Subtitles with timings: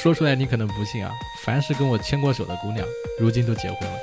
[0.00, 2.86] 说出来你可能不信啊，凡是跟我牵过手的姑娘，
[3.18, 3.96] 如今都结婚了。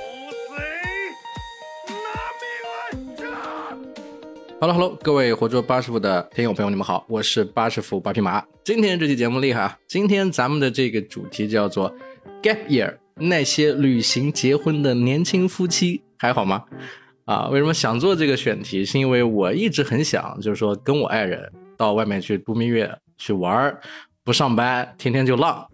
[4.59, 8.43] Hello，Hello，各位活捉八师傅的听友朋友，你们好，我是八师傅八匹马。
[8.65, 9.79] 今天这期节目厉害啊！
[9.87, 11.89] 今天咱们的这个主题叫做
[12.43, 16.65] Gap Year，那些旅行结婚的年轻夫妻还好吗？
[17.23, 18.83] 啊，为什么想做这个选题？
[18.83, 23.73] 是因为我一直很想，就是说跟我爱人到外面去度蜜月、去玩
[24.25, 25.65] 不上班，天天就浪。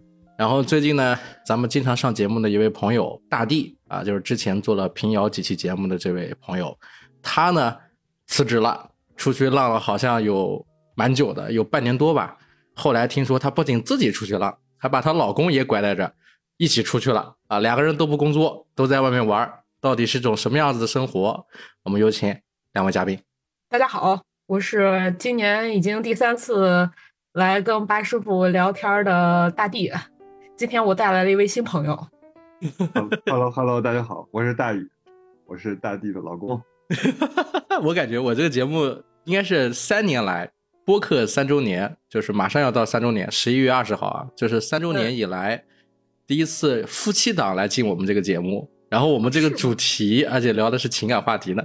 [0.42, 6.76] 然后最近呢，咱们经常上节目的一位朋友大地啊，就是之前做了平遥几期节目的这位朋友，
[7.22, 7.76] 他呢
[8.26, 12.36] 辞职了，出去浪了，好像有蛮久的，有半年多吧。
[12.74, 16.12] 后来听说他不仅自己出去浪，还把她老公也拐带着
[16.56, 19.48] 一起出去了啊，两个人都不工作，都在外面玩，
[19.80, 21.46] 到底是种什么样子的生活？
[21.84, 22.36] 我们有请
[22.72, 23.16] 两位嘉宾。
[23.70, 26.90] 大家好，我是今年已经第三次
[27.32, 29.92] 来跟八师傅聊天的大地。
[30.62, 32.06] 今天我带来了一位新朋友。
[33.26, 34.88] Hello，Hello，大家好，我是大宇，
[35.44, 36.62] 我是大地的老公。
[37.82, 40.48] 我感觉我这个节目应该是三年来
[40.84, 45.64] 播客三周年，就是马上要到三周年，十一月二十号啊，就是三周年以来
[46.28, 48.70] 第一次夫妻档来进我们这个节目。
[48.88, 51.64] 然后我们这个主题，而且聊的是情感话题呢，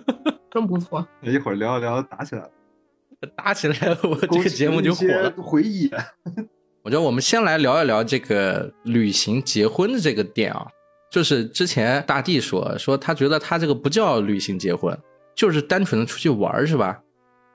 [0.50, 1.06] 真不错。
[1.20, 2.50] 一会儿聊一聊打起来了，
[3.36, 5.30] 打起来我这个节目就火了。
[5.36, 5.90] 回忆。
[6.84, 10.66] 我觉得我们先来聊一聊这个旅行结婚的这个点啊，
[11.10, 14.96] 就是之前大地说说他觉得他这个不叫旅行结婚，
[15.34, 16.98] 就是单纯的出去玩是吧？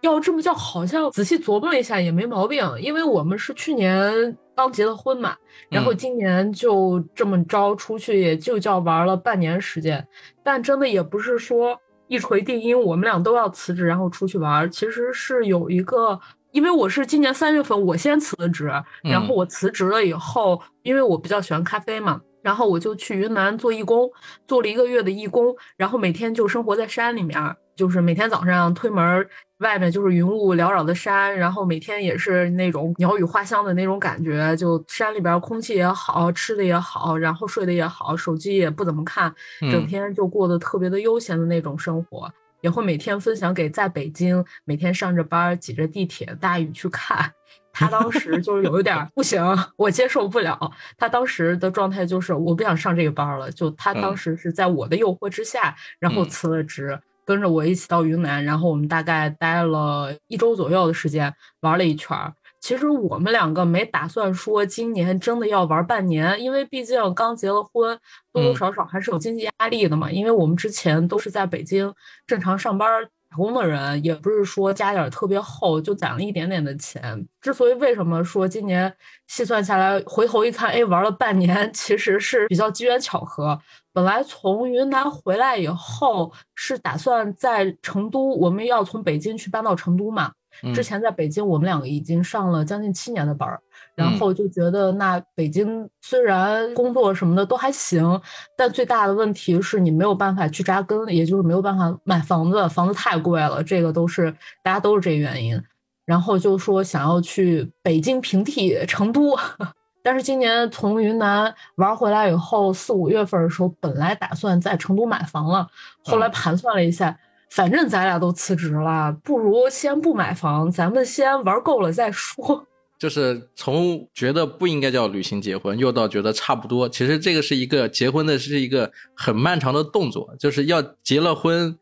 [0.02, 5.36] 要这么叫，好像仔细琢磨了一下也没毛病，因为我们是去年刚结了婚嘛，
[5.70, 10.06] 然后今年就这么着出去，也就叫玩了半年时间，
[10.44, 16.20] 但真的也不是说一锤定音，我们俩都要辞职然后出去玩，其实是有一个。
[16.54, 18.72] 因为我是今年三月份我先辞职，
[19.04, 24.08] 然后我辞职了以后，因为我比较喜欢咖啡嘛，然后我就去云南做义工，
[24.48, 29.28] 做了一个月的义工，然后每天就生活在山里面，就是每天早上推门，
[29.62, 39.34] 外面就是云雾缭绕的山，然后每天也是那种鸟语花香的那种感觉，就山里边空气也好，吃的也好，然后睡的也好，手机也不怎么看，
[39.72, 42.32] 整天就过得特别的悠闲的那种生活。
[42.64, 47.30] 也会每天分享给在北京每天上着班挤着地铁大雨去看
[47.74, 49.44] 他，当时就是有一点不行，
[49.76, 50.72] 我接受不了。
[50.98, 62.18] 他当时的状态就是我不想上这个班了，就他当时是在我的诱惑之下，然后辞了职，跟着我一起到云南，然后我们大概待了一周左右的时间，玩了一圈。
[62.64, 68.00] 其实我们两个没打算说今年真的要玩半年，因为毕竟刚结了婚，
[68.32, 70.10] 多多少少还是有经济压力的嘛。
[70.10, 71.94] 因为我们之前都是在北京
[72.26, 77.28] 正常上班打工的人，也不是说家底儿特别厚，就攒了一点点的钱。
[77.42, 78.96] 之所以为什么说今年
[79.28, 83.60] 细算下来，回头一看，哎，玩了半年，其实是比较机缘巧合。
[83.92, 90.32] 本来从云南回来以后，是打算在成都，我们要从北京去搬到成都嘛。
[90.74, 93.60] 之前在北京，我们两个已经上了将近七年的班儿，
[93.96, 98.22] 然后就觉得那北京虽然工作什么的都还行，
[98.56, 104.32] 但最大的问题是你没有办法去扎根，也就是没有办法买房子，房子太贵了，这个都是
[104.64, 105.62] 大家都是这原因。
[106.06, 109.38] 然后就说想要去北京平替成都，
[110.04, 115.68] 但是今年从云南玩回来以后，四五月份的时候本来打算在成都买房了，
[116.04, 117.18] 后来盘算了一下。
[117.56, 122.66] 反正咱俩都辞职了，不如先不买房，咱们先玩够了再说。
[122.98, 126.90] 就是从觉得不应该叫旅行结婚，又到觉得差不多。
[126.90, 131.78] 其实这个是一个结婚的是一个很漫长的动作，就是要结了婚，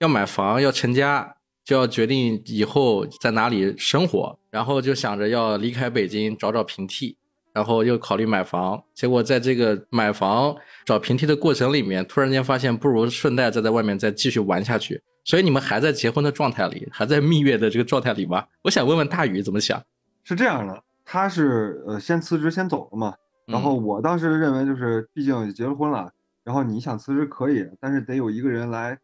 [0.00, 7.16] 要买房，要成家，就要决定以后在哪里生活，然后就想着要离开北京找找平替，
[7.54, 8.82] 然后又考虑买房。
[8.94, 10.54] 结果在这个买房
[10.84, 15.00] 找平替的过程里面，突然间发现不如顺带再在外面再继续玩下去。
[15.24, 18.44] 所以你们还在结婚的状态里，还在蜜月的这个状态里吗？
[18.62, 19.82] 我想问问大宇怎么想？
[20.22, 23.14] 是这样的，他是呃先辞职先走了嘛，
[23.46, 26.12] 然后我当时认为就是，毕竟结了婚了，
[26.44, 28.98] 然后你想辞职可以，但是得有一个人来，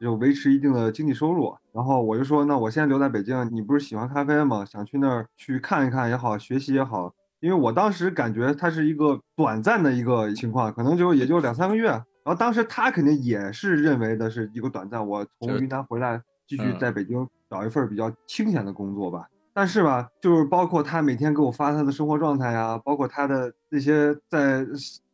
[0.00, 1.54] 就维持一定的经济收入。
[1.72, 4.64] 然后我就说，那我先留在北京，你不是喜欢咖啡吗？
[4.64, 12.02] 想去那儿去看一看也好，学习也好，因为我当时感觉它是一个短暂的一个情况，可能就也就两三个月。
[12.26, 19.28] 然后当时他肯定也是认为的是一个短暂，我从云南回来继续在北京找一份比较清闲的工作吧。
[19.54, 24.66] 但是吧，就是包括他每天给我发他的生活状态呀，包括他的那些在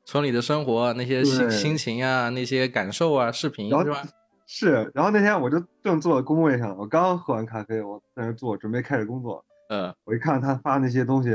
[0.07, 4.03] 村里的生活那些心心情啊，那些感受啊，视频是吧？
[4.49, 4.91] 是。
[4.95, 9.45] 然后那天我就正坐在工位上，我刚喝完咖啡，我在那坐准备开始工作。
[9.69, 9.95] 嗯。
[10.05, 11.29] 我一看他发那些东西，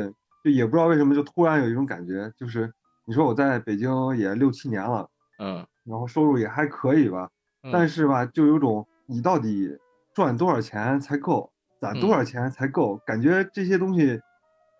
[0.43, 2.73] 就也不知道为什么，就突然有一种感觉，就是
[3.05, 5.07] 你说我在北京也六七年了，
[5.39, 7.29] 嗯，然后收入也还可以吧，
[7.63, 9.77] 嗯但是吧，就有种你到底
[10.13, 14.19] 赚多少钱才够，攒多少钱才够，感觉这些东西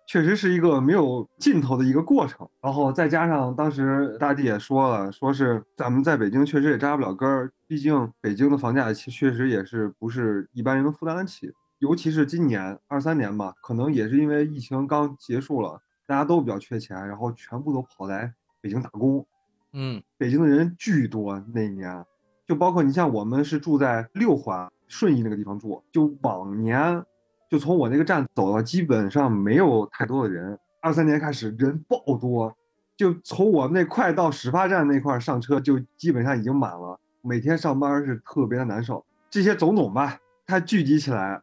[0.06, 2.48] 确实是一个没有尽头的一个过程。
[2.60, 11.52] 然后再加上当时大地也说了，说是咱们在北京确实也扎不了根儿，毕竟北京的房价其确实也是不是一般人能负担得起。
[11.78, 19.24] 尤其是今年二三年吧，可能也是因为疫情刚结束了，大家都比较缺钱，然后全部都跑来北京打工。
[19.72, 22.04] 嗯北京的人巨多，那一年，
[22.46, 27.02] 就包括你像我们是住在六环顺义那个地方住，就往年
[27.50, 30.58] 就从我那个站走到，基本上没有太多的人。
[30.80, 32.56] 二三年开始人爆多，
[32.96, 36.98] 就从我们那快到始发站那块儿上车，就基本上已经满了。
[37.20, 41.42] 每天上班是特别的难受，这些种种吧，它聚集起来，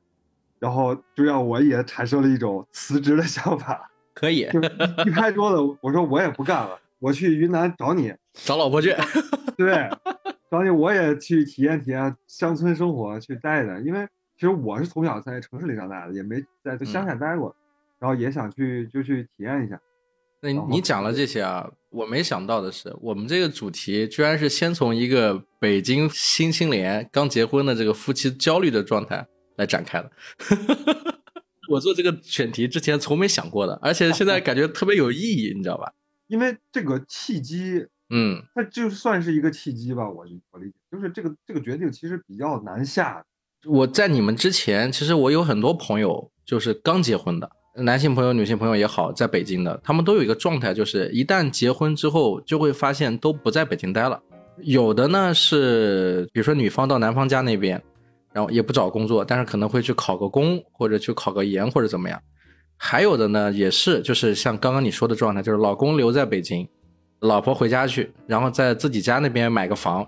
[0.58, 8.14] 然后就让我也产生了一种辞职的想法，可以就一一拍桌子，我说我也不干了，我去云南找你。
[8.34, 8.96] 找老婆去。
[9.58, 9.90] 对，
[10.52, 13.80] 找你我也去体验体验乡村生活，去待待。
[13.80, 14.06] 因为
[14.36, 17.56] 其实我是从小在城市里长大的，也没在在乡下待过，
[18.00, 19.80] 然后也想去就去体验一下。
[20.42, 29.26] 那你讲了这些啊，我没想到的是，我们这个主题居然是先从一个北京新青年刚结婚的这个夫妻焦虑的状态
[29.56, 30.12] 来展开的。
[31.72, 35.92] 我做这个选题之前从没想过的，而且现在感觉特别有意义，你知道吧？
[36.28, 43.24] 因为这个契机，嗯它就算是一个契机吧，我我理解，就是这个这个决定其实比较难下。
[43.66, 54.22] 我在你们之前，其实我有很多朋友就是刚结婚的，男性朋友、女性朋友也好，在北京的，他们都有一个状态，就是一旦结婚之后，就会发现都不在北京待了。
[54.60, 57.82] 有的呢是，比如说女方到男方家那边，
[58.32, 62.22] 然后也不找工作，但是可能会去考个公，或者去考个研，或者怎么样。
[62.78, 66.68] 还有的呢，也是就是像刚刚你说的状态，就是老公留在北京，
[67.20, 70.06] 老婆回家去，然后在自己家那边买个房，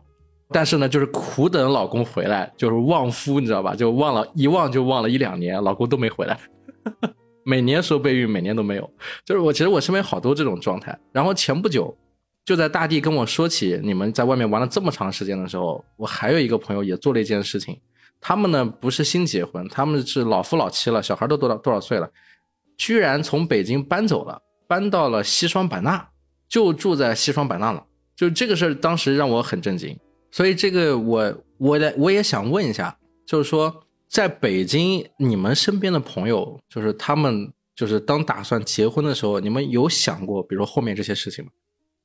[0.49, 3.73] 但是呢，就是苦等老公回来，就是望夫，你知道吧？
[3.73, 6.37] 就忘了一忘就忘了一两年，老公都没回来，
[7.43, 8.89] 每年收备孕，每年都没有。
[9.25, 10.97] 就是我其实我身边好多这种状态。
[11.11, 11.97] 然后前不久，
[12.45, 17.79] 就在大地跟我说起你们在外面玩了这么长时间的时候，我还有一个朋友也做了一件事情。
[18.19, 22.09] 他们呢不是新结婚，他们是老夫老妻了，小孩都多少多少岁了，
[22.77, 26.09] 居然从北京搬走了，搬到了西双版纳，
[26.47, 27.85] 就住在西双版纳了。
[28.15, 29.97] 就这个事儿，当时让我很震惊。
[30.31, 41.51] 所以这个我我来我也想问一下，就是说在北京，你们身边的朋友，就是他们就是当打算结婚的时候，你们有想过，比如说后面这些事情吗？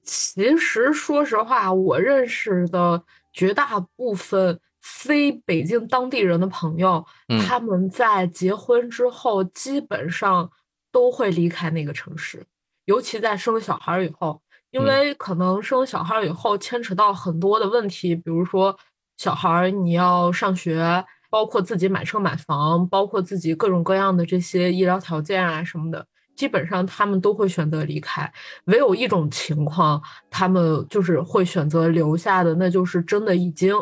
[0.04, 3.02] 其实说实话，我认识的
[3.32, 10.50] 绝大部分非北京当地人的朋友，嗯他们在结婚之后基本上
[10.92, 12.44] 都会离开那个城市，
[12.84, 14.40] 尤其在生小孩儿以后，
[14.70, 18.78] 因嗯为可能生小孩儿以后牵扯到很多的问题，比如说
[19.16, 26.06] 小孩儿你要上学，包括自己买车买房，包括自己各种各样的这些医疗条件啊什么的。
[26.34, 28.32] 基本上他们都会选择离开，
[28.64, 33.74] 唯有一种情况，他们就是会选择留下的，那就是真的已经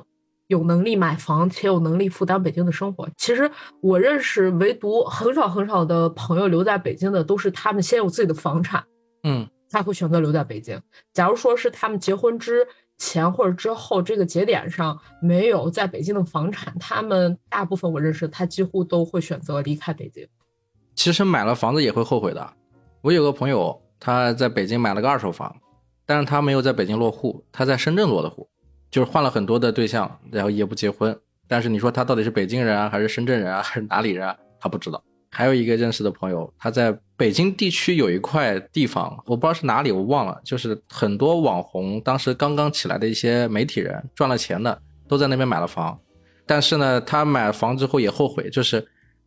[0.50, 3.08] 有能力买房且有能力负担北京的生活。
[3.16, 3.48] 其实
[3.80, 8.84] 我认识唯独很少很少的朋友留在北京的，都是他们先有自己的房产，
[9.22, 10.82] 嗯才会选择留在北京。
[11.14, 12.66] 假如说是他们结婚之
[12.98, 20.26] 前或者之后这个节点上没有在北京的房产，他们大部分我认识，他几乎都会选择离开北京。
[20.96, 22.52] 其实买了房子也会后悔的。
[23.02, 25.54] 我有个朋友，他在北京买了个二手房，
[26.04, 28.48] 但是他没有在北京落户，他在深圳落的户，
[28.90, 31.16] 就是换了很多的对象，然后也不结婚。
[31.46, 34.36] 但是你说他到底是北京人啊，还是深圳人啊，还是哪里人啊？
[34.60, 35.02] 他不知道。
[35.32, 45.96] 还有一个认识的朋友，他在北京地区有一块地方，我不知道是哪里，我忘了，就是很多网红当时刚刚起来的一些媒体人赚了钱的，都在那边买了房。
[46.46, 48.84] 但是呢，他买房之后也后悔，就是，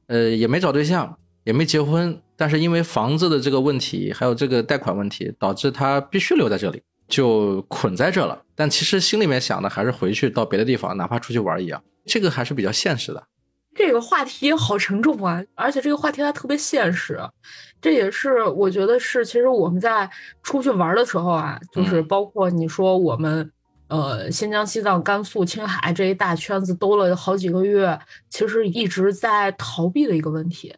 [0.07, 6.81] 呃，也没找对象，也没结婚，但是因为房子的这个问题，还有这个贷款问题，导致他必须留在这里，
[7.13, 8.41] 就捆在这了。
[8.55, 13.23] 但其实心里面想的还是回去到别的地方，哪怕出去玩一样，这个还是比较现实的。
[13.75, 17.19] 这个话题好沉重啊， 而且这个话题还特别现实，
[17.81, 20.09] 这也是我觉得是，其实我们在
[20.43, 23.51] 出去玩的时候啊，就是嗯包括你说我们，
[23.87, 30.75] 呃，新疆、西藏、甘肃、青海这一大圈子兜了好几个月，其实一直在逃避的一个问题，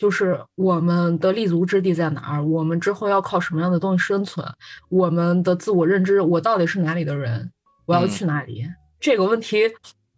[0.00, 2.42] 就是我们的立足之地在哪儿？
[2.42, 4.46] 我们之后要靠什么样的东西生存？
[4.88, 7.52] 我们的自我认知，我到底是哪里的人？
[7.84, 8.64] 我要嗯去哪里？
[8.98, 9.70] 这个问题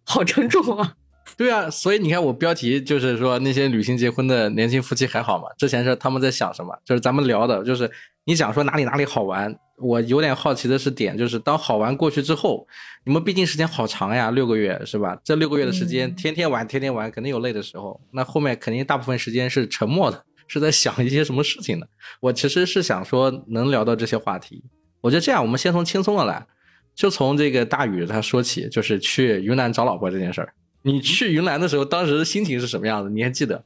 [0.05, 0.95] 好沉重啊。
[1.37, 5.49] 对啊，所以你看我标题就是说那些旅行结婚的年轻夫妻还好吗？
[5.59, 6.73] 之前是他们在想什么？
[6.85, 7.91] 就是咱们聊的，就是
[8.25, 9.53] 你想说哪里哪里好玩。
[9.83, 12.67] 我有点好奇的是点，就是当好玩过去之后，
[13.05, 15.19] 你们毕竟时间好长呀，六个月是吧？
[15.25, 18.01] 这六个月的时间，天天玩，天天玩，肯定有累的时候。
[18.13, 21.89] 那后面肯定大部分时间是沉默的，是在想一些什么事情的。
[22.21, 24.63] 我其实是想说能聊到这些话题。
[25.01, 26.47] 我觉得这样，我们先从轻松的来，
[26.95, 30.55] 就从这个大宇他说起，就是去云南找老婆这件事儿。
[30.83, 33.11] 你去云南的时候，当时心情是什么样的？
[33.11, 33.65] 你还记得？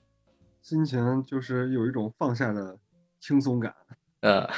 [0.62, 2.76] 心情就是有一种放下的
[3.20, 3.72] 轻松感。
[4.20, 4.48] 呃，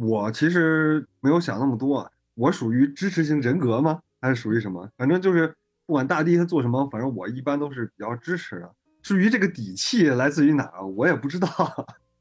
[0.00, 4.00] 我其实没有想那么多，我属于支持型人格吗？
[4.18, 4.88] 还是属于什么？
[4.96, 5.54] 反正就是
[5.86, 8.70] 不管大地他做什么，反正我一般都是比较支持的。
[9.02, 11.48] 至于这个底气来自于哪，我也不知道。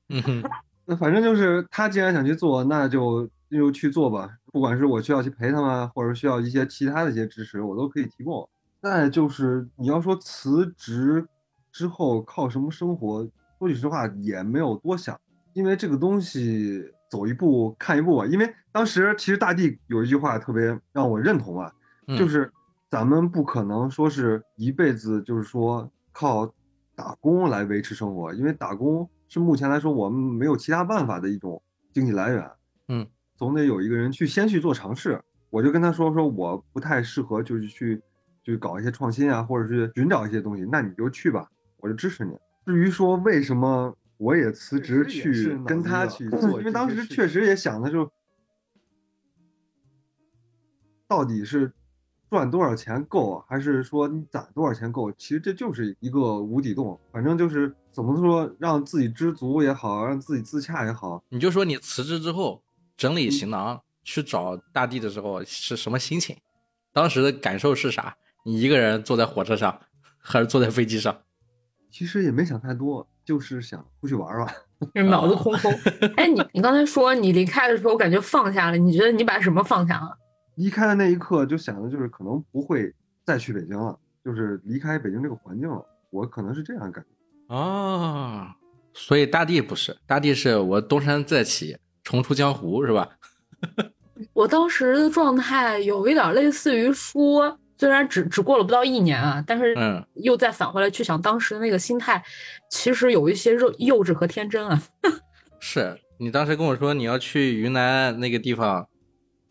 [0.09, 0.43] 嗯哼，
[0.85, 4.29] 那反正就是他既然想去做，那就就去做吧。
[4.51, 8.49] 不管是我需要去陪他们，或者需要一些其他的一些支持，我都可以提供。
[8.81, 11.25] 再就是你要说辞职
[11.71, 13.25] 之后靠什么生活，
[13.57, 15.19] 说句实话也没有多想。
[15.53, 18.25] 因为这个东西走一步看一步吧。
[18.25, 21.71] 因为当时其实大地有一句话特别让我认同啊，
[22.17, 22.51] 就是
[22.89, 26.51] 咱们不可能说是一辈子就是说靠
[26.95, 31.61] 打工来维持生活，因为打工是目前来说我们没有其他办法的一种
[31.91, 32.51] 经济来源。
[32.87, 35.21] 嗯，总得有一个人去先去做尝试。
[35.49, 38.01] 我就跟他说说我不太适合，就是去
[38.43, 42.37] 去搞一些创新啊，或者是寻找一些东西，那你就去吧，我就支持你。
[42.65, 43.95] 至于说为什么？
[44.19, 48.11] 我也辞职去跟他去做，因为当时确实也想的就，
[51.07, 51.71] 到底是
[52.29, 55.09] 赚多少钱够，还是说你攒多少钱够？
[55.13, 56.99] 其实这就是一个无底洞。
[57.13, 61.23] 反正就是怎么说，让自己知足也好，让自己自洽也好。
[61.29, 62.61] 你就说你辞职之后
[62.97, 66.35] 整理行囊去找大地的时候是什么心情？
[66.91, 68.17] 当时的感受是啥？
[68.43, 69.79] 你一个人坐在火车上，
[70.17, 71.21] 还是坐在飞机上？
[71.89, 73.07] 其实也没想太多。
[73.29, 74.55] 就是想出去玩玩，
[75.07, 75.71] 脑子空空。
[76.17, 80.17] 哎，你你刚才说你离开的时候我感觉放下了，你觉得你把什么放下了？
[80.55, 82.91] 离开的那一刻就想的就是可能不会
[83.23, 83.95] 再去北京了，
[84.25, 85.85] 就是离开北京这个环境了。
[86.09, 88.55] 我可能是这样感觉啊。
[88.95, 93.07] 所以大地不是，大地是我东山再起，重出江湖是吧？
[94.33, 97.59] 我当时的状态有一点类似于说。
[97.79, 99.73] 虽然只只过了不到一年啊，但是
[100.15, 102.21] 又再返回来去想当时的那个心态，
[102.69, 104.83] 其实有一些幼幼稚和天真啊。
[105.61, 108.85] 是你当时跟我说你要去云南那个地方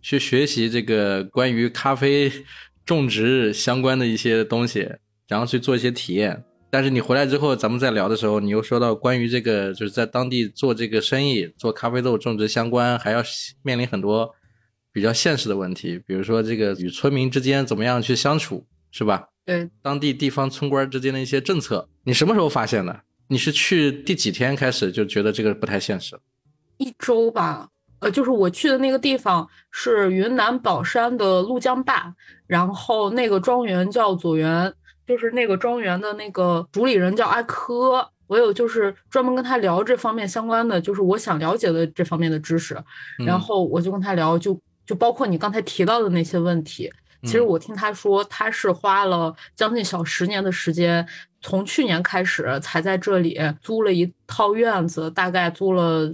[0.02, 2.30] 去学习这个关于咖啡
[2.84, 4.86] 种植相关的一些东西，
[5.26, 6.44] 然后去做一些体验。
[6.70, 13.22] 但是你回来之后，咱们在聊的时候，你又说到关于这个就是在当地做这个生意，做咖啡豆种植相关，还要
[13.62, 14.34] 面临很多。
[14.92, 19.28] 比较现实的问题，比如说这个与村民之间怎么样去相处，是吧？
[19.44, 23.00] 对，当地地方村官之间的一些政策，你什么时候发现的？
[23.28, 26.18] 你是去第几天开始就觉得这个不太现实？
[26.78, 27.68] 一周吧，
[28.00, 32.14] 呃，就是我去的那个地方是云南保山的怒江坝，
[32.46, 34.72] 然后那个庄园叫左园，
[35.06, 42.76] 就是那个庄园的那个主理人叫阿珂，我有就是专门跟他聊这方面相关的，就是我想了解的这方面的知识，
[43.26, 44.60] 然后我就跟他聊就。
[44.88, 46.90] 就包括你刚才提到的那些问题，
[47.22, 51.06] 其实我听他说，他是花了将近小十年的时间，
[51.42, 56.10] 从去年开始才在这里租了一套院子，大概租了。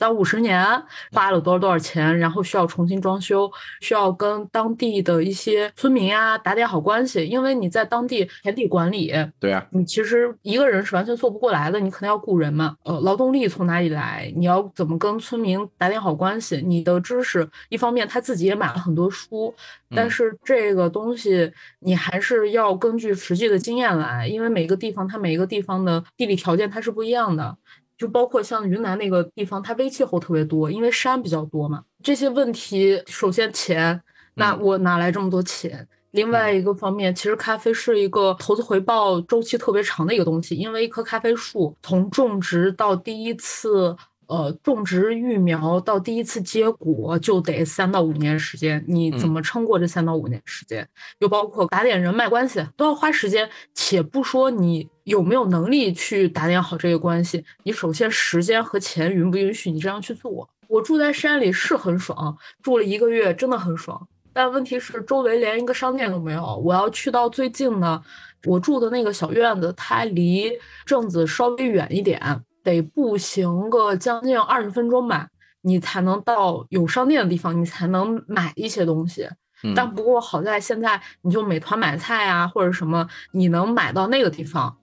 [0.00, 0.64] 三五十年
[1.12, 3.52] 花了多少多少钱，然后需要重新装修，
[3.82, 12.74] 需要跟当地的一些村民啊打点好关系，因为你在当地田地管理，对啊，你其实一个人是完全做不过来的，你肯定要雇人嘛。
[12.84, 14.32] 呃，劳动力从哪里来？
[14.34, 16.62] 你要怎么跟村民打点好关系？
[16.64, 19.54] 你的知识，一方面他自己也买了很多书，
[19.94, 27.54] 但是这个东西你还是要根据实际的经验来，因为每个地方它每一个地方的地理条件它是不一样的。
[28.00, 31.84] 就包括像云南那个地方，它微气候特别多，因为山比较多嘛。
[32.02, 34.00] 这些问题，首先钱，
[34.32, 35.86] 那我哪来这么多钱？
[36.12, 43.94] 另外一个方面，其实咖啡是一个投资回报周期特别长的一个东西，因为一棵咖啡树从种植到第一次。
[44.30, 50.88] 呃，种植育苗到第一次结果就得三到五年时间，你怎么撑过这三到五年时间？
[51.18, 53.50] 又包括打点人脉关系，都要花时间。
[53.74, 60.48] 且不说你有没有能力去打点好这个关系，你首先时间和钱允不允许你这样去做？
[60.68, 66.56] 我住在山里是很爽，住了一个月真的很爽，但问题是周围连一个商店都没有。
[66.64, 68.00] 我要去到最近的，
[68.44, 70.52] 我住的那个小院子，它离
[70.86, 72.40] 镇子稍微远一点。
[72.62, 75.28] 得步行个将近二十分钟吧，
[75.62, 79.28] 你才能到有商店的地方，你才能买一些东西。
[79.74, 84.78] 但不过好在现在你就美团买菜啊或者什么，你能买到那个地方，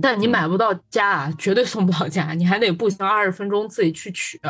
[0.00, 4.40] 但你买不到家啊，绝对送不到家，你还得步行二十分钟自己去取。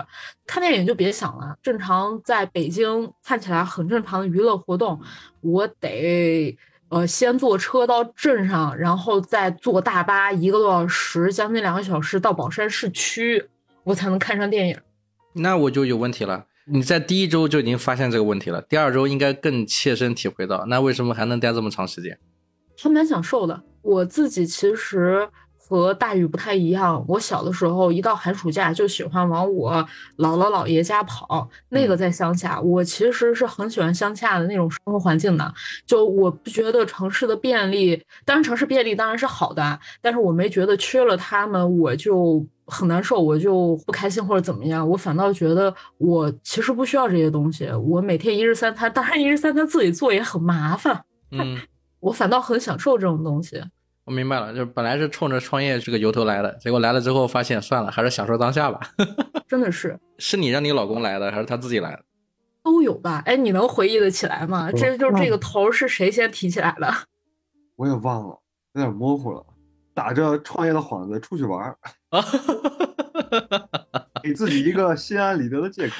[0.46, 5.00] 看电影就别想了，正常在北京看起来很正常的娱乐活动，
[5.40, 6.58] 我得。
[6.92, 13.42] 呃，先坐车到镇上，然后再坐大巴一个多小时，将近两个小时到宝山市区，
[13.82, 14.76] 我才能看上电影。
[15.32, 16.44] 那我就有问题了。
[16.66, 20.66] 你在第一周就已经发现这个问题了，第二周应该更切身体会到。
[20.66, 22.18] 那为什么还能待这么长时间？
[22.78, 23.62] 还蛮享受的。
[23.80, 25.26] 我自己其实。
[25.72, 29.72] 和大禹不太一样，我小的时候一到寒暑假就喜欢往我
[30.18, 32.60] 姥姥姥爷家跑，那个在乡下。
[32.60, 35.54] 我其实是很喜欢乡下的那种生活环境的，
[35.86, 44.86] 就我不觉得城市的便利，当然城市便利当然是好的，但是我没觉得缺了他们我就很难受，我就不开心或者怎么样。
[44.86, 51.56] 我反倒觉得我其实不需要这些东西，我每天一日三餐，当然一日三餐自己做也很麻烦，嗯，
[52.00, 53.62] 我反倒很享受这种东西。
[54.04, 58.80] 我明白了，就是本来是冲着创业这个由头来的，结果来了之后发现算了，还是享受当下吧。
[59.46, 62.02] 真的是，是你让你老公来的，还是他自己来的？
[62.64, 63.22] 都有吧？
[63.26, 64.70] 哎，你能回忆得起来吗？
[64.72, 66.92] 这就是这个头是谁先提起来的？
[67.76, 68.38] 我也忘了，
[68.74, 69.44] 有点模糊了。
[69.94, 71.76] 打着创业的幌子出去玩儿，
[74.22, 75.94] 给自己一个心安理得的借口。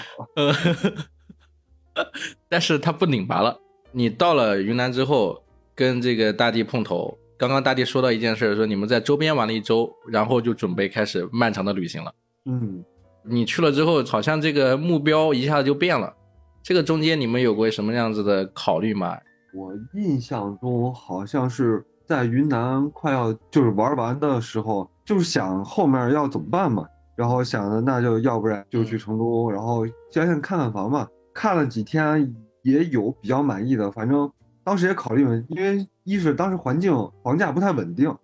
[2.49, 3.59] 但是他不拧巴了。
[3.90, 5.44] 你到了云南之后，
[5.75, 7.18] 跟这个大地碰头。
[7.42, 12.14] 刚刚大地说到一件事，说你们在周边玩了一周，然后就准备开始漫长的旅行了。
[12.44, 12.84] 嗯，
[13.25, 16.14] 你去了之后，好像这个目标一下子就变了。
[16.62, 19.18] 这个中间你们有过什么样子的考虑吗？
[19.52, 31.08] 我印象中好像是在云南快要就是玩完的时候，就是想后面要怎么办嘛，然后想着那就要不然就去成都，然后先看看房嘛。
[31.34, 32.32] 看了几天
[32.62, 34.30] 也有比较满意的，反正。
[34.64, 36.92] 当时也考虑了，因为一是当时环境
[37.23, 38.14] 房价不太稳定，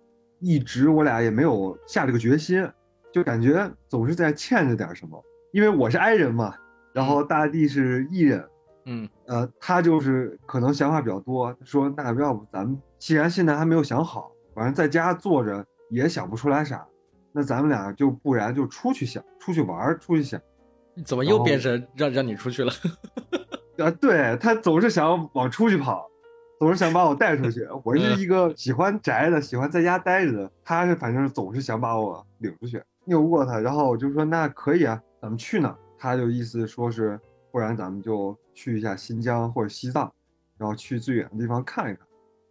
[0.41, 2.69] 一直我俩也没有下这个决心，
[3.13, 5.23] 就感觉总是在欠着点什么。
[5.53, 6.55] 因为我是 I 人嘛，
[6.93, 8.45] 然后大地是 E 人，
[8.85, 16.87] 嗯，呃，他就是可能想法比较多，说那要不咱们既然现在还没有想好，反正在家坐着也想不出来啥，
[17.33, 20.41] 那咱们俩就不然就出去想，出去玩，出去想。
[21.05, 22.73] 怎么又变成让让你出去了？
[23.79, 26.11] 啊，对他总是想往出去跑。
[26.59, 30.51] 总是想把我带出去，我是一个喜欢宅的，喜欢在家待着的。
[30.65, 33.61] 他是反正总是想把我领出去，拗不过他。
[33.61, 35.77] 然后我就说那可以啊，咱们去哪？
[35.97, 37.19] 他就意思说是，
[37.53, 40.13] 不然咱们就去一下新疆或者西藏，
[40.57, 42.05] 然后去最远的地方看一看，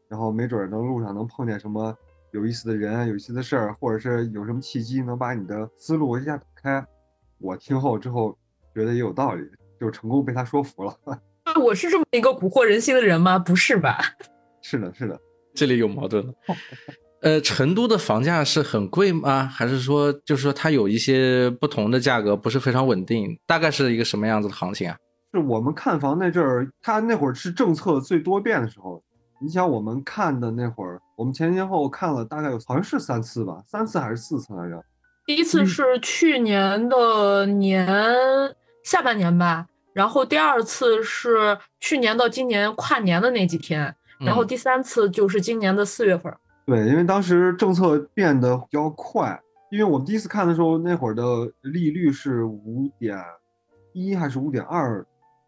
[0.08, 1.94] 然后没准能路上能碰见什么
[2.32, 6.86] 有意思的人、有意思的事儿，或者是有什么契机能把你的思路一下打开。
[7.40, 8.38] 我听后之后
[8.74, 9.46] 觉得也有道理，
[9.78, 10.98] 就成功被他说服了。
[11.58, 13.38] 我是这么一个蛊惑人心的人吗？
[13.40, 14.00] 不是吧？
[14.62, 15.20] 是的，是的，
[15.54, 16.34] 这里有矛盾了。
[17.22, 19.44] 呃，成都的房价是很贵吗？
[19.44, 23.38] 还是说，就是说它有一些不同的价格，不是非常稳定？
[23.48, 24.96] 大概是一个什么样子的行情啊？
[25.34, 29.04] 是我们看房那阵儿，它那会儿是政策最多变的时候。
[29.40, 34.84] 你想，我们看的那会儿，我们前前后后看了大概有好像是三次吧，三次还是四次来着？
[35.26, 37.88] 第一次是去年的年
[38.84, 39.66] 下半年吧。
[39.98, 46.32] 然后第二次是去年到今年跨年的那几天，然后第三次就是今年的四月份。
[46.68, 51.24] 对，因为当时政策变得比较快，因为我们第一次看的时候，那会儿的
[51.62, 53.18] 利率是五点
[53.92, 55.04] 一还是五点二，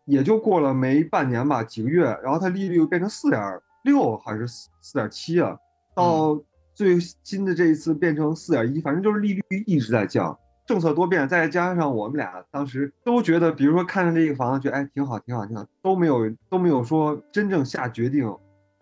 [0.05, 3.39] 也就过了没半年吧，几个月，然后它利率又变成四点
[3.83, 5.55] 六还是四四点七啊，
[5.93, 6.35] 到
[6.73, 10.35] 最新的这一次变成四点一，反正就是利率一直在降。
[10.69, 18.31] 政策多变，再加上我们俩当时都觉得，比如说看着这个房子，觉得哎挺好，挺好，挺好，都没有都没有说真正下决定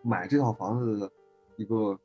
[0.03, 1.09] 买这套房子的
[1.55, 1.97] 一个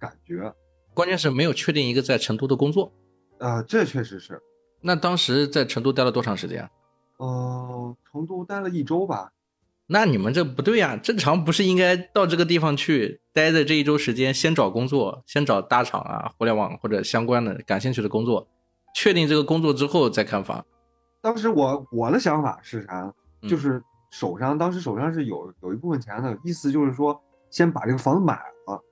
[0.00, 0.52] 感觉。
[0.94, 2.92] 关键是没有确定一个在成都的工作
[3.38, 4.42] 啊，这确实是。
[4.80, 6.68] 那当时在成都待了多长时间？
[7.20, 9.30] 嗯，成都待了一周吧。
[9.86, 18.48] 那你们这不对呀，正常不是应该到这个地方去待的这一周时间，先找工作，先找大厂啊、互联网或者相关的感兴趣的工作。
[18.94, 20.64] 确定这个工作之后再看房。
[21.22, 23.12] 当时我我的想法是啥？
[23.42, 28.34] 就是手上当时手上是有有一部分钱的，意思就是说先把这个房子买
[28.66, 28.82] 了，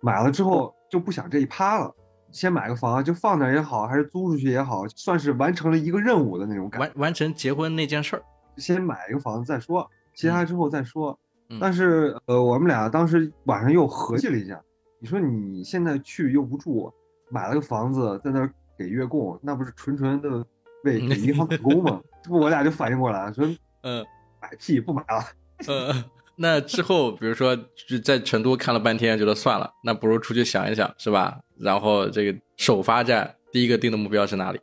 [0.00, 1.94] 买了之后就不想这一趴了，
[2.30, 6.80] 先买个房就放那也好，还是租出去也好，算是完成了一个任务的那种感。
[6.80, 8.22] 完完成结婚那件事儿，
[8.56, 11.18] 先买一个房子再说，其他之后再说。
[11.60, 14.58] 但是呃，我们俩当时晚上又合计了一下，
[14.98, 16.92] 你说你现在去又不住，
[17.30, 18.48] 买了个房子在那。
[18.80, 20.42] 给月供，那不是纯纯的
[20.84, 22.00] 为给银行打工吗？
[22.22, 23.44] 这不我俩就反应过来了说，
[23.84, 24.02] 嗯，
[24.40, 25.22] 买屁不买了。
[25.68, 26.04] 嗯，
[26.36, 27.54] 那之后，比如说
[28.02, 31.38] 在成都看了半天，觉得算了，那不如出去想一想，是吧？
[31.58, 34.58] 然后这个首发站第一个定的目标是哪里？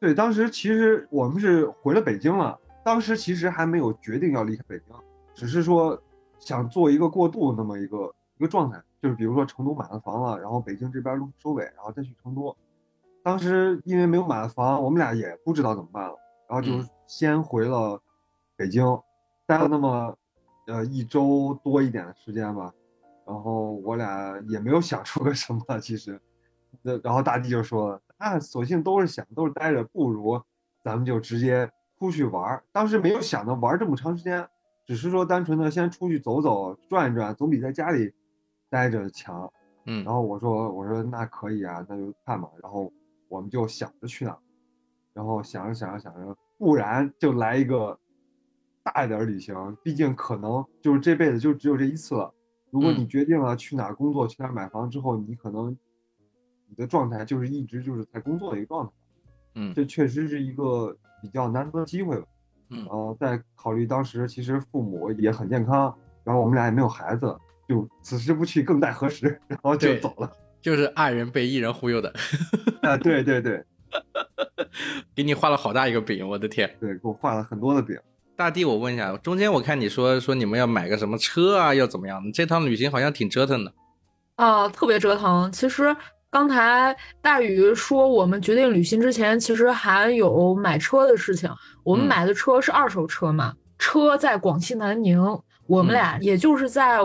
[0.00, 4.96] 对，当时其实我们是回了北京了，当时其实还没有决定要离开北京，
[5.34, 6.02] 只是说
[6.38, 12.56] 想做一个过渡那么一个一个状态，就是比如说成都买了房了，然后北京这边路收尾，然后再去成都。
[13.22, 16.16] 当时因为没有买房，我们俩也不知道怎么办了，
[16.48, 16.72] 然后就
[17.06, 18.00] 先回了
[18.56, 18.82] 北京，
[19.46, 20.16] 待了那么
[20.66, 22.72] 呃一周多一点的时间吧，
[23.26, 26.20] 然后我俩也没有想出个什么，其实，
[26.82, 30.40] 那然后大地就说，啊，索性都是想都是待着，不如
[30.82, 32.64] 咱们就直接出去玩儿。
[32.72, 34.48] 当时没有想着玩这么长时间，
[34.86, 38.14] 只是说单纯的先出去走走转一转，总比在家里
[38.70, 39.52] 待着强。
[39.84, 42.90] 嗯，然后我说我说那可以啊，那就看吧，然后。
[43.30, 44.36] 我们就想着去哪，
[45.14, 47.96] 然后想着想着想着，不然就来一个
[48.82, 49.54] 大一点旅行。
[49.84, 52.34] 毕竟可能就是这辈子就只有这一次了。
[52.70, 55.70] 如果你决定了去哪工作、去哪买房之后，你可能
[56.66, 58.92] 你的状态就是一直就是在工作的一个状态。
[59.54, 62.26] 嗯，这确实是一个比较难得的机会吧。
[62.70, 67.36] 嗯，呃，在考虑当时其实父母也很健康，然后我们俩也没有孩子，
[67.68, 69.40] 就此时不去更待何时？
[69.48, 70.32] 然后就走了。
[70.62, 72.12] 就是二人被一人忽悠的，
[72.82, 73.64] 啊，对对对，
[75.16, 77.96] 给你画了好大一个饼，我的天，对，给我画了很多的饼。
[78.36, 82.22] 大弟，我问一下，中间我看你说说你们要买个什么车啊，要怎么样？
[82.32, 83.72] 这趟旅行好像挺折腾的。
[84.36, 85.50] 啊，特别折腾。
[85.52, 85.94] 其实
[86.30, 91.50] 刚才大宇说我们决定旅行之前，其实还有买车的事情。
[91.82, 95.20] 我们买的车是二手车嘛，车在广西南宁，
[95.66, 96.98] 我们俩也就是在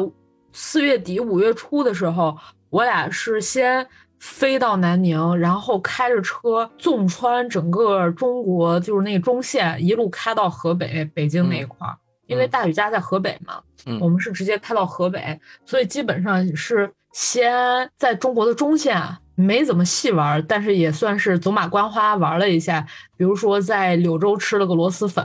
[0.54, 2.38] 四月底五月初的时候。
[2.70, 3.88] 我俩是先
[4.20, 11.96] 飞到南宁，然后开着车纵穿整个中国，就是那个中线，一路开到河北、北京那一块儿。
[12.28, 13.62] 因为大宇家在河北嘛，
[14.02, 19.00] 我们是直接开到河北，所以基本上是先在中国的中线
[19.36, 22.84] 没怎么细玩，但是也算是走马观花玩了一下。
[23.16, 25.24] 比如说在柳州吃了个螺蛳粉，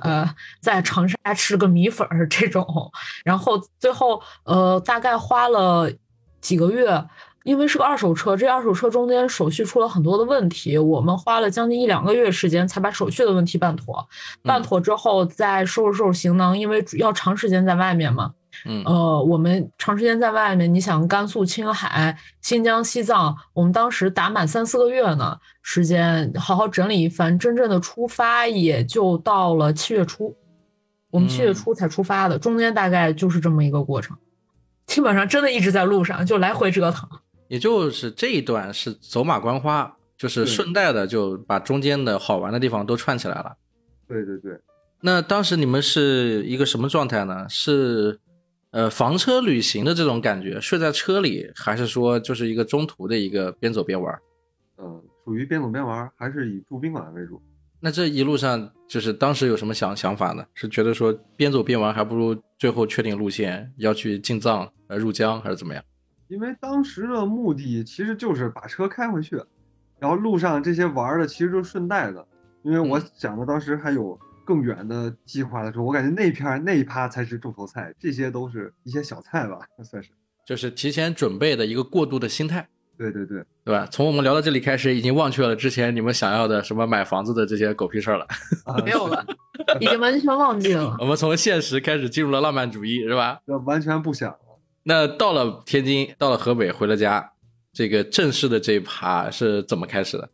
[0.61, 2.66] 在长沙吃了个米粉这种，
[3.24, 5.90] 然后最后呃大概花了
[6.42, 7.03] 几个月。
[7.44, 14.07] 因为是个二手车，这二手车中间手续出了很多的问题，我们花了将近一两个月时间才把手续的问题办妥。
[14.42, 18.33] 办妥之后再收拾收拾行囊，因为要长时间在外面嘛。
[18.66, 30.37] 嗯，呃，我们长时间在外面，你想甘肃、青海、新疆、西藏，我们当时打满三四个月呢，时间好好整理一番，真正的出发也就到了七月初，
[31.11, 34.14] 我们七月初才出发的，中间大概就是这么一个过程，
[34.87, 37.09] 基本上真的一直在路上，就来回折腾。
[37.51, 43.57] 也就是这一段是走马观花，就是顺带的就把中间的好玩的地方都串起来了。
[44.07, 44.57] 对对对。
[45.01, 47.49] 那当时你们是一个什么状态呢？
[47.49, 48.21] 是
[48.71, 54.17] 呃房车旅行的这种感觉，睡在车里，还是说就是一个中途的一个边走边玩？
[54.79, 57.43] 嗯，属于边走边玩，还是以住宾馆为主。
[57.81, 60.45] 那这一路上就是当时有什么想想法呢？
[60.55, 65.83] 是觉得说边走边玩，还不如最后确定路线要去进藏呃入江，还是怎么样？
[66.31, 69.37] 因为当时的目的其实就是把车开回去，
[69.99, 72.25] 然后路上这些玩的其实就顺带的。
[72.62, 80.11] 因为我想的当时还有更远的计划的时候，我感觉那片那一趴才是重头菜，这些都是一些小菜吧， 算是。
[80.47, 82.69] 就是提前准备的一个过渡的心态。
[82.97, 83.88] 对对对，对吧？
[83.90, 88.27] 从我们聊到这里开始，已经忘却了之前你们想要的什么买房子的这些狗屁事儿了，
[88.85, 89.25] 没有了，
[89.81, 90.97] 已经完全忘记了。
[91.01, 93.40] 我们从现实开始进入了浪漫主义，是吧？
[93.64, 94.37] 完全不想。
[94.90, 97.33] 那到了天津，到了河北，回了家，
[97.72, 100.29] 这个正式的这一趴是怎么开始的？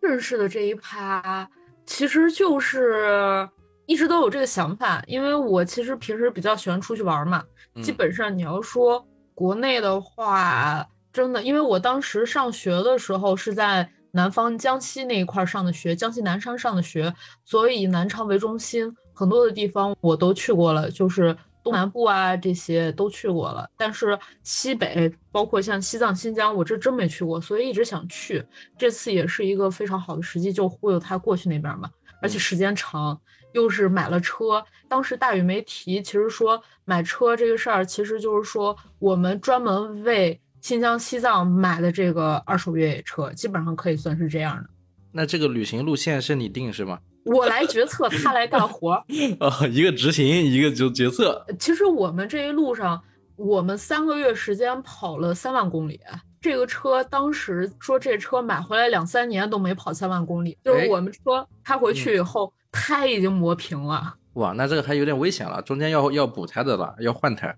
[0.00, 1.50] 正式的这一趴
[1.84, 3.48] 其实就是
[3.86, 7.42] 一直都有这个想法，因为我其实平时比较喜欢出去玩嘛。
[7.82, 17.12] 基本上你要说国内的话，真的，因为我当时上学的时候是在南方江西那一块上的学，江西南昌上的学，
[17.44, 21.36] 所以以南昌为中心，很多的地方我都去过了，就是。
[21.62, 28.44] 东南部啊，这些都去过了，但是西北，包括像西藏、新疆，我这真没去过，所以一直想去。
[28.78, 31.90] 这次也是一个非常好的时机，就忽悠他过去那边嘛。
[32.22, 33.18] 而且时间长，
[33.52, 34.64] 又是买了车。
[34.88, 44.68] 当时大宇没提，其实说买车这个事儿，其实就是说我们专门为新疆、西藏买的这个二手越野车，基本上可以算是这样的。
[45.12, 47.00] 那这个旅行路线是你定是吗？
[47.24, 49.04] 我来决策，他来干活儿。
[49.40, 51.44] 哦，一个执行，一个就决策。
[51.58, 53.00] 其实我们这一路上，
[53.36, 56.00] 我们三个月时间跑了三万公里。
[56.40, 64.14] 这个车当时说这车买回来两三年都没跑三万公里，就是我们车开回去以后，胎已经磨平了。
[64.34, 67.54] 哇，那这个还有点危险了，中间要要补胎的了，要换胎。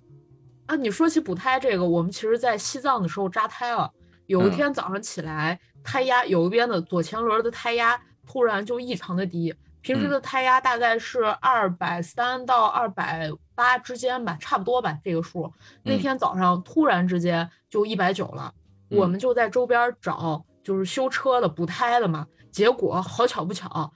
[0.67, 3.89] 啊，你说起补胎这个，我们其实在西藏的时候扎胎了。
[4.27, 10.11] 有一嗯天早上起来，胎压有一边的左前轮的胎压突然就异常的低，平时嗯。
[10.11, 15.53] 的胎压大概是二百三到二百八之间吧，差不多吧这个数。
[15.83, 15.99] 那嗯。
[15.99, 18.53] 天早上突然之间就一百九了，
[18.89, 19.11] 我嗯。
[19.11, 23.93] 们就在周边找就是修车的补胎的嘛，结果好巧不巧，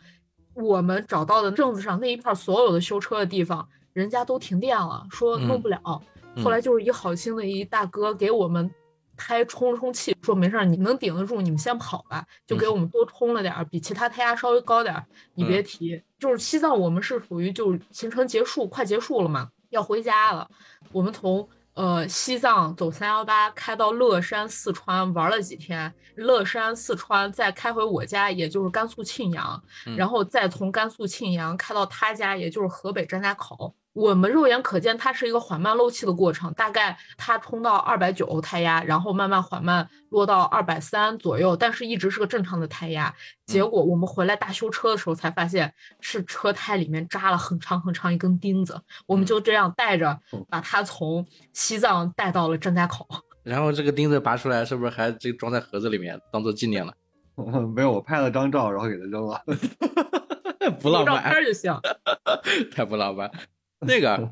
[0.55, 5.63] 我们找到的镇子上那一片所有的修车的地方，人家都停电了，说弄嗯。
[5.63, 5.81] 不了。
[6.35, 6.43] 嗯。
[6.43, 8.71] 后来就是一好心的一大哥给我们
[9.17, 15.05] 胎充充气，说没事儿，你能顶得住，你们先跑吧，就给嗯我们多充了点儿，比其他胎压稍微高点儿。
[15.35, 20.49] 你别嗯提，就是西藏我们是属于就是行程结束快结束了嘛，要回家了，
[20.93, 21.49] 我们从。
[21.77, 33.75] 呃，西藏走三幺八开到乐山、四川玩了几天，乐山、四川再开回我家，也就是甘肃庆阳，嗯然后再从甘肃庆阳开到他家，也就是河北张家口。
[33.97, 43.15] 我们肉眼可见，它是一个缓慢漏气的过程，大概它冲到二百九胎压，然后慢慢缓慢落到二百三左右，但是一直是个正常的胎压。
[43.47, 48.79] 结果我们回来大修车的时候才发现，是车胎里面扎了很长很长一根钉子。
[49.07, 53.09] 我们就这样带着把它从西藏带到了张家口。
[53.43, 56.93] 然后这个钉子拔出来，是不是还这个装在盒子里面当做纪念了？
[57.75, 59.41] 没有，我拍了张照，然后给它扔了。
[60.83, 61.75] 不浪漫照漫，片就行。
[62.71, 63.31] 太不浪漫。
[63.87, 64.31] 那个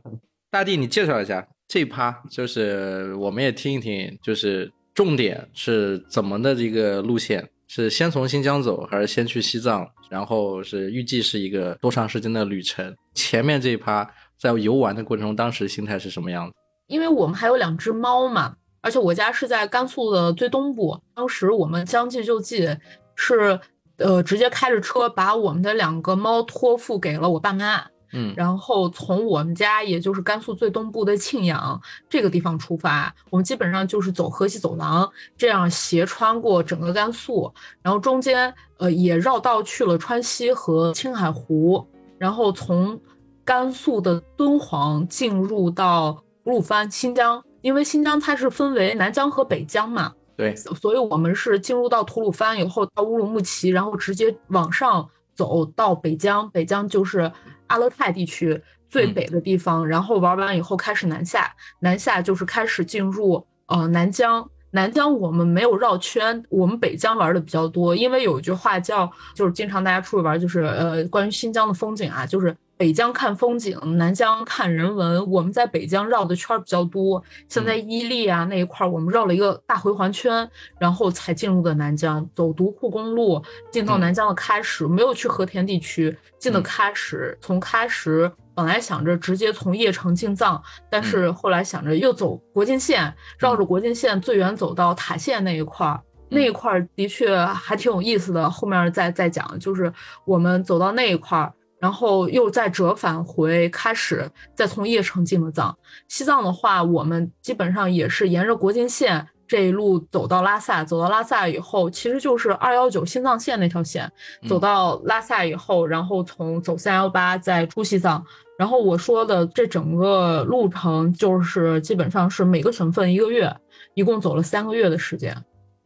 [0.51, 9.89] 大地，你介绍一下这一趴，就是我们也听一听，就是重点是怎么的这个路线，是先从新疆走，还是先去西藏？
[10.11, 12.95] 然后是预计是一个多长时间的旅程？
[13.15, 16.55] 前面这一趴在游玩的过程中，当时心态是什么样子？
[16.87, 22.69] 因为我们还有两只猫嘛，而且我家是在甘肃的最东部，当时我们将计就计，
[23.17, 23.59] 是
[23.97, 28.33] 呃直接开着车把我们的两个猫托付给了我爸妈，嗯。
[28.37, 42.99] 然后从我们家也就是甘肃最东部的庆阳这个地方出发，我们基本上就是走河西走廊，这样斜穿过整个甘肃，然后中间呃也绕道去了川西和青海湖，然后从
[43.45, 46.13] 甘肃的敦煌进入到
[46.45, 57.31] 吐鲁番新疆，因为新疆它是分为南疆和北疆嘛，对，所以我们是进入到吐鲁番以后到乌鲁木齐，然后直接往上走到北疆，北疆就是
[57.67, 64.49] 阿勒泰地区最嗯北的地方，然后玩完以后开始南下，南下就是开始进入呃南疆。
[64.71, 75.31] 南疆我们没有绕圈，我们北疆玩的比较多，因为有一句话叫，就是经常大家出去玩，就是呃关于新疆的风景啊，就是北疆看风景，南疆看人文。
[75.31, 96.01] 我们在北疆绕的圈儿比较多，像在伊犁啊那一块儿，我们绕了一个大回环圈，然后才进入的南疆，走独库公路进到嗯南疆的喀什，没有去和田地区，进的嗯喀什，从喀什本来想着直接从叶城进藏，但是后来想着又走国境线，绕着国境线最远走到塔县那一块儿。
[96.31, 99.57] 那一块儿的确还挺有意思的，后面再再讲。
[99.61, 99.93] 就是
[100.25, 101.53] 我们走到那一块儿，
[101.85, 105.77] 然后又再折返回开始，再从叶城进了藏。
[106.09, 114.11] 西藏的话，我们基本上也是沿着国境线这一路走到拉萨，走到拉萨以后，其实就是二幺九新藏线那条线，
[114.49, 118.25] 走嗯到拉萨以后，然后从走三幺八再出西藏。
[118.57, 123.55] 然后我说的这整个路程，就是基本上是每个省份一个月，
[123.93, 125.37] 一共走了三个月的时间。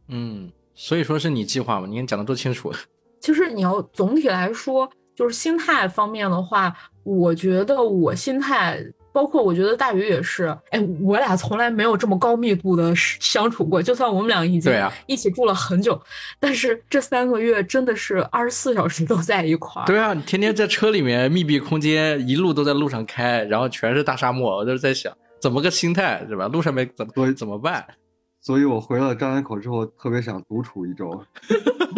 [0.06, 1.88] 嗯，所以说是你计划嘛？
[1.88, 2.72] 你看讲的多清楚。
[3.20, 8.78] 其实你要总体来说，就是心态方面的话，我觉得我心态，
[9.12, 13.83] 包括我觉得大宇也是，哎，我俩从来没有这么高密度的相处过。
[13.83, 14.72] 就算我们俩已经
[15.07, 16.00] 一起住了很久，
[16.38, 19.87] 但是这三个月真的是二十四小时都在一块儿。
[19.87, 26.46] 对啊，你天天在车里面密闭空间，一路都在路上开，然后全是大沙漠，我就是在想，怎么个心态是吧？
[26.46, 27.85] 路上面怎么对怎么办？
[28.40, 31.20] 所以我回了张家口之后，特别想独处一周。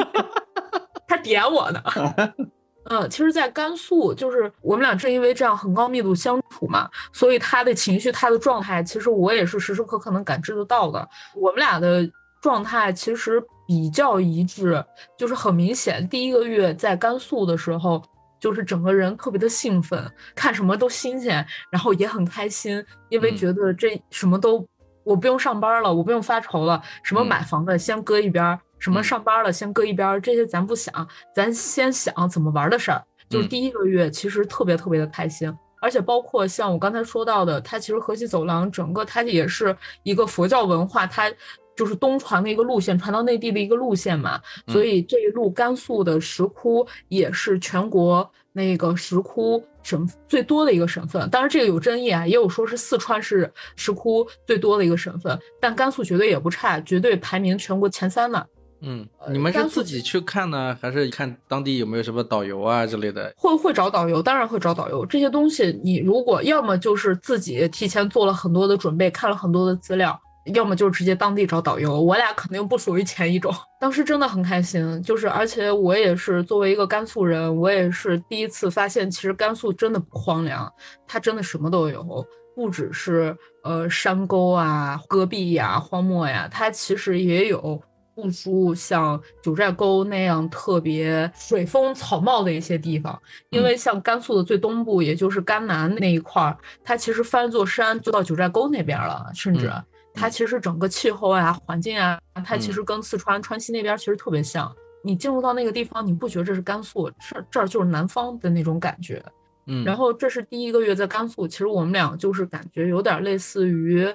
[1.06, 1.82] 他点我呢。
[2.84, 11.06] 嗯，其实，在甘肃，就是我们俩正因为这样很高密度相处嘛，所以他的情绪、他的状态，其实我也是时时刻刻能感知得到的。
[11.36, 14.82] 我们俩的状态其实比较一致，
[15.16, 18.02] 就是很明显，第一个月在甘肃的时候，
[18.40, 24.66] 就是整个人特别的兴奋，看什么都新鲜，然后也很开心，因为嗯觉得这什么都
[25.04, 28.58] 我不用上班了，我不用发愁了，什么嗯买房的先搁一边儿。
[28.80, 33.00] 什么嗯上班了，先搁一边儿，这些咱不想，咱先想怎么玩的事儿。
[33.28, 41.30] 就是嗯第一个月，其实特别特别的开心，而且包括像我刚才说到的，它其实河西走廊整个它也是一个佛教文化，它
[41.76, 51.30] 就是东传的一个路线，传到内地的一个路线嘛，所以这一路甘肃的石窟也是全国那个石窟省最多的一个省份。
[51.30, 58.46] 当然这个有争议啊，也有说是四川是石窟最多的一个省份，但甘肃绝对也不差，绝对排名全国前三的。
[58.82, 63.32] 嗯，你们是自己去看呢，还是看当地有没有什么导游啊之类的？
[63.36, 65.04] 会会找导游，当然会找导游。
[65.04, 70.18] 这些东西你如果要么就是自己提前做了很多的准备，看了很多的资料，
[70.54, 72.00] 要么就是直接当地找导游。
[72.00, 73.54] 我俩肯定不属于前一种。
[73.80, 80.72] 当时真的很开心，就是而且我也是作为一个甘肃人，我也是第一次发现，其实甘肃真的不荒凉，
[81.06, 87.78] 它真的什么都有，不只是呃山沟啊、戈壁呀、荒漠呀，它其实也有。
[88.20, 99.72] 不输像九寨沟那样特别水丰草茂的一些地方，因为像甘肃的最东部，也就是甘南那一块儿，它其实翻一座山就到九寨沟那边了，甚至
[100.12, 104.70] 它其实整个气候啊、环境啊，它其实跟四川川西那边其实特别像。
[105.02, 109.24] 你进入到那个地方，你不觉得这是甘肃，这这儿就是南方的那种感觉。
[109.66, 114.06] 嗯，然后这是第一个月在甘肃，其实我们俩就是感觉有点类似于。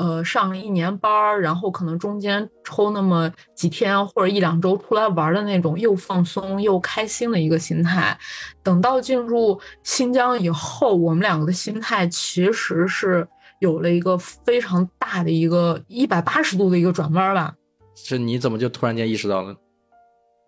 [0.00, 8.18] 呃，上一年班儿，然后可能中间抽那么几天或者一两周出来玩的那种，又放松又开心的一个心态。
[8.62, 17.54] 等到进入新疆以后，我们两个的心态其实是有了一个非常大的一个一百八十度的一个转弯吧。
[17.94, 19.54] 是你怎么就突然间意识到了？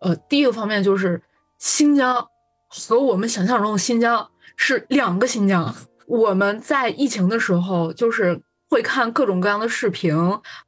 [0.01, 1.21] 呃，第一个方面就是
[1.59, 2.27] 新疆
[2.69, 5.75] 和我们想象中的新疆是两个新疆。
[6.07, 8.41] 我们在疫情的时候就是。
[8.73, 10.17] 会看各种各样的视频，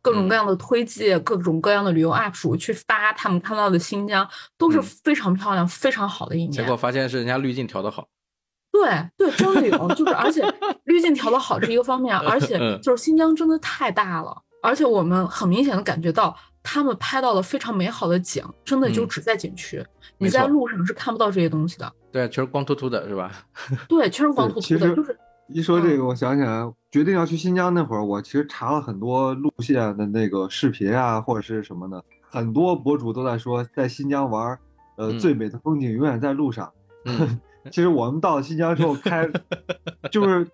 [0.02, 6.50] 各种各样的推荐，各种各样的旅游 UP 主去发他们看到的新疆都是非常漂亮、非常好的一面。
[6.52, 8.06] 结果发现是人家滤镜调的好。
[8.70, 10.44] 对对，真的有，就是而且
[10.84, 19.82] 滤镜调的好是一个方面，而且 就是新疆真的太大了，而且我们很明显的感觉到他们拍到了非常美好的景，真的就只在景区，
[20.18, 21.90] 你在路上是看不到这些东西的。
[22.12, 23.32] 对，全是光秃秃的，是吧？
[23.88, 25.18] 对，全是光秃秃的，就是。
[25.48, 34.58] 一说这个，我想起来，决定要去新疆那会儿，我其实查了很多路线的那个视频啊，或者是什么的，很多博主都在说，在新疆玩，
[34.96, 36.72] 呃，最美的风景永远在路上。
[37.70, 39.28] 其实我们到了新疆之后，开
[40.10, 40.46] 就是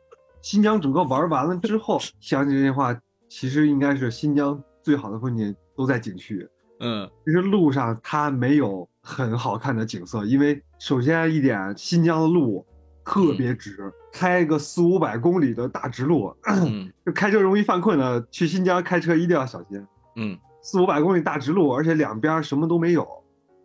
[0.43, 2.99] 新疆整个玩完了之后，想起这句话，
[3.29, 6.49] 其实应该是新疆最好的风景都在景区。
[6.81, 12.67] 嗯，其实路上它没有很好看的景色，因为首先一点，新疆的路。
[13.11, 16.33] 特别直，开个四五百公里的大直路，
[17.05, 18.25] 就开车容易犯困的。
[18.31, 19.85] 去新疆开车一定要小心。
[20.15, 23.05] 嗯，四五百公里大直路，而且两边什么都没有，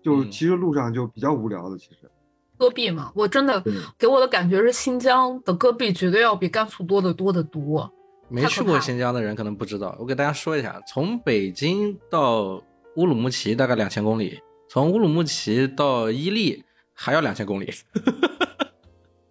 [0.04, 1.78] 就其实路上就比较无聊的。
[1.78, 2.10] 其实，
[2.58, 3.64] 戈壁嘛，我真的
[4.00, 7.88] 给我的感觉是新疆的戈壁绝对要比甘肃多得多得多。
[8.28, 12.60] 没去过新疆的人可能不知道，我给大家说一下：从北京到
[12.96, 17.72] 乌鲁木齐大概两千公里，从乌鲁木齐到伊犁还要两千公里。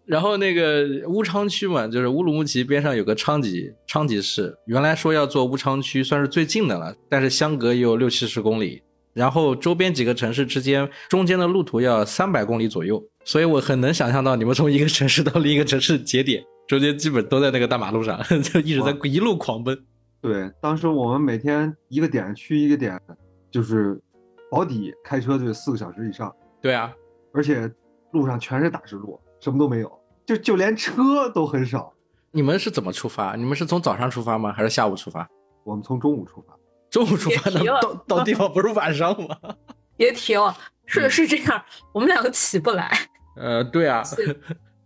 [0.06, 8.82] 然后那个乌昌区嘛，就是乌鲁木齐边上有个昌吉，昌吉市，原来说要做乌昌区，算是最近的了，但是相隔也有六七十公里，
[9.14, 19.78] 然后周边几个城市之间中间的路途要三百公里左右，所以我很能想象到你们从一个城市到另一个城市节点，中间基本都在那个大马路上， 就一直在一路狂奔。
[20.20, 23.00] 对，当时我们每天一个点去一个点，
[23.50, 23.98] 就是
[24.50, 26.30] 保底开车就四个小时以上。
[26.60, 26.92] 对啊，
[27.32, 27.70] 而且
[28.12, 29.18] 路上全是大直路。
[29.44, 31.92] 什么都没有，就就连车都很少。
[32.30, 33.36] 你们是怎么出发？
[33.36, 34.50] 你们是从早上出发吗？
[34.50, 35.28] 还是下午出发？
[35.64, 36.56] 我们从中午出发。
[36.88, 39.36] 中午出发，的到到地方不是晚上吗？
[39.98, 42.90] 别提了，是是这样，我们两个起不来。
[43.36, 44.02] 呃，对啊。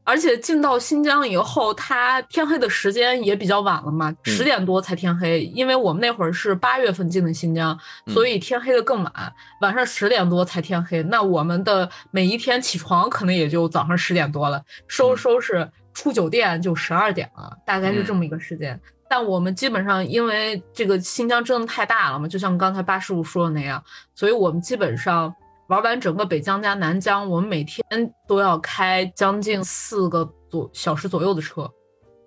[0.09, 5.43] 而且进到新疆以后，它天黑的时间也比较晚了嘛，十点多才天黑。
[5.55, 9.13] 因为我们那会儿是八月份进的新疆，所以天黑的更晚，
[9.61, 11.03] 晚上十点多才天黑。
[11.03, 18.81] 那我们的每一天起床可能也就早上十点多了，收拾收拾出酒店就十二点了，大概是这么一个时间。
[19.11, 25.35] 但我们基本上因为这个新疆真的太大了嘛，就像刚才八师傅说的那样，所以我们基本上。
[25.69, 27.85] 玩完整个北疆加南疆，我们每天
[28.27, 31.71] 都要开将近四个左小时左右的车。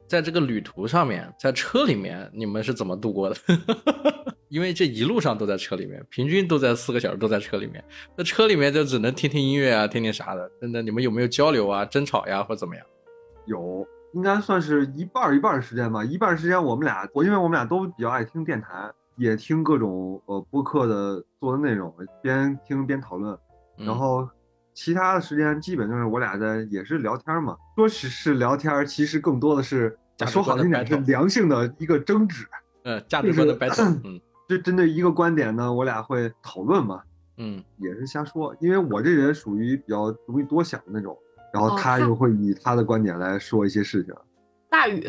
[0.07, 3.35] 在这个旅途上面，在车里面，你们是怎么度过的？
[4.49, 7.83] 因为这一路上都在车里面，平均都在四个小时都在车里面。
[8.15, 10.51] 那车里面就只能听听音乐啊，听听啥的。
[10.59, 12.85] 那你们有没有交流啊、争吵呀，或者怎么样？
[13.47, 13.83] 有，
[14.13, 16.05] 应该算是一半一半时间吧。
[16.05, 18.91] 一半时间我们俩，我因为我们俩都比较爱听电台。
[19.21, 21.93] 也听各种呃播客的做的内容，
[22.23, 23.37] 边听边讨论，
[23.77, 24.27] 然后
[24.73, 27.55] 其他的时间基本就是我俩在也是聊天嘛。
[27.75, 29.95] 说是是聊天，其实更多的是
[30.25, 32.47] 说好听点是良性的一个争执。
[32.83, 34.01] 嗯，价值观的 battle。
[34.03, 34.19] 嗯，
[34.49, 37.03] 就针对一个观点呢，我俩会讨论嘛，
[37.37, 41.15] 嗯，也是瞎说，因为我这人属于比较容易多想的那种，
[41.53, 44.15] 然后哦他他又会以他的观点来说一些事情。
[44.67, 45.05] 大宇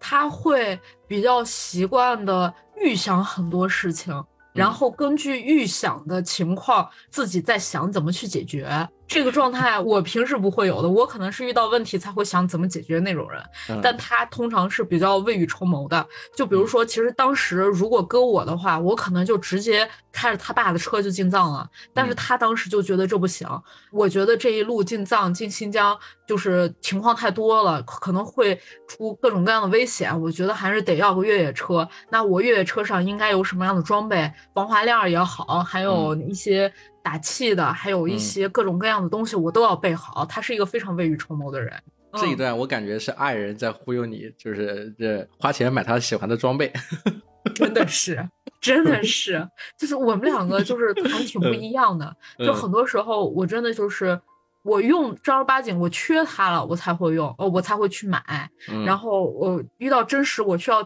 [0.00, 8.88] 他会比较习惯的预想很多事情，然嗯后根据预想的情况自己在想怎么去解决。
[9.08, 13.42] 这个状态我平时不会有的，我可能是遇到问题才会想怎么解决那种人。
[13.70, 16.06] 嗯但他通常是比较未雨绸缪的。
[16.36, 21.68] 就比如说，其实当时如果搁我的话，我可能就直接开着他爸的车就进藏了。
[21.94, 23.48] 但是嗯他当时就觉得这不行，
[23.90, 30.20] 我觉得这一路进藏进新疆就是情况太多了，可可能会出各种各样的危险。
[30.20, 31.88] 我觉得还是得要个越野车。
[32.10, 34.30] 那我越野车上应该有什么样的装备？
[34.52, 36.70] 防滑链儿也好，还有一些。
[37.08, 40.26] 打气的，还有一嗯些各种各样的东西，我都要备好。
[40.26, 41.72] 他是一个非常未雨绸缪的人。
[42.12, 46.70] 嗯这一段我感觉是爱人在忽悠你，就是这花钱买他喜欢的装备。
[47.54, 48.28] 真的是，
[48.60, 49.46] 真的是，
[49.78, 52.14] 就是我们两个就是还挺不一样的。
[52.38, 54.18] 就嗯很多时候，我真的就是
[54.62, 58.50] 我用正儿八经，我缺它了，我才会用，哦，我才会去买。
[58.70, 60.82] 嗯然后我遇到真实我需要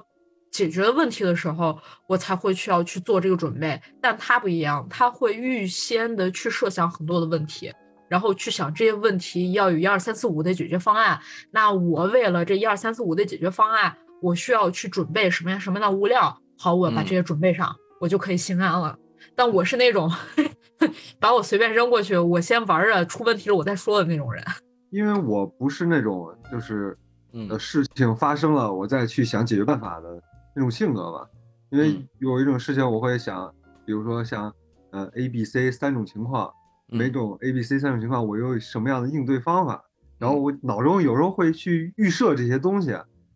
[0.53, 1.77] 解决的问题的时候，
[2.07, 3.81] 我才会需要去做这个准备。
[4.01, 7.73] 但他不一样，他会预先的去设想很多的问题。
[8.09, 11.19] 然后去想这些问题要有一二三四五的解决方案。
[11.51, 16.39] 那我为了这一二三四五的解决方案，我需要去准备什么样什么样的物料？
[16.59, 18.95] 好，我把嗯这些准备上，我就可以心安了。
[19.35, 20.13] 但我是那种
[21.19, 24.45] 把我随便扔过去，我先玩着，出问题了我再说的那种人。
[24.93, 26.95] 因为我不是那种就是
[27.33, 30.23] 嗯呃事情发生了我再去想解决办法的
[30.55, 31.29] 那种性格吧。
[31.71, 33.53] 因为嗯有一种事情我会想，
[33.87, 34.55] 比如说像
[34.91, 36.53] 呃 A、B、C 三种情况，
[36.89, 39.83] 嗯每种 A、B、C 三种情况我有什么样的应对方法，
[40.19, 42.91] 然后我脑中有时候会去预设这些东西，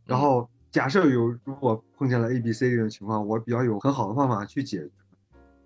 [0.04, 4.90] 然后假设有如果碰见了 A、B、C 这种情况，我比较有很好的方法去解决，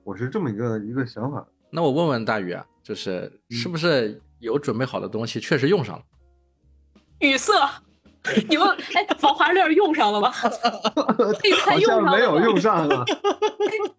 [0.05, 1.45] 我是这么一个一个想法。
[1.71, 6.05] 那我问问大宇啊，就是是不是有准备好的东西确实用上了？
[7.19, 7.53] 语塞，
[8.49, 10.31] 你们哎，防滑链用上了吗？
[11.43, 13.05] 这 个还好用上了像没有用上啊，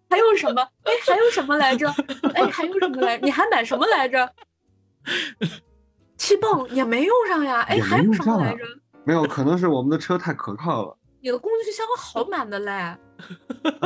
[0.08, 0.62] 还有什么？
[0.84, 1.88] 哎，还有什么来着？
[2.34, 3.18] 哎，还有什么来？
[3.18, 4.30] 你还买什么来着？
[6.16, 7.62] 气泵也没用上呀。
[7.62, 8.64] 哎，还有用什么来着？
[9.04, 10.96] 没有，可能是我们的车太可靠了。
[11.20, 12.96] 你的工具箱好满的嘞。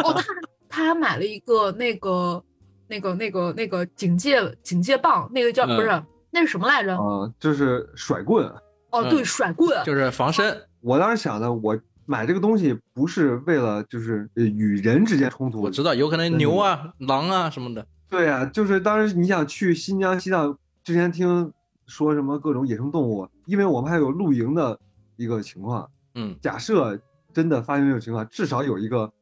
[0.02, 0.22] 哦，他
[0.68, 2.42] 他还买了一个那个
[2.88, 6.92] 那个那个那个警戒警戒棒，那个叫、嗯不是那是什么来着？
[6.94, 8.46] 啊、就是甩棍。
[8.90, 9.84] 哦，嗯对，甩棍。
[9.84, 10.62] 就是防身。
[10.80, 15.60] 我当时想的，我买这个东西不是为了就是呃与人之间冲突。
[15.60, 17.86] 我知道有可能牛啊、狼啊什么的。
[18.08, 21.52] 对啊，就是当时你想去新疆、西藏，之前听
[21.86, 24.78] 说什么各种野生动物，因为我们还有露营的
[25.16, 25.88] 一个情况。
[26.14, 26.98] 嗯，假设
[27.34, 29.12] 真的发生这种情况，至少有一个，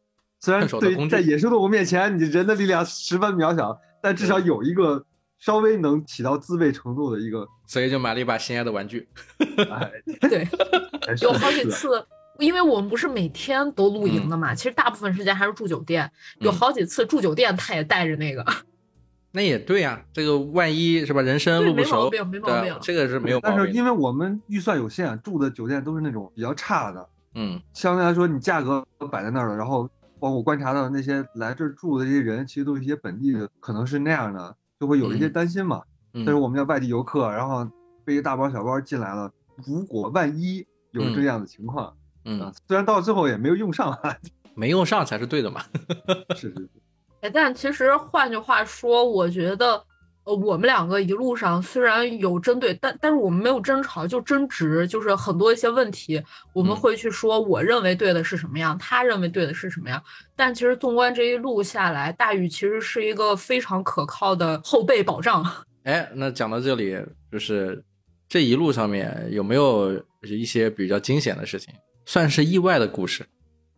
[0.41, 5.03] 虽然对在野生动物面前，你人的力量十分渺小，但至少有一个
[5.39, 7.47] 稍微能起到自卫程度的一个。
[7.67, 9.09] 所以就买了一把心爱的玩具。
[9.71, 9.91] 哎，
[10.29, 10.49] 对，
[11.09, 11.65] 哎有好几。
[11.71, 12.05] 次，
[12.39, 16.11] 因为我们不是每天都露营的嘛，其实大部分时间还是住酒店。
[16.41, 18.45] 有嗯好几次住酒店，他也带着那个。
[19.37, 23.69] 那也对呀、这个万一是吧，人生路不熟，没毛病没毛病这个是没有毛但是。
[23.73, 29.89] 因为我们预算有限，住的酒店都是那种比较差的，嗯相对来说，你价格摆在那儿了，然后
[30.21, 35.83] 包括我观察到那些来这儿住的这些人，其实都是一些本地的，可能是那样的，就会有一些嗯担心嘛。
[36.13, 37.67] 嗯，但是我们叫外地游客，然后
[38.05, 39.33] 背一大包小包进来了，
[39.67, 40.59] 如果万一
[40.91, 41.93] 有嗯这样的情况，啊
[42.27, 44.15] 嗯，虽然到最后也没有用上啊，
[44.55, 45.63] 没用上才是对的嘛。
[46.37, 46.69] 是是是，
[47.23, 49.83] 哎，但其实换句话说，我觉得，
[50.25, 56.23] 呃，我们两个一路上虽然有针对，但但是我们没有争吵，就争执，就是很多一些问题，
[56.55, 60.03] 我们嗯会去说，我认为对的是什么样，他认为对的是什么样。
[60.35, 65.45] 但其实纵观这一路下来，大宇其实是一个非常可靠的后备保障。
[65.85, 66.99] 哎，那讲到这里，
[67.31, 67.85] 就是
[68.27, 71.75] 这一路上面有没有一些比较惊险的事情，
[72.07, 73.27] 算是意外的故事？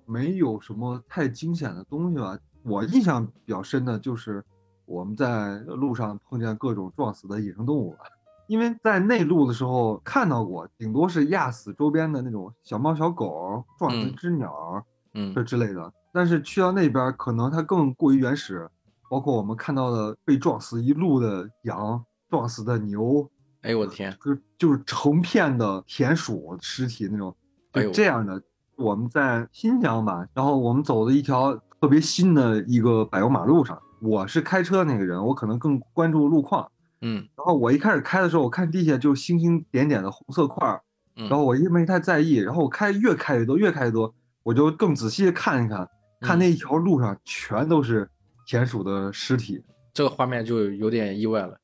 [0.07, 2.39] 没有什么太惊险的东西吧。
[2.63, 4.41] 我印象比较深的就是
[4.87, 7.99] 我们在路上碰见各种撞死的野生动物了。
[8.47, 14.85] 因为在内陆的时候看到过，顶多是压死周边的那种小猫小狗，撞死一嗯只鸟，
[15.15, 15.93] 嗯这之类的。
[16.13, 18.71] 但是去到那边，可能它更过于原始，
[19.11, 23.29] 包括我们看到的被撞死一路的羊、撞死的牛，
[23.63, 27.35] 哎呦我的天，就就是成片的田鼠尸体那种，
[27.73, 28.41] 就哎呦这样的。
[28.77, 36.71] 我们在新疆吧，然后我们走的一条特别新的一个柏油马路上，我是开车那个人，我可能更关注路况。
[37.03, 40.81] 嗯然后我一开始开的时候，我看地下就星星点点的红色块儿，
[41.17, 45.89] 嗯，然后我也没太在意，然后我开越开越多，越开越多，我就更仔细的看一看，
[46.21, 48.09] 看那一条路上全都是
[48.47, 51.59] 田鼠的尸体，这个画面就有点意外了。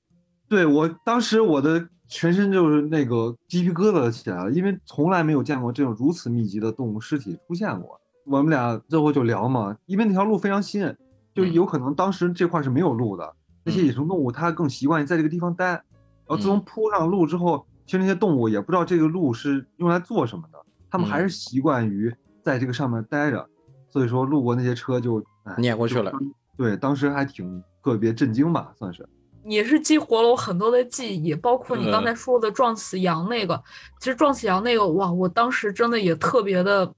[0.48, 7.98] 对我当时我的全身就是那个鸡皮疙瘩起来了，因为从来没有见过这种如此密集的动物尸体出现过。
[8.26, 10.84] 我们俩最后就聊嘛，因为那条路非常新，
[11.34, 15.66] 就有可能当时这块是没有路的，那些野生动物它更习惯于在这个地方待。
[15.66, 15.82] 然
[16.28, 20.58] 后自从铺上路之后，其实那些动物也不知道这个路是用来做什么的，
[20.90, 23.48] 它们还是习惯于在这个上面待着。
[23.90, 25.22] 所以说，路过那些车就
[25.58, 26.12] 碾过去了。
[26.56, 29.06] 对，当时还挺特别震惊吧，算是。
[29.44, 33.60] 也是激活了我很多的记忆，包括你刚才说的撞死羊那个。
[34.00, 36.90] 其实撞死羊那个，哇，我当时真的也特别的。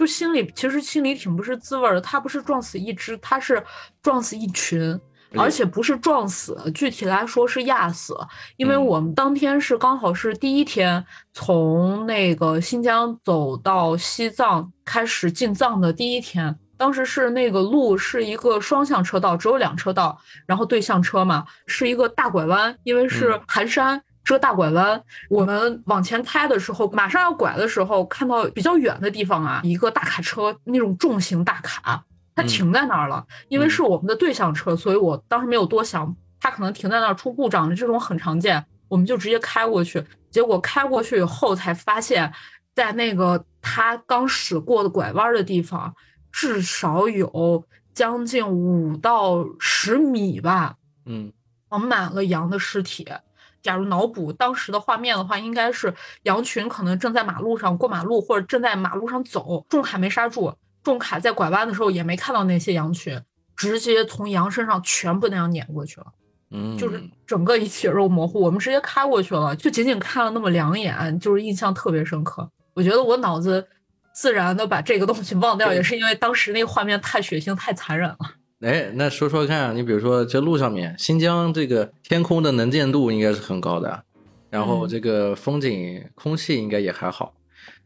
[0.00, 3.62] 就心里其实心里挺不是滋味的，他不是撞死一只，他是
[4.02, 4.98] 撞死一群，
[5.36, 8.16] 而且不是撞死，具体来说是压死。
[8.56, 24.02] 因为我们当天是刚好是第一天从那个新疆走到西藏开始进藏的第一天，当时是那个路是一个双向车道，只有两车道，然后对向车嘛，是一个大拐弯，因为是盘山。
[24.22, 32.04] 这个大拐弯，我们往前开的时候，马上要拐的时候，看到比较远的地方啊，一个大卡车，那种重型大卡，
[32.34, 33.26] 它停在那儿了。
[33.48, 40.04] 因为是我们的对向车，所以我当时没有多想，它可能停在那儿出故障了，这种很常见，我们就直接开过去。
[40.30, 42.32] 结果开过去以后，才发现，
[42.74, 45.92] 在那个他刚驶过的拐弯的地方，
[46.30, 47.64] 至少有
[47.94, 51.32] 将近五到十米吧，嗯，
[51.68, 53.08] 绑满了羊的尸体。
[53.62, 55.92] 假如脑补当时的画面的话，应该是
[56.22, 59.64] 羊群可能正在马路上过马路，或者正在马路上走。
[59.68, 60.52] 重卡没刹住，
[60.82, 63.20] 重卡在拐弯的时候也没看到那些羊群，
[63.56, 66.06] 直接从羊身上全部那样碾过去了。
[66.52, 72.50] 嗯，就是整个一血肉模糊，我们直接开过去了，就仅仅看了那么两眼，就是印象特别深刻。
[72.74, 73.68] 我觉得我脑子
[74.12, 78.18] 自然的把这个东西忘掉，也是因为当时那个画面太血腥、太残忍了。
[78.60, 84.04] 哎，那说说看，你比如说这路上面，新疆这个天空的能见度应该是很高的，
[84.50, 87.32] 然后这个风景、空气应该也还好。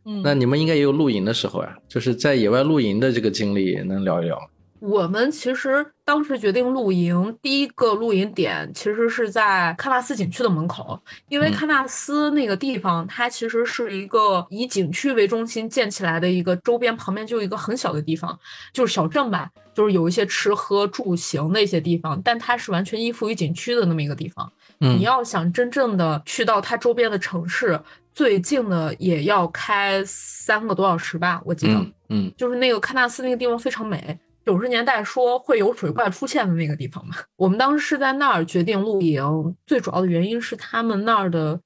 [0.05, 4.47] 嗯，那你们应该也有露营的时候呀，就是在野外露营的这个经历，能聊一聊吗？
[4.85, 18.39] 我们其实当时决定露营，第一个露营点其实是在喀纳斯景区的门口，因为喀纳斯那个地方，它其实是一个以景区为中心建起来的一个，周边旁边就有一个很小的地方，
[18.75, 24.53] 就是小镇吧，就是有一些吃喝住行的一些地方，但它是完全依附于景区的那么一个地方。
[24.81, 27.81] 嗯，你要想真正的去到它周边的城市，
[28.13, 31.87] 最近的也要开三个多小时吧，我记得。
[32.11, 34.19] 嗯，就是那个喀纳斯那个地方非常美。
[34.45, 41.59] 九十年代说会有水怪出现的那个地方嘛，我们当时是在那儿决定露营，最主要的原因是他们那儿的，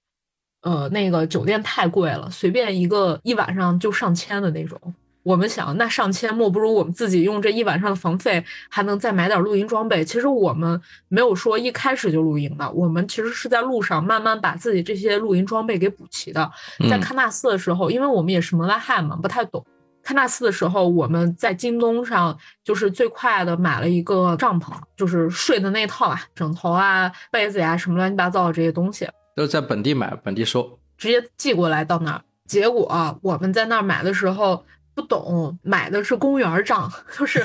[0.62, 4.80] 呃，那个酒店太贵了，随便一个一晚上就上千的那种。
[5.24, 10.02] 我们想，那上千莫不如我们自己用这一晚上的房费，还能再买点露营装备。
[10.02, 16.50] 其实我们没有说一开始就露营的，我们其实是在路上慢慢把自己这些露营装备给补齐的。
[16.88, 19.62] 在喀纳斯的时候，因为我们也是门外汉嘛，不太懂。
[20.08, 22.34] 喀纳斯的时候，我们在京东上
[22.64, 29.06] 就是最快的买了一个帐篷，就是睡的那套啊，枕头啊、被子呀，什么乱七八糟的这些东西，
[29.36, 32.22] 都是在本地买，本地收，直接寄过来到那儿。
[32.46, 37.44] 结果我们在那儿买的时候不懂，买的是公园帐， 就是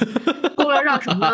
[0.55, 1.27] 公园帐什么，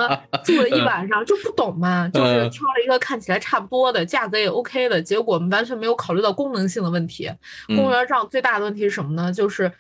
[0.44, 5.00] 住了一晚上就不懂嘛，就是挑了一个看起来差不多的，价格也 OK 的。
[5.00, 7.32] 结果我们完全没有考虑到功能性的问题。
[7.68, 9.32] 公园帐最大的问题是什么呢？
[9.32, 9.72] 就是。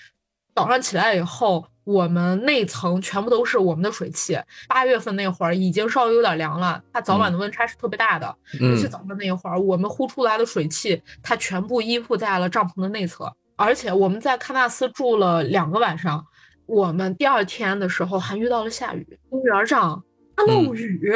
[0.59, 4.37] 早上起来以后，我们内层全部都是我们的水汽。
[4.67, 8.35] 八月份那会儿已经稍微有点凉了，它早晚的温差是特别大的。
[8.59, 13.33] 尤其早上那会儿，我们呼出来的水汽，它全部依附在了帐篷的内侧。
[13.55, 16.25] 而且我们在喀纳斯住了两个晚上，
[16.65, 20.03] 我们第二天的时候还遇到了下雨，公园上
[20.35, 21.09] 它漏雨。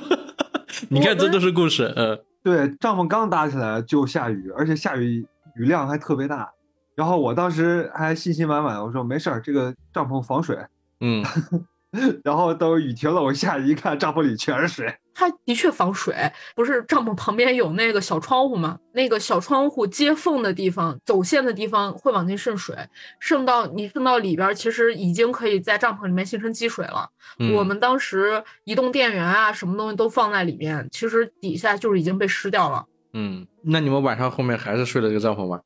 [0.90, 1.90] 你看，这都是故事。
[1.96, 6.52] 嗯，对，帐篷刚搭起来就下雨，而且下雨雨量还特别大。
[6.98, 10.58] 然后我当时还信心满满，我说没事儿，这个帐篷防水。
[10.98, 11.24] 嗯，
[12.24, 14.92] 然后等雨停了，我下去一看，帐篷里全是水。
[15.14, 16.12] 它的确防水，
[16.56, 18.80] 不是帐篷旁边有那个小窗户吗？
[18.94, 22.74] 那个小窗户接缝的地方、走线的地方会往进渗水，
[23.20, 27.08] 渗到你渗到里边，其实已经可以在帐篷里面形成积水了。
[27.54, 32.84] 我们当时移动电源啊，什么东西都放在里面，其实底下就是已经被湿掉了。
[33.12, 35.60] 嗯，那你们晚上后面还是睡了这个帐篷吗？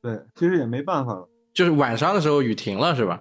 [0.00, 3.20] 对，其实也没办法了，就是晚上的时候雨停了，是吧？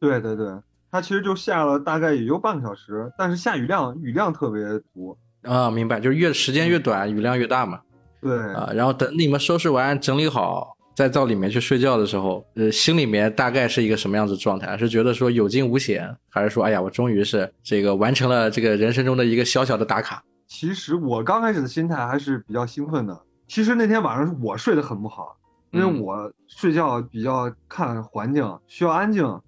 [0.00, 0.46] 对对对，
[0.90, 4.62] 它其实就下了大概也就半个小时，但是下雨量雨量特别
[4.92, 7.80] 足啊，明白，就是越时间越短，雨量越大嘛。
[8.20, 14.78] 对啊，然后等你们收拾完整理好，再到里面去睡觉的时候，呃，心里面大概是一个什么样子状态？
[14.78, 20.22] 是觉得说有惊无险，还是说，哎呀，我终于是这个完成了这个人生中的一个小小的打卡？
[20.46, 23.20] 其实我刚开始的心态还是比较兴奋的。
[23.46, 25.36] 其实那天晚上我睡得很不好，
[25.74, 29.40] 因为我睡觉比较看环境，需要安静，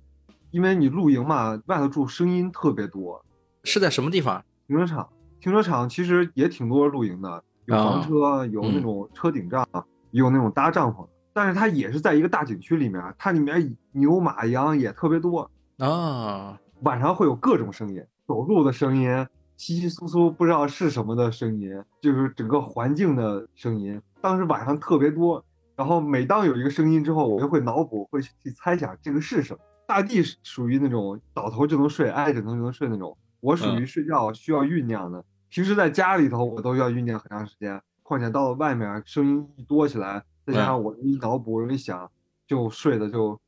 [0.50, 3.24] 因为你露营嘛，外头住声音特别多。
[3.62, 4.44] 是在什么地方？
[4.66, 5.08] 停车场。
[5.40, 9.64] 停车场其实也挺多露营的，有房车，有那种车顶帐，
[10.10, 11.08] 也有那种搭帐篷的。
[11.32, 15.48] 但是它也是在一个大景区里面，它里面牛马羊也特别多
[15.78, 16.58] 啊。
[16.80, 19.24] 晚上会有各种声音，走路的声音，
[19.56, 24.00] 稀稀疏疏不知道是什么的声音，就是整个环境的声音。
[24.20, 25.44] 当时晚上特别多，
[25.76, 29.60] 然后每当有一个声音之后，我就会脑补，会去猜想这个是什么。
[29.86, 35.24] 大地属于那种倒头就能睡，挨枕头就能睡那种，我属于睡觉需要酝酿的。
[35.48, 42.10] 平时在家里头，我都要酝酿很长时间，况且到了外面，声音一多起来，再加上我容易脑补、容易想，
[42.48, 43.38] 就睡得就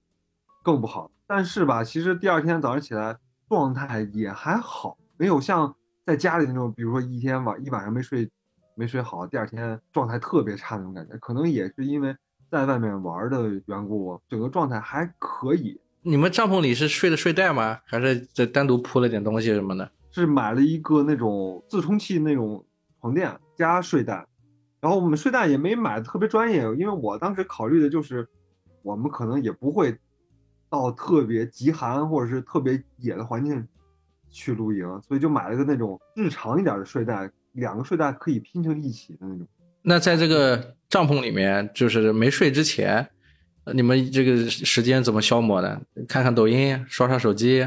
[0.62, 1.10] 更不好。
[1.26, 3.18] 但是吧，其实第二天早上起来
[3.48, 5.74] 状态也还好，没有像
[6.06, 8.30] 在家里那种，比如说一天晚一晚上没睡
[8.78, 11.16] 没睡好，第二天状态特别差那种感觉。
[11.16, 12.16] 可能也是因为
[12.48, 15.80] 在外面玩的缘故，整个状态还可以。
[16.02, 17.80] 你们帐篷里是睡的睡袋吗？
[17.84, 19.90] 还是再单独铺了点东西什么的？
[20.12, 22.64] 是买了一个那种自充气那种
[23.00, 24.24] 床垫加睡袋，
[24.80, 28.28] 然后我们睡袋也没买的特别专业，因为我当时考虑的就是，
[28.82, 29.98] 我们可能也不会
[30.70, 33.66] 到特别极寒或者是特别野的环境
[34.30, 39.46] 去露营，所以就买了个那种日常一点的睡袋，两个睡袋可以拼成一起的那种。
[39.82, 43.08] 那在这个帐篷里面，就是没睡之前，
[43.72, 45.80] 你们这个时间怎么消磨呢？
[46.08, 47.66] 看看抖音，刷刷手机。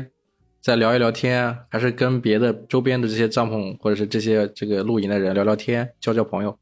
[0.62, 6.56] 再聊一聊天，还是跟别的周边的这些帐篷或者是这些这个露营的人聊聊天，交交朋友。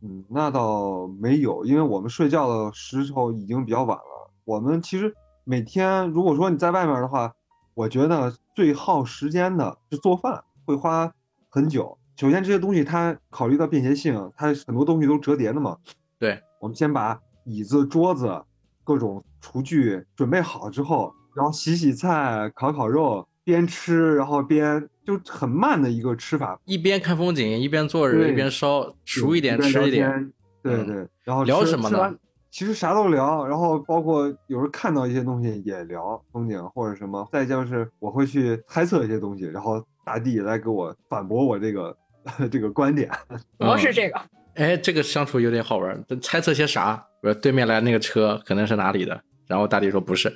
[0.00, 4.30] 嗯，那倒没有，因为我们睡觉的时候已经比较晚了。
[4.44, 5.14] 我们其实
[5.44, 7.30] 每天，如果说你在外面的话，
[7.74, 11.12] 我觉得最耗时间的是做饭，会花
[11.50, 11.98] 很久。
[12.22, 15.76] 首先这些东西它考虑到便携性，它很多东西都折叠的嘛。
[16.20, 18.40] 对，我们先把椅子、桌子、
[18.84, 23.26] 各种厨具准备好之后，然后洗洗菜、烤烤肉。
[23.44, 30.32] 边吃，然后边就很慢的一个吃法，一边看风景，一边坐着，一边烧，熟一点吃一点。
[30.62, 32.14] 对对，然后聊什么呢？
[32.52, 37.28] 其实啥都聊，然后包括有时候看到一些东西也聊风景或者什么。
[37.32, 41.96] 再就是我会去猜测一些东西，然后大地来给我反驳我这个
[42.50, 43.10] 这个观点。
[43.58, 44.20] 主要是这个。
[44.54, 46.04] 哎，这个相处有点好玩。
[46.20, 47.06] 猜测些啥？
[47.22, 49.22] 说对面来那个车可能是哪里的？
[49.46, 50.34] 然后大地说不是，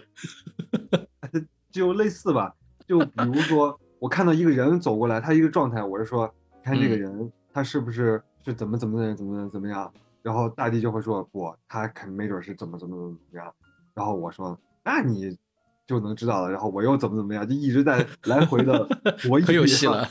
[1.70, 2.55] 就类似吧。
[2.87, 6.32] 就比如说， 我看到一个人走过来，他一个状态，我是说，
[6.62, 9.93] 看这个人，他是不是是怎么怎么怎么怎么样？
[10.22, 13.53] 然后大地就会说，不，他肯没准是怎么怎么怎么样。
[13.95, 15.37] 然后我说，那你
[15.87, 16.51] 就能知道了。
[16.51, 18.84] 然后我又怎么怎么样，就一直在来回的
[19.26, 19.45] 博弈。
[19.45, 20.09] 可有 戏了，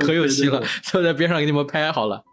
[0.00, 2.24] 可有戏了，就在边上给你们拍好了。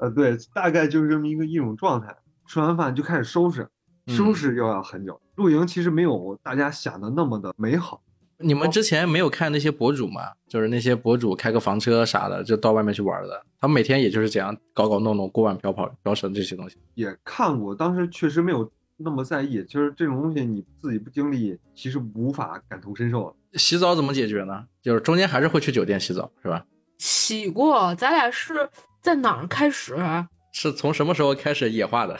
[0.00, 2.14] 呃，对，大概就是这么一个一种状态。
[2.46, 3.68] 吃完饭就开始收拾，
[4.08, 5.18] 收拾又要很久。
[5.36, 8.02] 露营其实没有大家想的那么的美好。
[8.38, 10.22] 你们之前没有看那些博主吗？
[10.48, 13.40] 就是那些博主开个房车啥的，就到外面去玩的。
[13.60, 16.76] 他们每天也就是这样搞搞弄弄，锅碗瓢盆、瓢绳这些东西。
[16.94, 18.68] 也看过，当时确实没有
[19.04, 19.62] 那么在意。
[19.64, 23.36] 就是这种东西你自己不经历，其实无法感同身受。
[23.54, 24.64] 洗澡怎么解决呢？
[24.80, 26.64] 就是中间还是会去酒店洗澡，是吧？
[26.98, 28.68] 洗过，咱俩是
[29.00, 29.96] 在哪儿开始？
[30.52, 32.18] 是从什么时候开始野化的？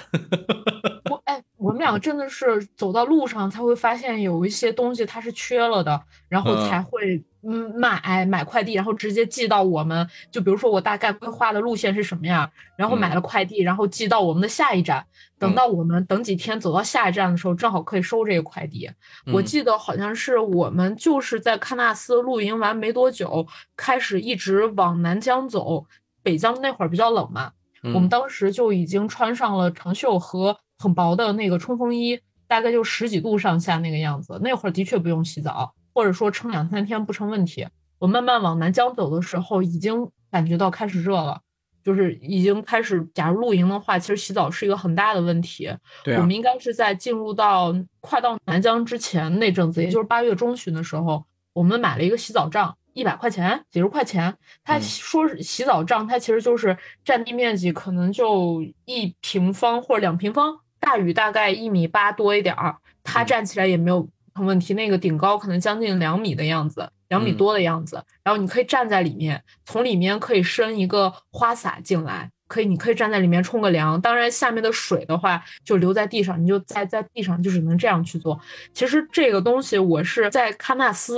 [1.10, 1.42] 我哎。
[1.56, 10.08] 我们两个真的是走到路上才会发现有一些东西它是缺了的，然后才会嗯买买快递，然后直接寄到我们。
[10.30, 15.04] 就比如说我大概规划的路线是什么样，然后买了快递，然后寄到我们的下一站。
[15.38, 18.88] 等到我们等几天走到下一站的时候，正好可以收这个快递。
[19.32, 25.86] 我记得好像是我们就是在喀纳斯露营完没多久，开始一直往南疆走。
[26.22, 27.52] 北疆那会儿比较冷嘛，
[27.94, 30.58] 我们当时就已经穿上了长袖和。
[30.78, 32.18] 很薄的那个冲锋衣，
[32.48, 34.40] 大概就十几度上下那个样子。
[34.42, 37.66] 那会儿的确不用洗澡，或者说撑两三天不成问题。
[37.98, 41.40] 我慢慢往南疆走的时候，已经感觉到开始热了，
[41.84, 43.06] 就是已经开始。
[43.14, 45.70] 假如露营的话，其实洗澡是一个很大的问题。
[46.02, 54.36] 对，我们应该是在进入到快到南疆之前那阵子，也就是八月中旬的时候，我们买了一个洗澡帐，一百块钱，几十块钱。
[54.64, 60.58] 他说是洗澡帐，它其实就是占地面积可能就一平方或者两平方。
[60.80, 64.74] 大雨大概一米八多一点儿，它站起来也没有问题。
[64.74, 68.02] 那个顶高可能将近两米的样子，两米多的样子。
[68.22, 74.00] 然后你可以站在里面，从里面可以伸一个花洒进来，可以，你可以站在里面冲个凉。
[74.00, 78.40] 当然，下面的水的话就留在地上，你就在在地上就只能这样去做。
[78.72, 81.16] 其实这个东西我是在喀纳斯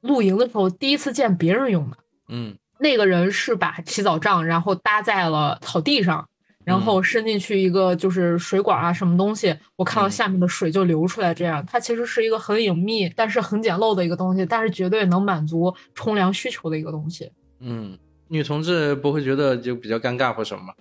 [0.00, 1.96] 露营的时候第一次见别人用的。
[2.28, 6.28] 嗯，那个人是把洗澡杖然后搭在了草地上。
[6.66, 11.32] 然后伸进去一个就是水管啊，什么东西，我看到下面的水就流出来。
[11.32, 17.30] 这样，它其实是一个很隐秘，但是很简陋的一个东西，但是绝对能满足冲凉需求的一个东西。
[17.60, 17.96] 嗯，
[18.26, 20.74] 女同志不会觉得就比较尴尬或什么吗？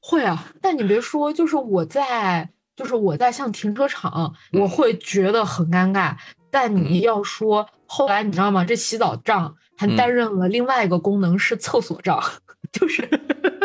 [0.00, 6.14] 会啊，但你别说，就是我在，就是我在像停车场，我会觉得很尴尬。
[6.50, 8.62] 但你要说后来，你知道吗？
[8.62, 12.22] 这洗澡杖还担任了另外一个功能，是厕所杖，
[12.72, 13.08] 就是。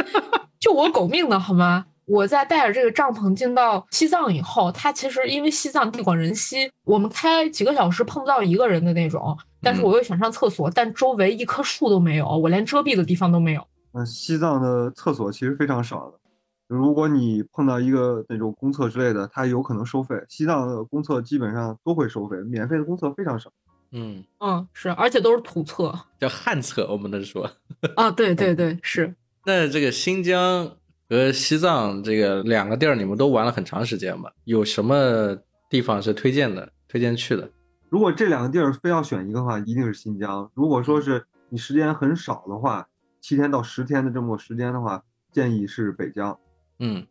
[0.59, 1.85] 就我狗命的好吗？
[2.05, 9.37] 我在带着这个帐篷进到西藏以后，它其实因为西藏地广人稀，我们开几个小时碰不到一个人的那种。
[9.61, 13.61] 但是我又想上厕所，但周围一棵树都没有，我连遮蔽的地方都没有。
[13.93, 16.19] 嗯，西藏的厕所其实非常少的。
[16.67, 20.15] 如果你碰到一个那种公厕之类的，它有可能收费。
[20.29, 23.51] 西藏的公厕基本上都会收费，免费的公厕非常少。
[23.91, 27.49] 嗯嗯，是，而且都是土厕，叫旱厕，我们能说。
[27.95, 29.15] 啊，对对对， 是。
[29.45, 30.69] 那这个新疆
[31.09, 34.31] 和西藏这个两个地儿，你们都玩了很长时间吧？
[34.43, 35.35] 有什么
[35.69, 37.49] 地方是推荐的、推荐去的？
[37.89, 40.49] 如果这两个地儿非要选一个的话，一定是新疆。
[40.53, 42.87] 如果说是你时间很少的话，
[43.19, 46.37] 七天到十天的这么时间的话，建议是北疆。
[46.77, 47.07] 嗯，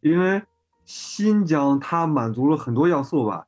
[0.00, 0.42] 因为
[0.84, 3.46] 新疆它满足了很多要素吧，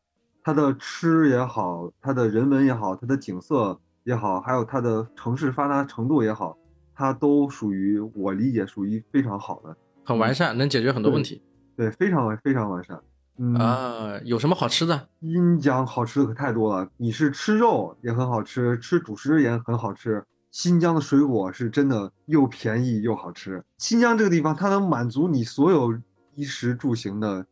[0.48, 6.56] 它的吃也好，它的人文也好，它的景色也好，还有它的城市发达程度也好。
[6.94, 9.76] 它都属于我理解属于非常好的，
[10.06, 11.42] 很完善，能解决很多问题。
[11.76, 12.98] 对，非常非常完善。
[13.36, 15.08] 嗯啊，有什么好吃的？
[15.20, 16.88] 新疆好吃的可太多了。
[16.96, 20.24] 你是吃肉也很好吃，吃主食也很好吃。
[20.50, 23.62] 新疆的水果是真的又便宜又好吃。
[23.76, 25.94] 新疆这个地方，它能满足你所有
[26.36, 27.44] 衣食住行的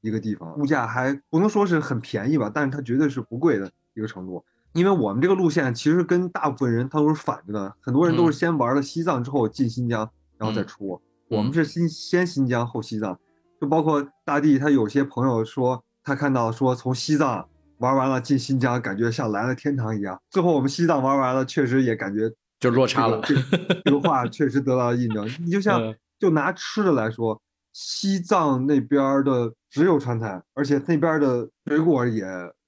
[0.00, 4.44] 一个地方，物价还不能说是很便宜吧，但是它绝对是不贵的一个程度。
[4.72, 11.00] 因为我们这个路线其实跟大部分人他都是反着的，很多人都是先玩了西藏之后进新疆，然后再出。
[11.28, 13.18] 我们是新先新疆后西藏，
[13.60, 17.48] 就包括大地，他有些朋友说他看到说从西藏
[17.78, 20.20] 玩完了进新疆，感觉像来了天堂一样。
[20.30, 22.30] 最后我们西藏玩完了，确实也感觉
[22.60, 23.20] 就落差了。
[23.84, 25.28] 这个话确实得到了印证。
[25.40, 27.40] 你就像就拿吃的来说，
[27.82, 32.26] 西藏那边的只有川菜，而且那边的水果也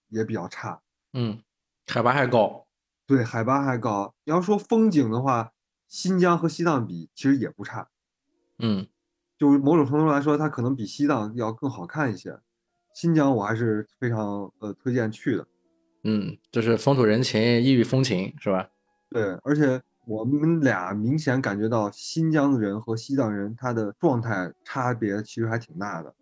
[0.08, 0.80] 也比较差。
[1.12, 1.38] 嗯。
[1.88, 2.64] 海拔还高，
[3.06, 4.14] 对，海拔还高。
[4.24, 5.52] 你要说风景的话，
[5.88, 7.86] 新疆和西藏比其实也不差，
[8.60, 8.86] 嗯，
[9.36, 12.38] 就某种程度来说，它可能比西藏要更好看一些。
[12.94, 15.46] 新疆我还是非常呃推荐去的，
[16.04, 18.70] 嗯，就是风土人情、异域风情，是吧？
[19.10, 26.12] 对，而且我们俩明显感觉到新疆的人和西藏人他的状态差别其实还挺大的。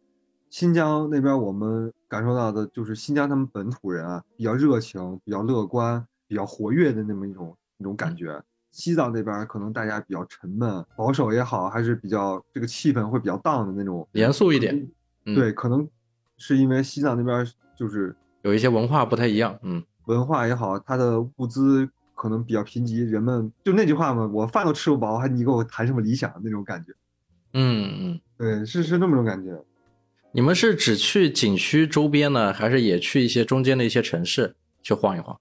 [0.50, 8.42] 新疆那边我们感受到的就是新疆他们本土人啊比较热情、比较乐观、比较活跃的那么一种一种感觉。
[8.70, 14.88] 西藏那边可能大家比较沉闷、保守也好，还是比较这个气氛会比较荡的那种，严肃一点。
[15.24, 15.88] 对，可能
[16.36, 21.88] 是因为西藏那边就是有一些文化不太一样，嗯，文化也好，它的物资
[22.20, 26.92] 可能比较贫瘠，人们就那句话嘛，我饭都吃不饱，还你给我谈什么理想那种感觉。
[27.54, 29.58] 嗯嗯，对，是是那么种感觉。
[30.30, 35.34] 你们是只去景区周边呢，还是也去一些中间的一些城市去晃一晃？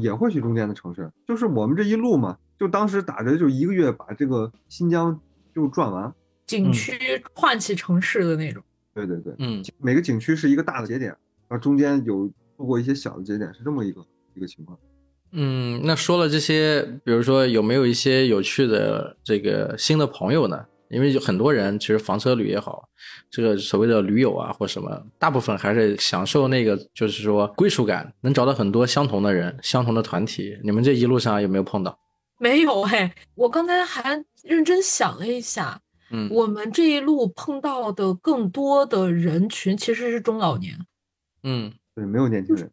[0.00, 5.20] 也会去中间的城市，就是我们这一路嘛，就当时打着就一个月把这个新疆
[5.52, 6.14] 就转完，
[6.46, 6.94] 景区
[7.34, 8.62] 换起城市的那种。
[8.94, 11.10] 对对对，嗯，每个景区是一个大的节点，
[11.48, 14.78] 然后中间有路过一些小的节点，是这么一个一个情况。
[15.32, 20.66] 嗯，那说了这些，比如说有没有一些有趣的这个新的朋友呢？
[20.88, 22.88] 因为有很多人其实房车旅也好，
[23.30, 30.58] 这个所谓的驴友啊或什么，大部分还是享受那个就是说归属感，能找到很多相同的人、相同的团体。
[30.64, 31.96] 你们这一路上有没有碰到？
[32.40, 40.76] 没有哎，我刚才还认真想了一下，嗯，我们这一路碰到的更多的人群其实是中老年，
[41.44, 42.68] 嗯，对，没有年轻人，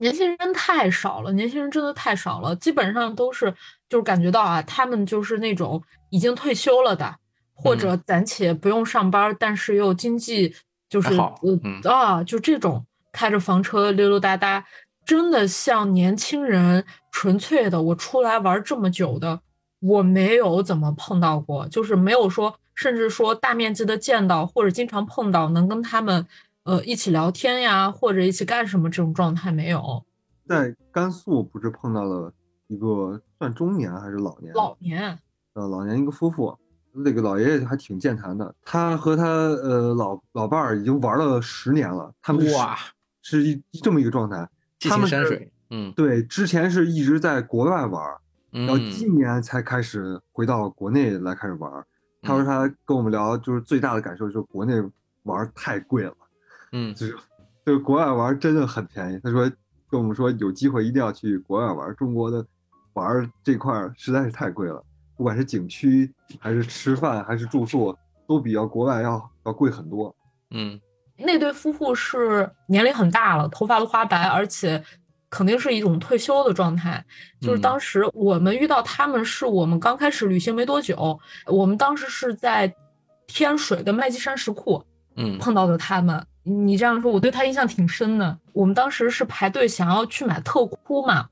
[0.00, 3.54] 年轻人太少了，年轻人真的太少了，基本上都是
[3.88, 5.80] 就是感觉到啊，他们就是那种
[6.10, 7.14] 已经退休了的。
[7.62, 10.54] 或者暂且不用上班，但是又经济
[10.88, 12.82] 就是嗯啊，就这种
[13.12, 14.64] 开着房车溜溜达达，
[15.04, 16.82] 真的像年轻人
[17.12, 17.82] 纯粹的。
[17.82, 19.38] 我出来玩这么久的，
[19.80, 26.26] 我没有怎么碰到过，就是没有说，甚至说大面积的见到或者经常碰到，能跟他们
[26.64, 30.04] 呃一起聊天呀，或者一起干什么这种状态没有。
[30.46, 32.32] 在甘肃不是碰到了
[32.68, 34.52] 一个算中年还是老年？
[34.54, 35.18] 老年，
[35.54, 36.56] 呃，老年一个夫妇。
[36.92, 42.76] 那个老爷爷还挺健谈的，他和他呃老老伴儿已经玩了十年了，他们哇，
[43.22, 44.44] 是一这么一个状态。
[44.80, 48.02] 他们山水，嗯，对，之前是一直在国外玩，
[48.50, 51.70] 然后今年才开始回到国内来开始玩。
[52.22, 54.74] 他说他跟我们聊，就是最大的感受就是国内
[55.22, 56.14] 玩太贵了，
[56.72, 57.16] 嗯，就是
[57.64, 59.20] 就是国外玩真的很便宜。
[59.22, 59.50] 他说
[59.90, 62.44] 跟我们说有机会一定要去国外玩，中国的
[62.94, 64.82] 玩这块实在是太贵了，
[65.16, 67.96] 不管是景区还是吃饭还是住宿，
[68.26, 70.14] 都比要国外要要贵很多。
[70.50, 70.80] 嗯。
[71.22, 74.82] 那对夫妇是年龄很大了，头发都花白，而且
[75.28, 77.04] 肯定是一种退休的状态。
[77.42, 82.74] 就是当时我们遇到他们，是我们刚开始旅行没多久，我们当时是在
[83.26, 84.82] 天水的麦积山石窟，
[85.16, 86.26] 嗯，碰到的他们。
[86.42, 88.38] 你这样说，我对他印象挺深的。
[88.52, 91.28] 我们当时是排队想要去买特窟嘛，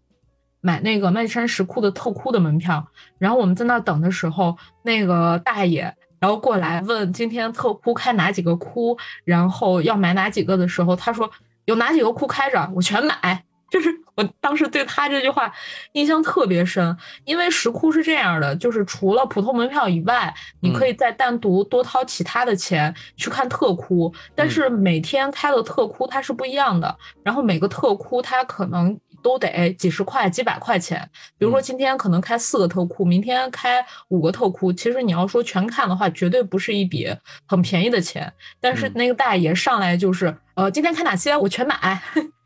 [0.60, 2.86] 买那个麦山石窟的特窟的门票。
[3.18, 5.94] 然后我们在那等的时候，那个大爷。
[6.20, 11.30] 然后过来问今天特窟开哪几个窟，然后要买哪几个的时候，他说
[11.64, 13.44] 有哪几个窟开着，我全买。
[13.70, 15.52] 就是我当时对他这句话
[15.92, 28.98] 印象特别深，因为石窟是这样的，就是除了普通门票以外，你可以再单独多掏其他的钱去看特窟，但是每天开的特窟它是不一样的，然后每个特窟它可能。
[29.20, 31.10] 都得几十块、几百块钱。
[31.36, 34.72] 比如说今天可能开四个特窟，明天开五个特窟。
[34.72, 37.12] 其实你要说全看的话，绝对不是一笔
[37.44, 38.32] 很便宜的钱。
[38.60, 42.00] 但是那个大爷上来就是，呃，今天开哪些我全买。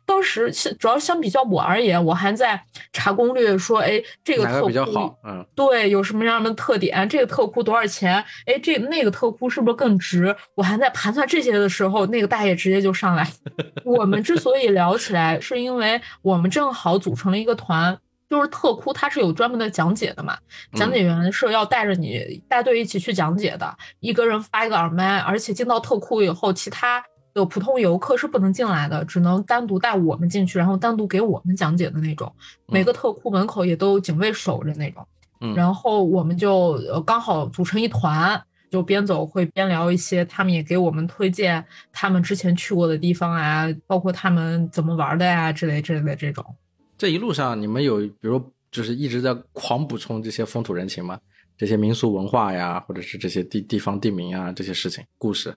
[0.05, 5.17] 当时主要相比较我而言，我还在查攻略，说，哎，这个特库比较好？
[5.23, 7.07] 嗯，对，有什么样的特点？
[7.07, 8.15] 这个特库多少钱？
[8.45, 10.35] 哎，这那个特库是不是更值？
[10.55, 13.27] 我还在盘算这些的时候，那个大爷直接就上来。
[13.85, 17.97] 我们之所以聊起来，是因为我们正好组成了一个团，
[18.29, 20.37] 就是特库它是有专门的讲解的嘛，
[20.73, 27.03] 讲解员是要带着你带队一起去讲解的，一个人发一个耳麦，而且进到特库以后，其他。
[27.33, 32.31] 有普通游客是不能进来的，只能单独带我们进去，然后单独给我们讲解的那种。
[32.67, 35.05] 每个特库门口也都有警卫守着那种。
[35.41, 46.45] 嗯然后我们就刚好组成一团，就边走会边聊一些，他们也给我们推荐他们之前去过的地方啊，包括他们怎么玩的呀之类之类的这种。
[46.97, 51.19] 这一路上你们有比如就是一直在狂补充这些风土人情吗？
[51.57, 55.53] 这些民俗文化呀，或者是这些地地方地名啊这些事情故事。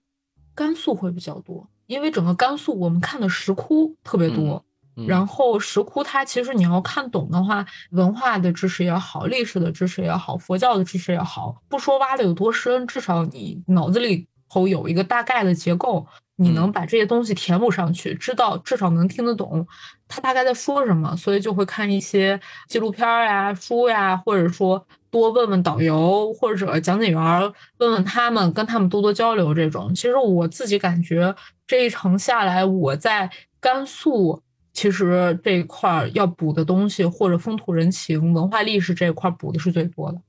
[0.57, 4.65] 甘肃会比较多，因为整个甘肃我们看的石窟特别多，
[5.07, 19.67] 然后石窟它其实你要看懂的话，文化的知识也好，历史的知识也好，佛教的知识也好，不说挖的有多深，至少你脑子里头有一个大概的结构，你能把这些东西填补上去，知道至少能听得懂
[20.09, 24.87] 他大概在说什么，所以就会看一些纪录片呀、书呀，或者说。
[25.11, 29.55] 多问问导游或者讲解员，问问他们，跟他们多多交流。
[29.55, 31.35] 这种其实我自己感觉
[31.67, 33.31] 这一程下来，我在
[33.61, 34.43] 甘肃
[34.73, 40.21] 其实这一块要补的东西，或者风土人情、文化历史这一块补的是最多的。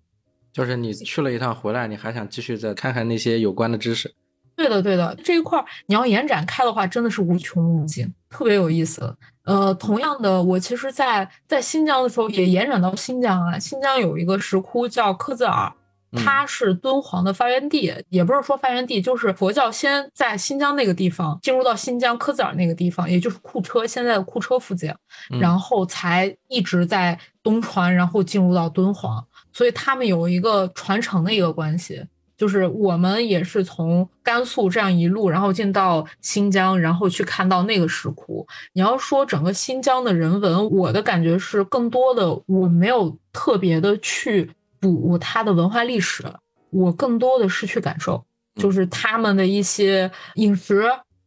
[0.53, 4.13] 就是你去了一趟回来，你还想继续再看看那些有关的知识？
[4.55, 9.15] 对的，对的，这一块你要延展开的话，真的是无穷无尽，特别有意思。
[9.47, 13.57] 呃，同样的，我其实，在在新疆的时候也延展到新疆啊。
[13.57, 15.71] 新疆有一个石窟叫克孜尔，
[16.17, 24.93] 它是敦煌的发源地，也不是说发源地，就是佛教先在新疆那个地方进入到新疆克孜尔那个地方，也就是库车现在的库车附近，
[25.39, 32.05] 然后才一直在东传，然后进入到敦煌，所以他们有一个传承的一个关系。
[32.37, 38.47] 就是我们也是从甘肃这样一路，然后进到新疆，然后去看到那个石窟。
[38.73, 46.23] 你要说整个新疆的人文，我的感觉是更多的，我没有特别的去补它的文化历史，
[46.69, 48.23] 我更多的是去感受，
[48.55, 50.83] 就是他们的一些饮食，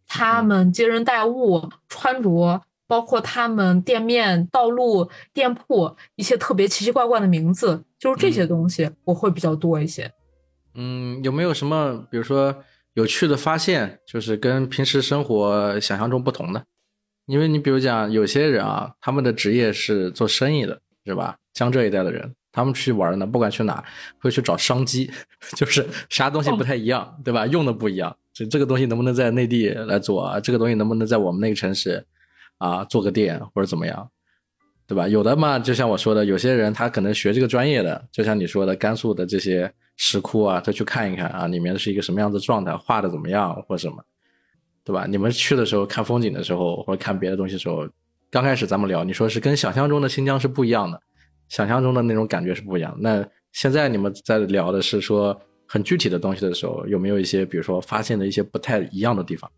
[0.07, 10.13] 他们接人待物、穿着，包括他们店面、道路、店铺一些特别奇奇怪怪的名字，就是这些东西我会比较多一些。
[10.75, 12.63] 嗯，有没有什么，比如说
[12.95, 16.65] 有趣的发现，就是跟平时生活想象中不同的？
[17.27, 21.37] 因为你比如讲，有些人啊，他们的职业是做生意的，是吧？
[21.53, 23.85] 江浙一带的人，他们去玩呢，不管去哪，
[24.19, 25.11] 会去找商机，
[25.55, 27.47] 就是啥东西不太一样，对吧？
[27.47, 30.41] 用的不一样，这这个东西能不能在内地来做？
[30.41, 32.05] 这个东西能不能在我们那个城市
[32.59, 34.11] 啊做个店或者怎么样？
[34.91, 35.07] 对吧？
[35.07, 44.03] 有的嘛，就像我说的，有些人他可能学这个专业的，就像你说的，甘肃的这些石窟啊，他去看一看啊，里面是一个什么样的状态，画的怎么样或什么，
[44.85, 45.07] 对吧？
[45.09, 47.89] 你们去的时候看风景的时候，或者看别的东西的时候，
[48.33, 51.01] 刚开始咱们聊，你说是跟想象中的新疆是不一样的，
[51.49, 52.93] 想象中的那种感觉是不一样。
[52.99, 59.49] 那现在你们在聊的是说很具体的东西的时候，有没有一些比如说发现的一些不太一样的地方？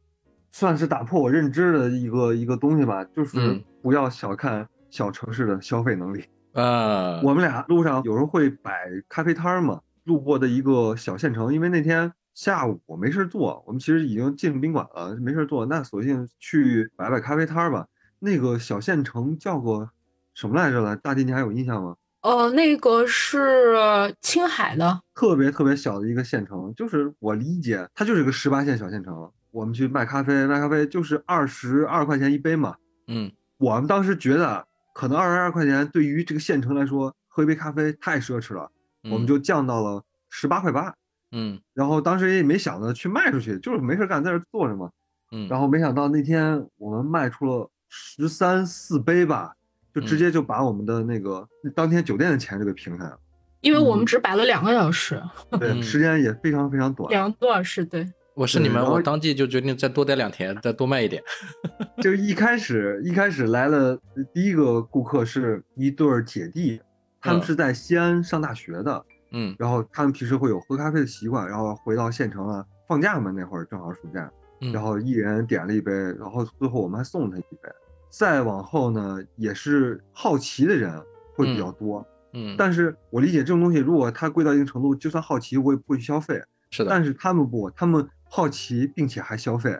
[0.53, 6.25] 算是打破我认知的一个一个东西吧，就是嗯不要小看小城市的消费能力。
[6.53, 17.87] 啊，我们俩路上有时候会摆咖啡摊儿嘛，路过的一个小县城，因为那天下午我没事做，我们其实已经进宾馆了，没事做，那索性去摆摆咖啡摊儿吧。
[18.19, 19.89] 那个小县城叫个
[20.35, 20.95] 什么来着了？
[20.95, 21.97] 大地你还有印象吗？
[22.21, 23.75] 呃，那个是
[24.21, 29.33] 青海的，特别特别小的一个县城，就是我理解它就是个十八线小县城。
[29.51, 32.77] 我们去卖咖啡，卖咖啡就是二十二块钱一杯嘛。
[33.07, 38.71] 嗯我们当时觉得可能二十二块钱对于这个县城来说，喝一杯咖啡太奢侈了，
[39.05, 40.95] 我们就降到了十八块八。
[41.35, 44.91] 嗯然后当时也没想着去卖出去，就是没事干在这儿坐着嘛。
[45.31, 49.55] 嗯，然后没想到那天我们卖出了十三四杯吧，
[49.95, 53.19] 就直接就把我们的那个当天酒店的钱就给平下来了。
[53.63, 55.23] 因为我们嗯只摆了两个小时，
[55.59, 57.09] 对，嗯时间也非常非常短。
[57.09, 58.13] 两个多小时，对。
[58.35, 61.23] 我是你们，我当即就决定再多待两天，再多卖一点。
[62.03, 63.99] 就一开始一开始来了
[64.33, 66.81] 第一个顾客是一对儿姐弟，
[67.21, 69.55] 他们嗯是在西安上大学的，嗯。
[69.59, 74.31] 然后他们平时会有喝咖啡的习惯，然后回到县城了，放假嘛那会儿正好暑假，
[74.61, 77.69] 嗯，然后一人点了一杯，然后最后我们还送他一杯。
[78.11, 80.93] 再往后呢，也是好奇的人
[81.35, 89.79] 会比较多，嗯，但是我理解这种东西，如果它贵到一定程度，就算好奇我也不会去消费，是的，但是他们不，他们好奇并且还消费，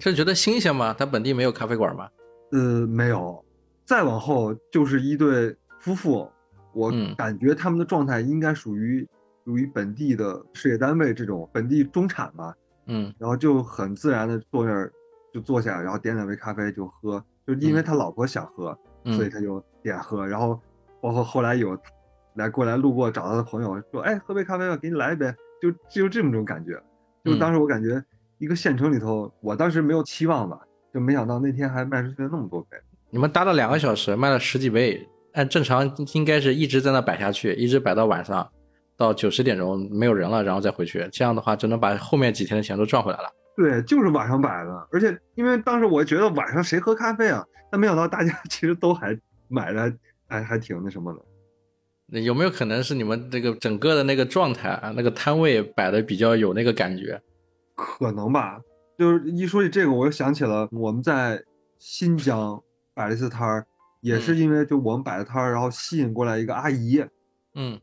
[0.00, 0.94] 是觉得新鲜吗？
[0.98, 2.08] 他本地没有咖啡馆吗？
[2.52, 3.44] 呃，没有。
[3.84, 6.26] 再往后就是一对夫妇，
[6.72, 9.06] 我嗯感觉他们的状态应该属于
[9.44, 12.54] 属于本地的事业单位这种本地中产吧，
[12.86, 14.90] 嗯然后就很自然的坐那儿
[15.34, 20.26] 就坐下，然后点两杯咖啡就喝，就因为嗯他老婆想喝，所以嗯他就点喝。
[20.26, 20.58] 然后
[21.02, 21.78] 包括后来有
[22.36, 26.82] 来过来路过找他的朋友说，哎，喝杯咖啡吧，给你来一杯，就就这么种感觉。
[27.26, 28.02] 就嗯当时我感觉
[28.38, 30.58] 一个县城里头，我当时没有期望吧，
[30.94, 32.78] 就没想到那天还卖出去了那么多杯。
[33.10, 38.48] 你们搭了两个小时，卖了十几杯，按正常应该是一直在那摆下去，一直摆到晚上，
[38.96, 41.08] 到九十点钟没有人了，然后再回去。
[41.10, 43.28] 这样的话，就能把后面几天的钱都赚回来了。
[43.56, 47.44] 对，就是晚上摆的，而且因为当时我觉得晚上谁喝咖啡啊？
[47.70, 49.18] 但没想到大家 其实都还
[49.48, 49.92] 买的
[50.28, 51.20] 还还挺那什么的。
[52.08, 57.20] 那有没有可能是你们这个整个的那个状态啊，那个摊位摆的比较有那个感觉？
[57.74, 58.60] 可能吧，
[58.96, 61.42] 就是一说起这个，我又想起了我们在
[61.78, 62.62] 新疆
[62.94, 63.66] 摆了一次摊儿，
[64.00, 67.04] 也是嗯因为就我们摆的摊儿，然后吸引过来一个阿姨。
[67.54, 67.78] 嗯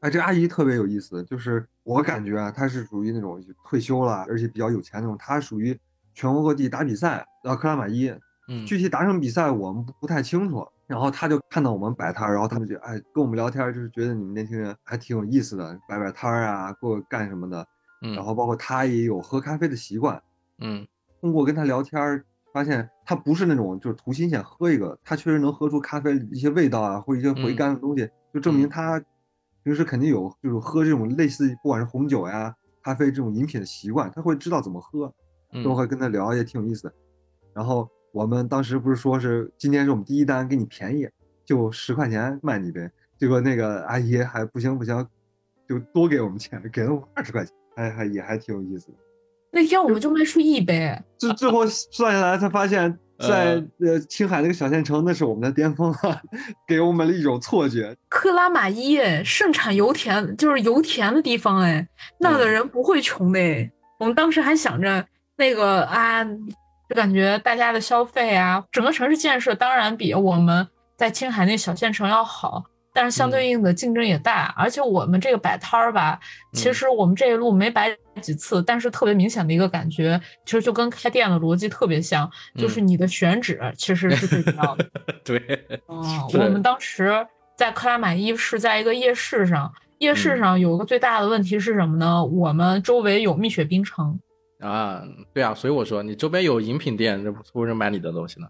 [0.00, 5.16] 哎，这个阿姨特别有意思，就是我感觉啊，她是属于那种退休了，而且比较有钱那种。
[5.18, 5.76] 她属于
[6.14, 8.08] 全国各地打比赛，然后克拉玛依，
[8.48, 10.64] 嗯具体打什么比赛我们不不太清楚。
[10.88, 17.64] 然后他就看到我们摆摊儿，然后他们就哎跟我们聊天儿，就是觉得你们年轻人还挺有意思的，摆摆摊儿啊，过干什么的。
[18.02, 20.20] 嗯，然后包括他也有喝咖啡的习惯，
[20.58, 20.86] 嗯。
[21.20, 22.24] 通过跟他聊天儿，
[22.54, 27.56] 发现他不是那种就是图新鲜喝一个，他确实能喝出咖啡一些味道啊，或一些回嗯。
[27.56, 28.68] 甘的东西，就证明嗯。
[28.70, 29.02] 他
[29.64, 35.12] 平时肯定有就是喝这种类似不管是红酒呀、咖啡这种饮品的习惯，他会知道怎么喝，
[35.52, 35.62] 嗯。
[35.62, 36.94] 都会跟他聊，也挺有意思的。
[37.52, 41.08] 然后我们当时不是说是今天是我们第一单，给你便宜，
[41.46, 45.06] 就十块钱卖你一杯，结果那个阿姨还不行不行，
[45.68, 48.94] 就多给我们钱，给了我们二十块钱，还还也还挺有意思的。
[49.52, 56.20] 那天我们就卖出一杯，最最后算下来，才发现， 在呃青海那个小县城，那是我们的巅峰啊，
[56.66, 57.96] 给我们了一种错觉。
[58.08, 61.88] 克拉玛依哎盛产油田，就是油田的地方哎，
[62.18, 63.70] 那的嗯人不会穷的哎。
[64.00, 65.06] 我们当时还想着
[65.36, 66.26] 那个啊，
[66.88, 70.66] 就感觉大家的消费啊，整个城市建设当然比我们
[70.96, 72.64] 在青海那小县城要好，
[72.94, 74.54] 但是相对应的竞争也大。
[74.56, 76.18] 而且我们这个摆摊儿吧，
[76.54, 84.86] 其嗯实我们这一路没摆几次，但是特别明显的一个感觉，其实就跟开店的逻辑特别像，就是嗯你的选址其实是最重要的。
[85.22, 85.38] 对，
[85.88, 87.26] 嗯，我们当时
[87.56, 92.24] 在克拉玛依是在一个夜市上，夜市嗯上有个最大的问题是什么呢？
[92.24, 94.18] 我们周围有蜜雪冰城。
[94.58, 95.02] 啊，
[95.32, 98.48] 对啊，所以我说你周边有饮品店，这不不人买你的东西呢？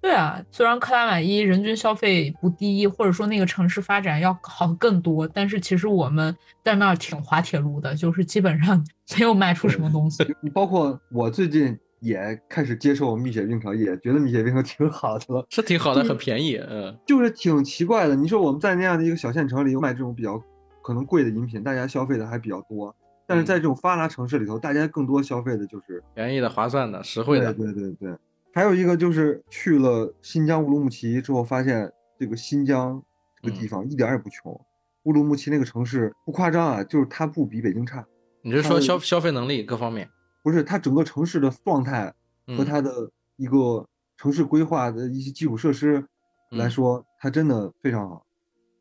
[0.00, 8.84] 对啊，虽然克拉玛依人均消费不低，或者说那个城市发展要好更多，但是其实我们在那儿挺滑铁卢的，就是基本上
[9.18, 10.24] 没有卖出什么东西。
[10.40, 18.14] 你包括我最近也开始接受蜜雪冰城，也觉得蜜雪冰城挺好的了，是挺好的，很便宜，嗯就是挺奇怪的。
[18.14, 20.40] 你说我们在那样的一个小县城里有卖这种比较
[20.82, 22.94] 可能贵的饮品，大家消费的还比较多，
[23.26, 28.16] 但是在这种发达城市里头，大家更多消费的就是便宜的、划算的、实惠的，对对对对。
[28.54, 33.02] 还有一个就是去了新疆乌鲁木齐之后，发现这个新疆
[33.42, 34.58] 这个地嗯方一点儿也不穷。
[35.02, 38.04] 乌鲁木齐那个城市不夸张啊，就是它不比北京差。
[38.42, 40.08] 你是说消消费能力各方面？
[40.42, 42.14] 不是，它整个城市的状态
[42.56, 43.84] 和它的一个
[44.16, 46.04] 城市规划的一些基础设施
[46.50, 48.24] 来说，它真的非常好。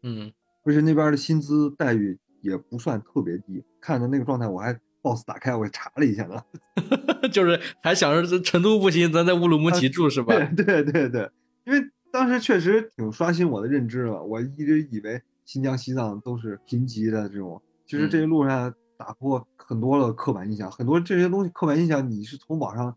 [0.03, 0.31] 嗯，
[0.63, 3.63] 而且那边的薪资待遇也不算特别低。
[3.85, 4.73] 看着那个状态，我还
[5.03, 6.41] boss 打开，我查了一下呢。
[7.31, 10.33] 就是还想着成都不行，咱在乌鲁木齐住是吧？
[10.55, 11.29] 对对对对，
[11.65, 11.79] 因为
[12.11, 14.23] 当时确实挺刷新我的认知了。
[14.23, 18.73] 我一直以为新疆、西藏都是贫瘠的这种，其实这一路上。
[18.97, 22.95] 打破很多的刻板印象，很多这些东西刻板印象，你是从网上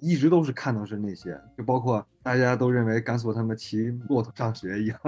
[0.00, 4.98] 一直都是看到是那些，就包括大家都认为甘肃他们骑骆驼上学一样，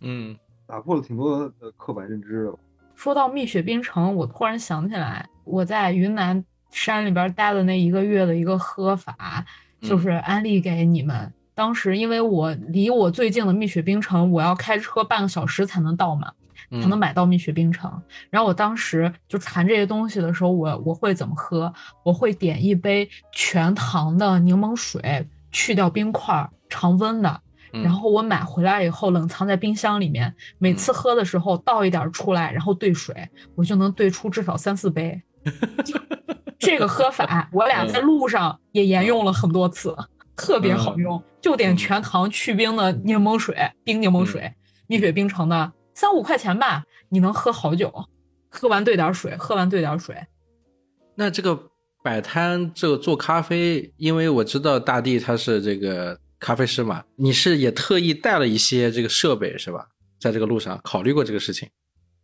[0.00, 0.34] 嗯，
[0.66, 2.58] 打破了挺多的刻板认知的。
[2.98, 9.46] 说到蜜雪冰城，我突然想起来，我在云南山里边待的那一个月的一个喝法，
[9.80, 11.32] 就是安利给你们。
[11.54, 16.32] 当时因为我离我最近的蜜雪冰城，我要开车半个小时才能到嘛。
[16.72, 18.02] 才能买到蜜雪冰城。
[18.30, 21.72] 然后我当时就馋这些东西的时候，我我会怎么喝？
[22.02, 27.40] 我会点一杯全糖的柠檬水，去掉冰块，常温的。
[27.72, 35.20] 然后我买回来以后冷藏在冰箱里面，每次喝的时候倒一点出来，然后兑水，我就能兑出至少三四杯。
[36.58, 39.96] 这个喝法，我俩在路上也沿用了很多次，
[40.34, 41.22] 特别好用。
[41.40, 44.52] 就点全糖去冰的柠檬水，冰柠檬水，
[44.88, 45.72] 蜜雪冰城的。
[45.94, 47.92] 三五块钱吧，你能喝好久，
[48.48, 50.16] 喝完兑点水，喝完兑点水。
[51.14, 51.58] 那这个
[52.02, 59.86] 摆摊，这个做咖啡，因为我知道大地他是这个咖啡师嘛，你是也特意带了一些这个设备是吧？
[60.20, 61.68] 在这个路上考虑过这个事情。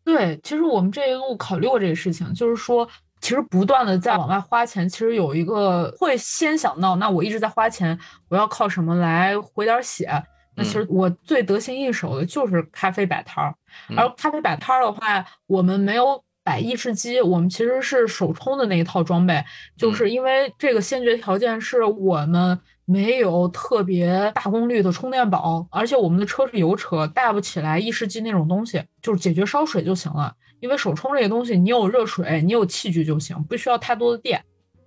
[0.04, 2.88] 对，其实我们这一路考虑过这个事情，就是说，
[3.20, 7.98] 其实不断的在往外花钱，其实有一个会先想到，那我一直在花钱，
[8.28, 10.10] 我要靠什么来回点血？
[10.56, 13.54] 那其实我最得心应手的就是咖啡摆摊儿，
[13.96, 19.42] 而咖啡摆摊儿的话，我们没有摆意式机，我们其实是手冲的那一套装备，
[19.76, 30.34] 就是因为这个先决条件是我们没有特别大功率的充电宝，而且我们的车是油车，带不起来意式机那种东西，就是解决烧水就行了。
[30.60, 34.42] 因为手冲这个东西，你有热水，你有器具就行，不需要太多的电。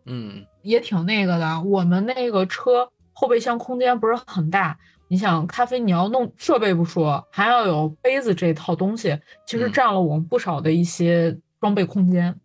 [0.05, 1.61] 嗯，也挺那个的。
[1.61, 4.77] 我们那个车后备箱空间不是很大。
[5.09, 12.35] 你想咖啡，你要弄设备不说，还要有杯子这套东西，其实占了我们不少的一些装备空间。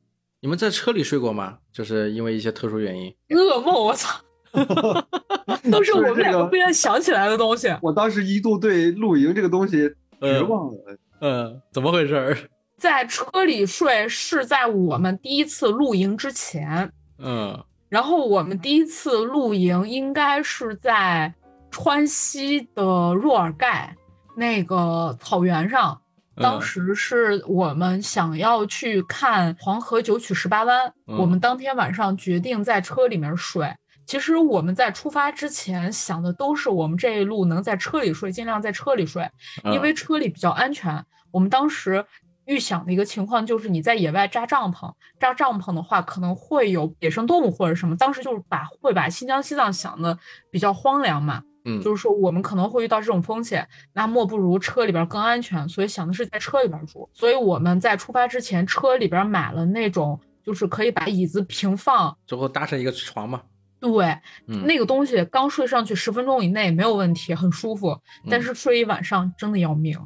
[0.41, 1.59] 你们在车里睡过吗？
[1.73, 3.15] 就是因为一些特殊原因。
[3.31, 4.21] 噩梦，我操，
[5.71, 7.75] 都是我们两个不愿想起来的东西。
[7.83, 9.91] 我当时一度对露营这个东西
[10.21, 10.99] 绝望了。
[11.21, 12.51] 嗯，怎么回事？
[12.79, 16.93] 在车里睡是在我们第一次露营之前。
[17.19, 21.33] 嗯，然后我们第一次露营应该是在。
[21.75, 23.97] 川西的若尔盖
[24.37, 25.99] 那个草原上，
[26.37, 30.93] 当时是我们想要去看黄河九曲十八弯。
[31.07, 33.75] 我们当天晚上决定在车里面睡。
[34.07, 39.29] 其实我们在出发之前想的都是我们这一路能在车里睡，尽量在车里睡，
[39.65, 41.05] 因为车里比较安全。
[41.31, 42.05] 我们当时
[42.45, 47.97] 预想的一个情况就是你在野外扎帐篷，扎帐篷的话可能会有野生动物或者什么。
[47.97, 50.19] 当时就是把会把新疆西藏想的
[50.51, 51.43] 比较荒凉嘛。
[51.65, 57.09] 嗯，就是说我们可能会遇到这种风险，那莫不如车里边更安全，所以想的是在车里边住。
[57.15, 63.41] 所以我们在出发之前，车里边买了那种就是可以把椅子平放，最后搭成一个床嘛。
[63.83, 64.17] 对，
[64.47, 68.01] 那个东西刚睡上去十分钟以内没有问题，很舒服。
[68.31, 69.99] 但是睡一晚上真的要命，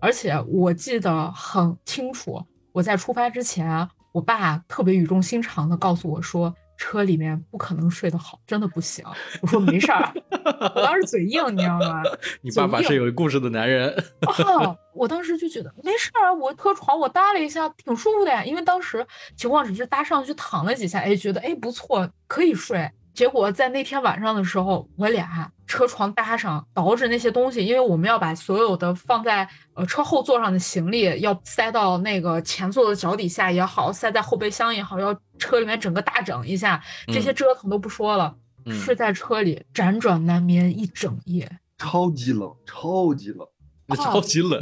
[0.00, 2.40] 而且我记得很清楚，
[2.72, 6.54] 我在出发之前，我爸特别语重心长的告诉我说。
[6.76, 9.04] 车里面不可能睡得好，真的不行。
[9.40, 10.12] 我说没事儿，
[10.74, 12.02] 我当时嘴硬，你知道吗？
[12.42, 13.88] 你爸爸是有故事的男人。
[14.44, 18.44] 哦， 我当时就觉得没事儿啊，我车床我搭了一下，挺舒服的呀。
[18.44, 19.06] 因为当时
[19.36, 22.90] 情况只是搭上去躺了几下，哎，觉得哎不错，可以睡。
[23.14, 38.34] 结果在那天晚上的时候，我俩车床搭上，倒着那些东西，因为我们要把所有的放在呃车后座上的行李要塞到那个前座的脚底下也好，塞在后备箱也好，要车里面整个大整一下，这些折腾都不说了，
[38.68, 43.46] 睡在车里辗转难眠一整夜，超级冷，超级冷，
[43.96, 44.60] 超级冷。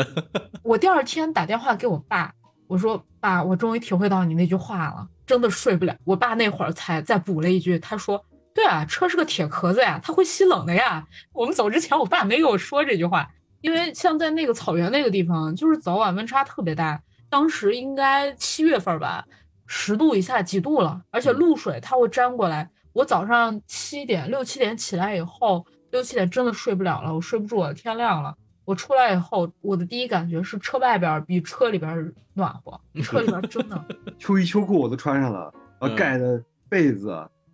[0.62, 2.30] 我第二天打电话给我爸，
[2.66, 5.96] 我说爸，我终于体会到你那句话了，真的睡不了。
[6.04, 8.22] 我爸那会儿才再补了一句，他说。
[8.54, 11.06] 对啊，车是个铁壳子呀，它会吸冷的呀。
[11.32, 13.28] 我们走之前，我爸没给我说这句话，
[13.60, 17.00] 因为像在那个草原那个地方，就是早晚温差特别大。
[17.30, 19.24] 当时应该七月份吧，
[19.66, 22.70] 十度以下几度了，而且露水它会粘过来。
[22.92, 28.36] 我早上七点六七点起来以后，六七点真的睡不了了，我睡不住了，天亮了。
[28.66, 33.82] 我出来以后，我的第一感觉是车外边比车里边暖和，车里边真的
[34.20, 37.08] 秋衣秋裤我都穿上了，然后盖的被子，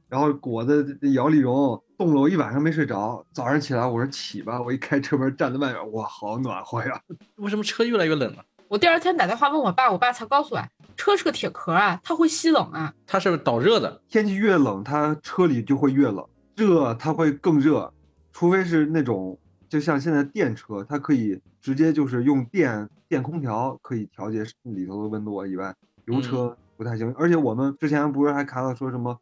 [0.08, 3.24] 然后裹的摇粒绒，冻了我一晚上没睡着。
[3.32, 7.00] 早上起来我说起吧，我一开车门站在外面，哇，好暖和呀！
[7.36, 8.44] 为什么车越来越冷了？
[8.68, 10.62] 我第二天打电话问我爸，我爸才告诉我，
[10.96, 12.92] 车是个铁壳啊，它会吸冷啊。
[13.06, 16.26] 它是导热的，天气越冷，它车里就会越冷，
[16.56, 17.92] 热它会更热，
[18.32, 19.38] 除非是那种。
[19.68, 25.74] 就像现在电车，它可以直接就是用电电空调可以调节里头的温度以外，
[26.06, 27.14] 油车不太行。
[27.18, 29.18] 而且我们之前不是还看到说什么，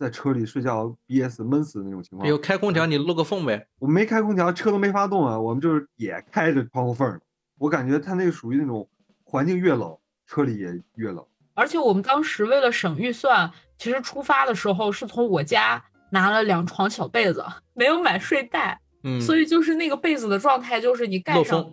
[0.00, 2.26] 在车里睡觉憋死闷死的那种情况。
[2.26, 3.66] 有开空调你露个缝呗。
[3.78, 7.20] 我没开空调，车都没发动啊，我们就是也开着窗户缝。
[7.58, 8.88] 我感觉它那个属于那种
[9.24, 9.94] 环境越冷，
[10.26, 11.22] 车里也越冷。
[11.52, 17.44] 而且我们当时为了省预算，其实出发的时候是从我家拿了两床小被子，
[17.74, 18.80] 没有买睡袋。
[19.02, 21.72] 嗯，所以就是那个被子的状态，就是你盖上，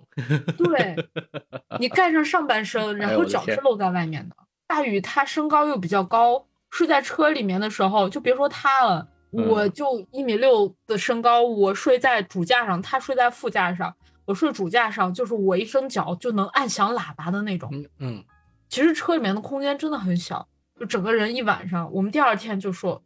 [0.57, 0.95] 对，
[1.79, 4.35] 你盖上上半身，然后脚是露在外面的。
[4.65, 13.95] 大宇他身高又比较高，睡在车里面的时候，就别说他了，我就一米六的身高，我睡在主驾上，他睡在副驾上，
[14.25, 17.71] 我睡主驾上，就是我一伸脚就能按响喇叭的那种。
[17.99, 18.23] 嗯，
[18.69, 20.47] 其实车里面的空间真的很小，
[20.79, 23.01] 就整个人一晚上，我们第二天就说。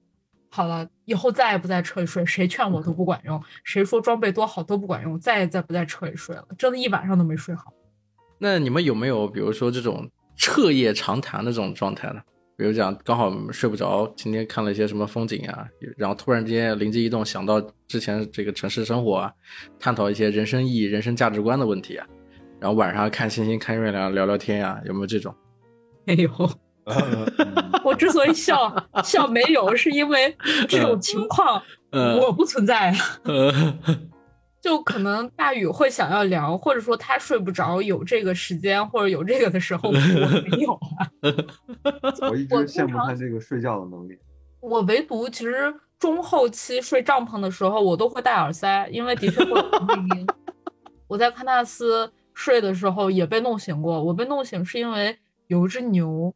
[0.53, 7.71] 好了，以后再也不在车里睡，谁劝我都不管用，谁说装备多好都不管用，再也再不在车里睡了，真的，一晚上都没睡好。
[8.38, 12.21] 那你们有没有，比如说这种彻夜长谈的这种状态呢？
[12.61, 15.65] 比如讲，刚好睡不着，今天看了一些什么风景啊，
[15.97, 19.33] 然后突然之间灵机一动，想到之前这个城市生活啊，
[19.79, 22.05] 探讨一些人生意义、人生价值观的问题啊，
[22.59, 25.33] 然后晚上看星星、看月亮、聊聊天啊，有没有这种？
[26.05, 26.29] 没有。
[27.83, 28.71] 我之所以笑
[29.03, 30.38] 笑没有，是因为
[30.69, 31.59] 这种情况
[31.91, 32.93] 我不存在。
[34.61, 41.09] 就可能大宇会想要聊，或者说他睡不着，有这个时间或者有这个的时候，我没有啊。
[42.29, 44.17] 我一直羡慕他这个睡觉的能力。
[44.59, 50.27] 我唯独其实中后期睡帐篷的时候，我都会戴耳塞，因为的确会有内音。
[51.07, 55.17] 我在喀纳斯睡的时候也被弄醒过，我被弄醒是因为
[55.47, 56.33] 有一只牛。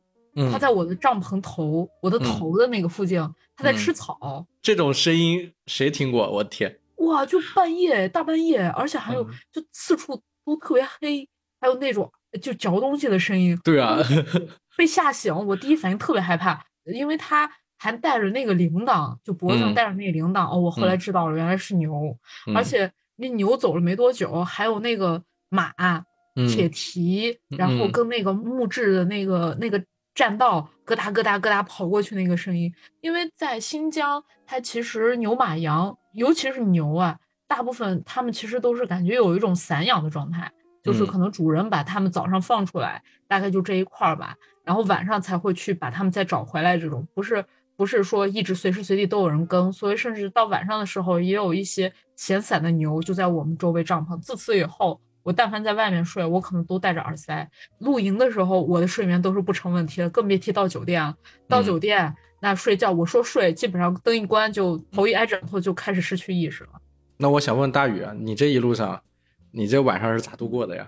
[0.52, 3.22] 它在我的帐篷头，我的头的那个附近，
[3.56, 4.46] 它在吃草。
[4.62, 6.30] 这种声音谁听过？
[6.30, 6.78] 我天！
[7.06, 11.28] 哇，就半夜大半夜，而且还有就四处都特别黑，
[11.60, 12.12] 还有那种
[12.42, 13.58] 就嚼东西的声音。
[13.64, 13.98] 对啊，
[14.78, 20.52] 被吓醒，我第一反应特别害怕，因为他还带着那个铃铛，就脖子上带着那个铃铛。
[20.52, 22.18] 哦，我后来知道了，原来是牛，
[22.54, 25.72] 而且那牛走了没多久，还有那个马
[26.50, 29.84] 铁蹄，然后跟那个木质的那个那个。
[30.16, 32.72] 栈道咯哒咯哒咯哒跑过去那个声音，
[33.02, 37.18] 因为在新疆，它其实牛马羊，尤其是牛啊，
[37.48, 40.52] 大部分它们其实都是感觉有一种散养的状态，
[40.84, 47.44] 就是可能主人把它们早上放出来，大概就这一块儿吧，然后晚上才会去把它们再找回来，这种不是
[47.76, 54.20] 不是说一直随时随地都有人跟，所以甚至到晚上的时候，也有一些闲散的牛就在我们周围帐篷。
[54.20, 55.02] 自此以后。
[55.26, 57.50] 我但凡在外面睡，我可能都戴着耳塞。
[57.80, 61.16] 露营的时候，我的睡眠都是不成问题的，更别提到酒店了。
[61.48, 66.70] 到酒店那睡觉，我说睡，基本上灯一关就头一挨枕头就开始失去意识了。
[67.18, 69.02] 那我想问大宇啊，你这一路上，
[69.50, 70.88] 你这晚上是咋度过的呀？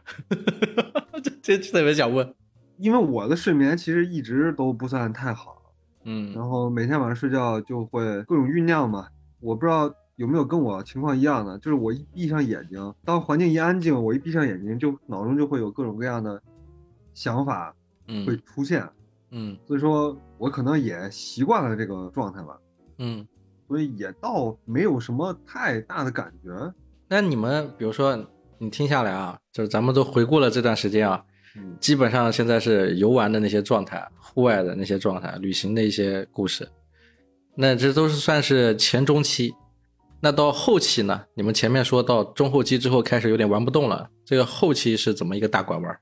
[1.41, 2.35] 这这特别想问，
[2.77, 5.73] 因为我的睡眠其实一直都不算太好，
[6.03, 9.07] 嗯，然后每天晚上睡觉就会各种酝酿嘛，
[9.39, 9.91] 我不知道。
[10.17, 11.57] 有没有跟我情况一样的？
[11.59, 16.41] 就是我一闭上眼睛，当环境一安静，我一闭上眼睛，就脑中就会有各种各样的
[17.13, 17.73] 想法
[18.25, 18.83] 会出现。
[19.29, 22.57] 嗯，所以说我可能也习惯了这个状态吧。
[22.97, 23.27] 嗯，
[23.67, 26.49] 所以也倒没有什么太大的感觉。
[27.07, 28.17] 那你们比如说
[28.57, 31.23] 你听下来啊，就是咱们都回顾了这段时间啊，
[31.79, 36.67] 基本上现在是游玩的那些状态，户外的那些状态，旅行的一些故事，
[37.53, 39.53] 那这都是算是前中期。
[40.19, 41.25] 那到后期呢？
[41.35, 45.99] 你们前面说到中后期之后开始有点玩不动了，这个后期是怎么一个大拐弯？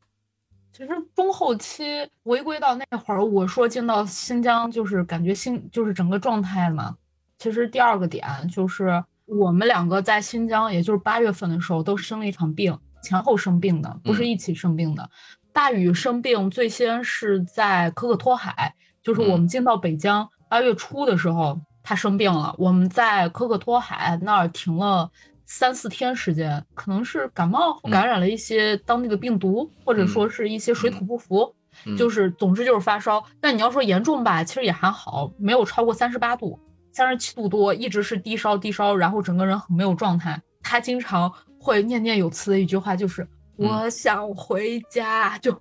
[0.71, 1.83] 其实中后期
[2.23, 6.95] 回归到那会儿，我说进到新疆就是感觉新就是整个状态嘛。
[7.37, 15.09] 其实第二个点就是我们两个在新疆，也就是八月份的时候都生了一场病，前后生病的，不是一起生病的。
[15.51, 18.73] 大宇生病最先是在可可托海，
[19.03, 21.59] 就是我们进到北疆八月初的时候。
[21.87, 25.07] 他生病了，我们在可可托海那儿停了
[25.45, 31.53] 三四天时间，可能是感冒感染了一些当地的病毒，或者说是一些水土不服，
[31.95, 33.23] 就是总之就是发烧。
[33.39, 36.59] 但你要说严重吧，其实也还好，没有超过三十八度，
[36.91, 40.41] 三十七度多，一直是低烧低烧，然后整个人很没有状态。
[40.63, 45.51] 他经常会念念有词的一句话，就是我想回家，就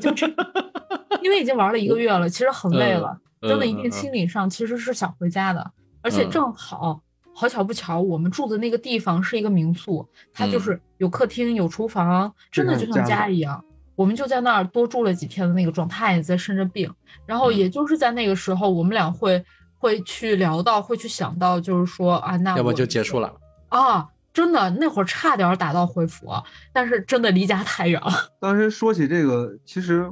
[0.00, 0.26] 就这，
[1.22, 5.72] 因为已经玩了一个月了，其实很累了，真的一定心理上其实是想回家的，
[6.02, 7.02] 而且正好
[7.34, 13.64] 好巧不巧，我们住的那个地方是一个民宿，它就是有客厅有厨房，真的就像家一样。
[13.94, 16.90] 我们就在那儿多住了几天的那个状态，也在生着病，
[17.26, 19.44] 然后也就是在那个时候，我们俩会
[19.78, 23.34] 会去聊到，会去想到，就是说啊，那要不就结束了
[23.68, 24.08] 啊。
[24.32, 26.30] 真的那会儿差点打道回府，
[26.72, 28.12] 但是真的离家太远了。
[28.38, 30.08] 当时说起这个，其实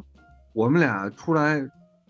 [0.52, 1.64] 我们俩出来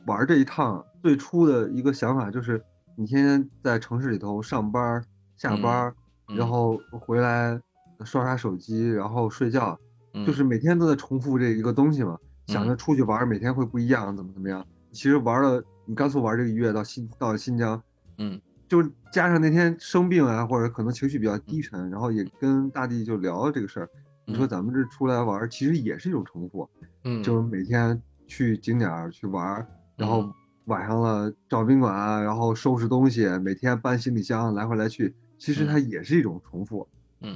[0.06, 2.62] 玩这一趟，最初的一个想法就是，
[2.96, 5.02] 你天天在城市里头上班、
[5.36, 5.92] 下班，
[6.36, 7.60] 然后回来
[8.04, 9.78] 刷刷手机，然后睡觉，
[10.26, 12.16] 就是每天都在重复这一个东西嘛。
[12.46, 14.64] 想着出去玩，每天会不一样，怎么怎么样。
[14.92, 17.82] 其实玩了，你甘肃玩这个月到新到新疆，
[18.18, 18.40] 嗯。
[18.68, 23.88] 就加上那天生病啊，或者可能情绪比较低沉，然后也跟大地就聊了这个事儿。
[24.26, 26.68] 你说咱们这出来玩，其实也是一种重复，
[27.04, 29.66] 嗯，就是每天去景点去玩，
[29.96, 30.30] 然后
[30.68, 36.86] 晚上了找宾馆啊，然后收拾东西，每天搬行李箱来回来去，其实它也是一种重复。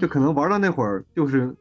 [0.01, 1.53] 就可能玩到那会儿，就是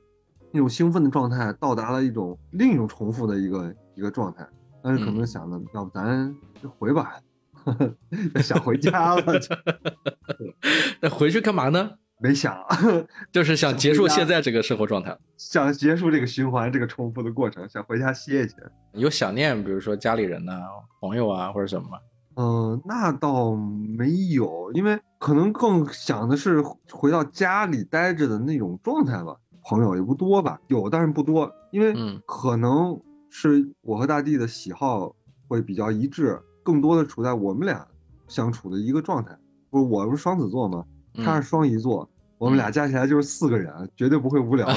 [0.51, 4.47] 那种兴奋的状态到达了一种另一种重复的一个一个状态，
[4.83, 7.15] 但是可能想着，要不咱就回吧。
[8.41, 9.23] 想回家了，
[10.99, 11.91] 那回去干嘛呢？
[12.21, 12.55] 没想，
[13.31, 18.55] 就是想结束现在这个生活状态，想结束这个循环，这个重复的过程，想回家歇一歇。
[18.93, 20.61] 有想念，比如说家里人呐、
[20.99, 21.97] 朋友啊，或者什么吗？
[22.35, 26.61] 嗯，那倒没有，因为可能更想的是
[26.91, 29.35] 回到家里待着的那种状态吧。
[29.63, 31.93] 朋友也不多吧，有但是不多，因为
[32.25, 32.99] 可能
[33.29, 35.15] 是我和大地的喜好
[35.47, 36.39] 会比较一致。
[36.63, 37.87] 更多的处在我们俩
[38.27, 39.35] 相处的一个状态，
[39.69, 40.85] 不是我不是双子座吗？
[41.17, 44.67] 他是双鱼座，我们俩加起来就是四个人，绝对不会无聊。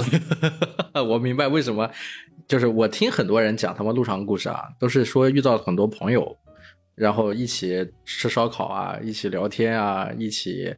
[1.02, 1.90] 我明白为什么，
[2.46, 6.36] 就是我听很多人讲他们路上故事啊，都是说遇到很多朋友，
[6.94, 10.74] 然后一起吃烧烤啊，一起聊天啊，一起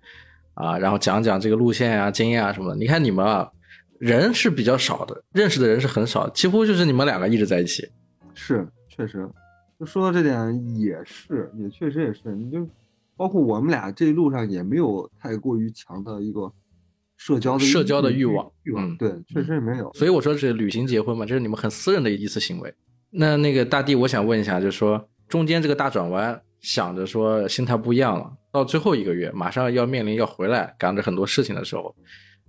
[0.55, 2.77] 啊，然后讲讲这个路线啊、经验啊什么的。
[2.77, 3.51] 你看你们啊，
[3.99, 7.89] 人是比较少的，认识的人是很少，几乎就是你们两个一直在一起。
[8.35, 9.29] 是，确实。
[9.79, 12.67] 就说到这点也是，也确实也是，你就
[13.17, 16.53] 包括我们俩这一路上也没有太过于强的一个
[17.17, 19.91] 社交的社交的欲望，欲望对，确实也没有。
[19.95, 22.73] 所以我说是旅行结婚嘛，这是你们很私人的一次行为。
[23.11, 31.95] 那那个大地，我想问一下，就是说中间这个大转弯，想着说心态不一样了，到最后一个月马上要面临要回来，赶着很多事情的时候，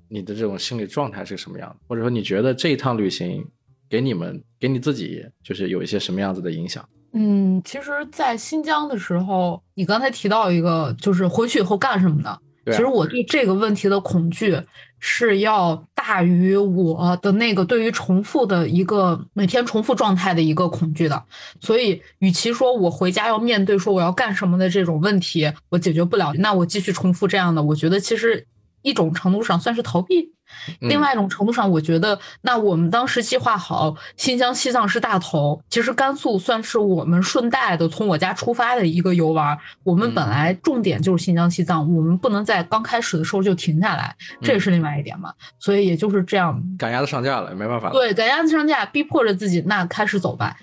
[0.09, 1.77] 你的这种心理状态是什么样的？
[1.87, 3.45] 或者说你觉得这一趟旅行
[3.89, 6.83] 给你们给你自己就是有一些什么样子的影响？
[7.13, 12.39] 嗯，其实，在新疆的时候，你刚才提到一个，就是回去以后干什么的。
[12.69, 14.61] 其实我对这个问题的恐惧
[14.99, 21.23] 是要大于我的那个对于重复的一个每天重复状态的一个恐惧的。
[21.61, 28.45] 所以，与其说我回家要面对说我要干什么的这种问题，我解决不了，那我继续重复这样的，我觉得其实
[28.81, 30.33] 一种程度上算是逃避。
[30.79, 39.57] 另外一种程度上，我觉得，那我们当时计划好新疆、西藏是大头，其实甘肃算是我们顺带的从我家出发的一个游玩。
[39.83, 45.33] 我们本来重点就是新疆、西藏，我们不能在刚开始的时候就停下来，这也是另外一点嘛。
[45.59, 47.89] 所以也就是这样，赶鸭子上架了，没办法。
[47.91, 50.57] 对，赶鸭子上架，逼迫着自己，那开始走吧。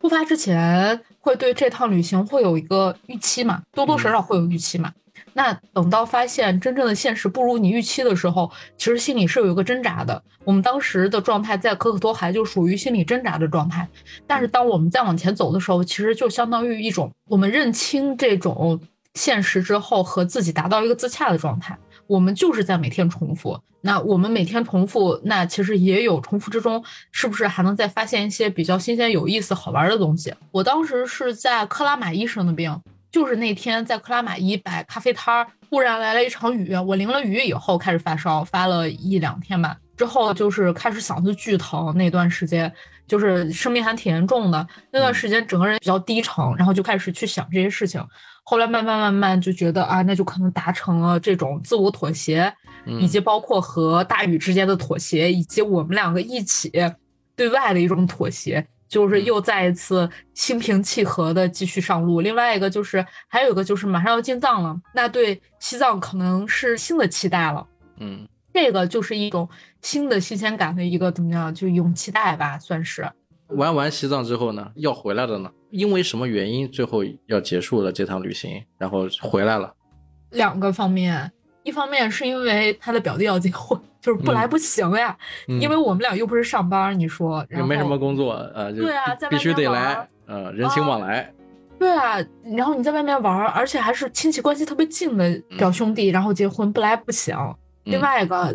[0.00, 4.92] 出发之前会对这趟旅行会有一个预期嘛，多多少少会有预期嘛。
[5.34, 10.22] 那等到发现真正的现实不如你预期的时候，其实心里是有一个挣扎的。
[10.44, 13.88] 我们当时的状态在可可托海就属于心理挣扎的状态。
[14.26, 18.80] 但是当我们再往前走的时候，其实就相当于一种我们认清这种
[19.14, 21.78] 现实之后和自己达到一个自洽的状态。
[22.06, 23.58] 我们就是在每天重复。
[23.84, 30.32] 那我们每天重复，那其实也有重复之中，是不是还能再发现一些比较新鲜、有意思、好玩的东西？
[30.52, 32.80] 我当时是在克拉玛依生的病。
[33.12, 42.72] 就是那天在克拉玛依摆咖啡摊儿，忽然来了一场雨，我淋了雨以后开始发烧，发了一两天吧，之后就是开始嗓子巨疼，那段时间
[43.06, 48.02] 就是生病还挺严重的，那段时间整个人比较低沉，然后就开始去想这些事情，
[48.44, 52.50] 后来慢慢慢慢就觉得啊，那就可能达成了这种自我妥协，
[52.98, 56.72] 以及包括和大禹之间的妥协，以及我们两个一起
[57.36, 58.66] 对外的一种妥协。
[58.92, 62.20] 就是又再一次心平气和的继续上路。
[62.20, 67.66] 另外一个就是，还有一个就是马上要进藏了，那对西藏可能是新的期待了。
[68.00, 69.48] 嗯，这个就是一种
[69.80, 73.10] 新的新鲜感的一个怎么样，就一种期待吧，算是。
[73.48, 75.50] 玩完西藏之后呢，要回来了呢？
[75.70, 79.72] 因为什么原因最后要结束了这趟旅行，然后回来了？
[80.32, 81.32] 两个方面，
[81.62, 85.16] 一方面是因为他的表弟要结婚，就是不来不行呀。
[85.46, 91.32] 因为我们俩又不是上班，你说，也没什么工作，呃，对啊，必须得来，呃，人情往来。
[91.78, 92.18] 对啊，
[92.54, 97.34] 然后你在外面玩，而且还是亲戚关系特别近的表兄弟，然后结婚不来不行。
[97.84, 98.54] 另外一个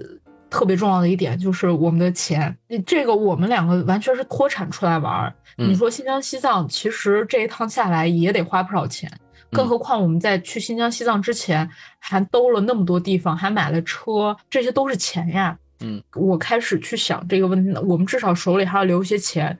[0.50, 5.34] 特别重要的一点就是我们的钱，你这个我们两个完全是脱产出来玩。
[5.58, 9.12] 你说新疆西藏，其实这一趟下来也得花不少钱。
[9.52, 11.70] 更何况我们在去新疆、西藏之前，
[12.00, 15.58] 还兜了那么多地方，还买了车，这些都是钱呀。
[15.80, 19.58] 嗯，我开始去想这个问题，我们至少手里还要留一些钱，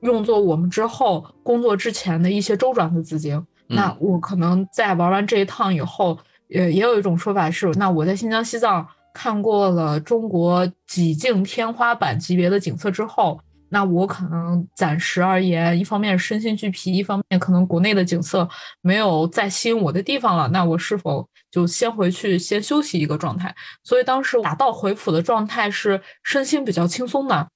[0.00, 3.40] 用作我们之后工作之前的一些周转的资金。
[3.66, 6.18] 那我可能在玩完这一趟以后，
[6.48, 13.40] 也也有一种说法是，那我在新疆、西藏看过了中国几境天花板级别的景色之后。
[13.72, 18.48] 那我可能暂时而言，一方面身心俱疲，一方面可能国内的景色
[18.80, 20.48] 没有再吸引我的地方了。
[20.48, 23.54] 那我是否就先回去先休息一个状态？
[23.84, 27.48] 所以当时打道回府的状态是身心比较轻松的。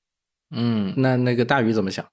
[0.51, 2.07] 嗯，那那个大鱼怎么想？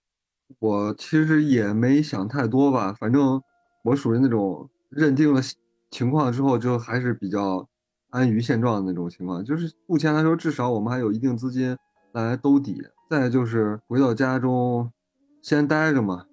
[0.58, 3.40] 我其实也没想太多吧，反正
[3.84, 5.40] 我属于那种认定了
[5.92, 7.68] 情况之后就还是比较
[8.10, 9.46] 安于现状的那种情况。
[9.46, 11.78] 就是目前来说，至少我们还有一定资金
[12.14, 12.82] 来兜底。
[13.12, 14.90] 再就是回到家中，
[15.42, 16.24] 先待着嘛。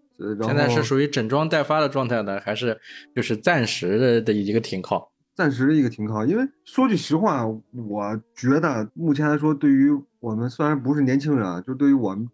[0.43, 2.81] 现在是属于整装待发的状态呢，还是
[3.17, 5.11] 就是暂时的的一个停靠？
[5.35, 6.25] 暂时的一个停靠。
[6.25, 9.91] 因为说句实话，我觉得目前来说，对于
[10.21, 12.29] 我们虽然不是年轻人啊，就对于我们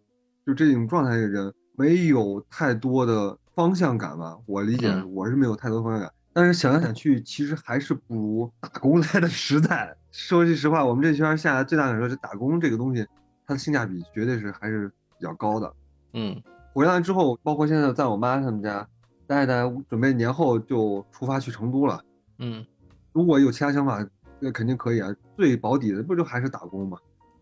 [0.46, 4.36] 就这种状态的人，没有太多的方向感吧。
[4.44, 9.96] 我理解我是没有太多方向感，但是想来想去，其实还是不如打工来的 实在。
[10.10, 13.06] 说句实话，我们这圈下来最大感受是打工这个东西。
[13.46, 14.88] 它的性价比绝对是还是
[15.18, 15.72] 比较高的，
[16.14, 16.42] 嗯，
[16.72, 18.86] 回来之后，包括现在在我妈他们家
[19.26, 22.02] 待待，准备年后就出发去成都了，
[22.38, 22.64] 嗯，
[23.12, 24.06] 如果有其他想法，
[24.40, 25.14] 那肯定可以啊。
[25.36, 26.98] 最保底的不就还是打工吗？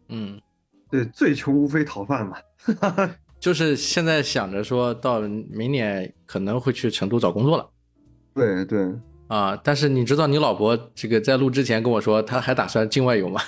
[0.09, 0.41] 嗯，
[0.91, 2.37] 对，最穷无非讨饭嘛，
[3.39, 7.69] 就是现在想着说到明年可能会去成都找工作了，
[8.35, 8.93] 对对
[9.29, 13.41] 啊，但是你知道你老婆这个在录之前跟我说，她还打算境外游吗？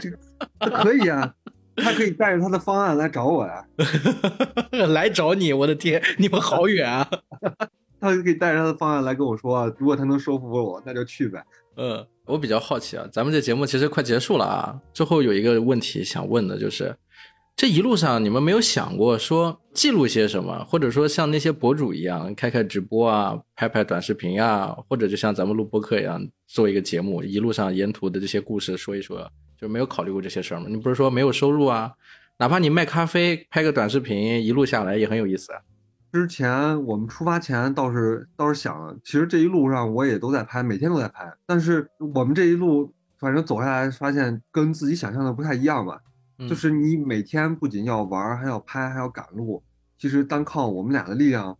[0.00, 1.34] 这可以啊。
[1.76, 3.66] 他可以带着他的方案来找我呀，
[4.88, 7.08] 来找你，我的天，你们好远啊！
[8.00, 11.42] 他可以带着他的方案来跟我说，如果他能说服我，那就去呗。
[11.76, 16.94] 嗯，我比较好奇啊，咱们这节目其实快结束了啊，最后有一个问题想问的就是，
[17.56, 29.28] 这一路上你们没有想过说记录些什么，或者说像那些博主一样开开直播啊，拍拍短视频呀，或者就像咱们录播客一样做一个节目，一路上沿途的这些故事说一说。
[29.56, 30.66] 就没有考虑过这些事儿吗？
[30.68, 31.92] 你不是说没有收入啊？
[32.38, 35.60] 哪怕你卖咖啡，拍个短视频，一路下来也很有意思啊。
[36.12, 41.32] 之前我们出发前倒是倒是想，其实这一路上我也都在拍，每天都在拍。
[41.46, 46.00] 但是我们这一路反正走下来，发现跟自己想象的不太一样吧。
[46.48, 49.62] 就是你每天不仅要玩，还要拍，还要赶路。
[49.96, 51.56] 其实单靠我们俩的力量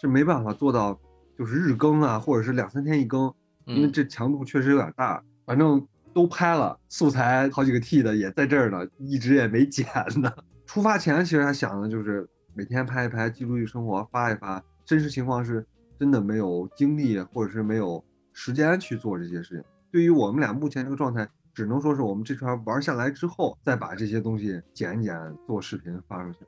[0.00, 0.98] 是没办法做到，
[1.38, 3.32] 就是日更啊，或者是两三天一更，
[3.66, 5.22] 因为这强度确实有点大。
[5.46, 5.86] 反正。
[6.14, 9.86] 都拍了，素材好几个 T 的也在这儿呢，一直也没剪
[10.20, 10.32] 呢。
[10.66, 14.62] 出发前其实还想的就是每天拍一拍，记录一生活，发一发。
[14.84, 15.64] 真实情况是
[15.98, 18.02] 真的没有精力或者是没有
[18.32, 19.62] 时间去做这些事情。
[19.90, 25.14] 对于我们俩目前这个状态，只能说是我们这圈玩下来之后，再把这些东西剪一剪，
[25.46, 26.38] 做视频发出去。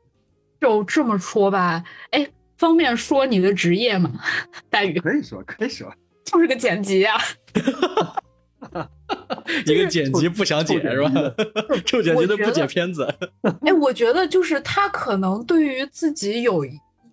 [0.61, 2.27] 就这么说吧，哎，
[2.57, 4.11] 方便说你的职业吗？
[4.71, 7.19] 大宇可以说，可以说， 就是个剪辑啊。
[9.67, 11.11] 一个剪辑不想剪是吧？
[11.87, 13.07] 臭 剪辑都不剪片子。
[13.63, 16.65] 哎，我觉得就是他可能对于自己有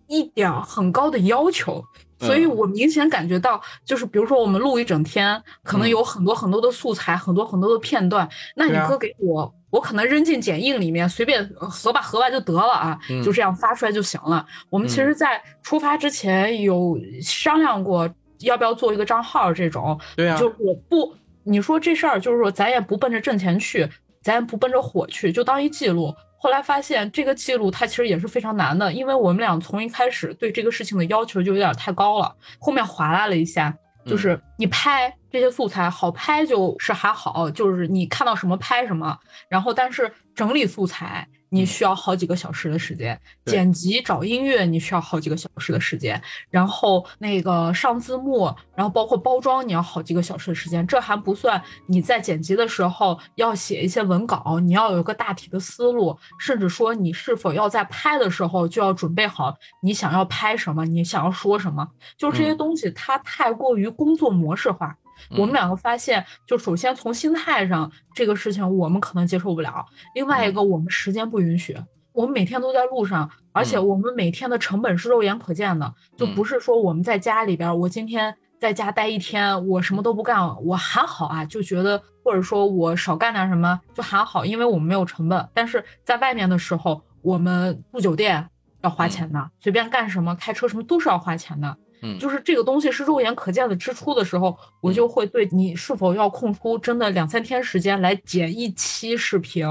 [0.08, 1.84] 一点很高的要求，
[2.20, 14.46] 所以我明显感觉到，就是比如说我们录一整天，可能有很多很多的素材，很多很多的片段，那你搁给我，我可能扔进剪映里面，随便合吧合吧就得了啊，就这样发出来就行了。
[14.70, 18.10] 我们其实，在出发之前有商量过，
[18.40, 21.14] 要不要做一个账号这种，对啊，就我不。
[21.44, 23.88] 你说这事儿就是说，咱也不奔着挣钱去，
[24.22, 26.14] 咱也不奔着火去，就当一记录。
[26.38, 32.36] 后来发现这个记录它其实也是非常难的，因为我们俩从一开始对这个事情的要求就有点太高了。
[32.60, 41.28] 后面划拉了一下，就是你拍这些素材好拍就是还好，就是你看到什么拍什么，然后但是整理素材。
[41.54, 46.20] 你需要好几个小时的时间剪辑找音乐，你需要好几个小时的时间，
[46.50, 50.88] 然后那个上字幕，然后包括包装，你要好几个小时的时间。
[50.88, 61.86] 这还不算你在剪辑的时候要写一些文稿，你要有个大体的思路，甚至说你是否要在拍的时候就要准备好你想要拍什么，你想要说什么，
[62.18, 64.96] 就这些东西它太过于工作模式化。
[65.32, 69.86] 我们两个发现，就首先从心态上，这个事情我们可能接受不了；
[70.16, 71.78] 另外一个，我们时间不允许。
[72.14, 85.50] 我们每天都在路上，而且我们每天的成本是肉眼可见的，就不是说我们在家里边，我今天在家待一天，我什么都不干，我还好啊，就觉得或者说我少干点什么就还好，因为我们没有成本。
[85.54, 88.46] 但是在外面的时候，我们住酒店
[88.82, 91.78] 要花钱的，随便干什么，开车什么都是要花钱的。
[92.02, 99.66] 嗯，就是这个东西是肉眼可见的支出的时候，我就会对你是否要空出真的两三天时间来剪一期视频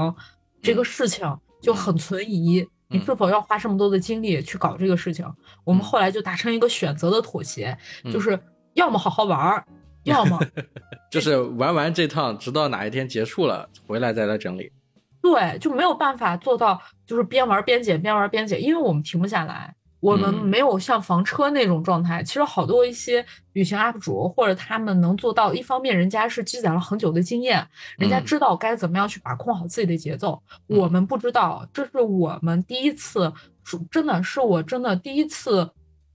[0.61, 1.37] 这个事情。
[1.61, 5.23] 就很存疑，你是否要花这么多的精力去搞这个事情？
[5.63, 7.77] 我们后来就达成一个选择的妥协，
[8.11, 8.39] 就是
[8.73, 9.63] 要么好好玩儿，
[10.05, 10.39] 要么
[11.11, 14.71] 就是玩完这趟，直到哪一天结束了，回来再来整理。
[15.21, 19.75] 对，就没有办法做到，就是边玩边剪，边玩边剪，因为我们停不下来。
[20.01, 27.65] 我们没有像房车那种状态，其实好多一些旅行 UP 主或者他们能做到，一方面人家是积攒了很久的经验，
[27.97, 30.41] 人家知道该怎么样去把控好自己的节奏。
[30.67, 33.31] 我们不知道，这是我们第一次，
[33.89, 35.69] 真的是我真的第一次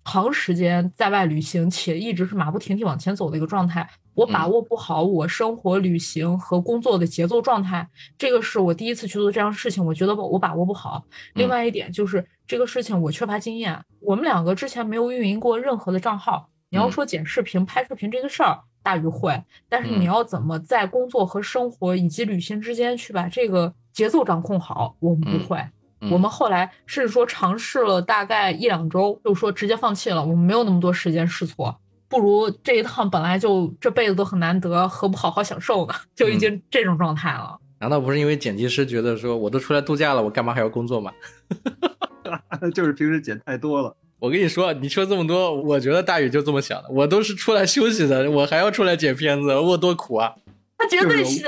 [0.07, 3.87] 长时间在外旅行，且一直是马不停蹄往前走的一个状态。
[4.15, 11.05] 我把握不好我生活、旅行和工作的节奏状态，这个是我第一次去做这样事情，我觉得我把握不好。
[11.35, 16.49] 另外一点就是这个事情我缺乏经验，我们两个之前没有运营过任何的账号。
[16.71, 25.63] 你要说剪视频、拍视频这个事儿，大于会，但是你要怎么在工作和生活以及旅行之间去把这个节奏掌控好，我们不会。
[26.11, 31.77] 我们后来甚至说尝试了大概一两周，就说直接放弃了，我们没有那么多时间试错。
[32.09, 35.95] 不如这一趟本来就这辈子都很难得，何不好好享受呢？
[36.15, 37.59] 就已经这种状态了。
[37.79, 41.13] 难道不是因为剪辑师觉得说我都出来度假了，我干嘛还要工作吗？
[42.75, 43.95] 就是平时剪太多了。
[44.19, 46.89] 我跟你说，你说这么多，我觉得大宇就这么想的。
[46.89, 50.33] 我都是出来休息的，我还要出来剪片子，我多苦啊！
[50.79, 51.45] 他绝对是。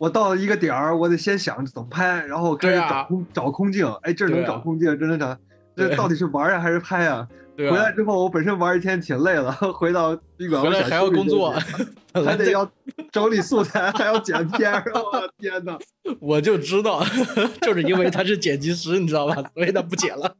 [0.00, 3.86] 我到了一个点儿，我得先想怎么拍，然后开始找空找空镜。
[4.00, 5.36] 哎，这能找空镜，这能找，
[5.76, 7.28] 这到底是玩呀还是拍呀？
[7.58, 11.50] 回来之后，我本身玩一天挺累了， 回到宾馆回来还要工作，
[12.24, 12.66] 还得要
[13.12, 14.72] 整理素材，还要剪片。
[14.72, 15.78] 我的天哪！
[16.18, 17.04] 我就知道，
[17.60, 19.34] 就是因为他是剪辑师，你知道吧？
[19.52, 20.34] 所以他不剪了。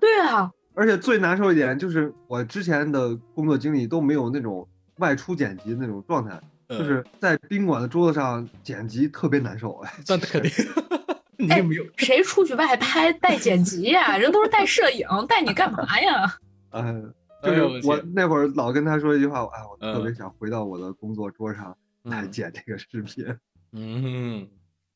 [0.00, 4.66] 对啊，而且最难受一点就是我之前的工作经历都没有那种
[4.96, 6.40] 外出剪辑那种状态，
[6.78, 9.72] 就是在宾馆的桌子上剪辑特别难受。
[9.84, 10.50] 哎， 那肯定。
[11.50, 11.60] 哎，
[11.96, 14.16] 谁出去外拍带剪辑呀？
[14.16, 16.36] 人都是带摄影，带你干嘛呀？
[16.70, 17.12] 嗯，
[17.42, 23.26] 就是我那会儿老跟他说一句话，哎，我特别想回到我的工作桌上来剪这个视频。
[23.72, 24.46] 嗯，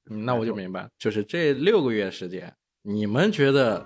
[0.05, 3.85] 那我就明白，就是这六个月时间，你们觉得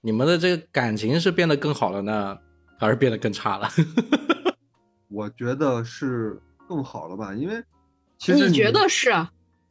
[0.00, 2.38] 你们的这个感情是变得更好了呢，
[2.78, 3.68] 还是变得更差了？
[5.10, 7.64] 我觉得是更好了吧，因为
[8.18, 9.10] 其实你觉得是？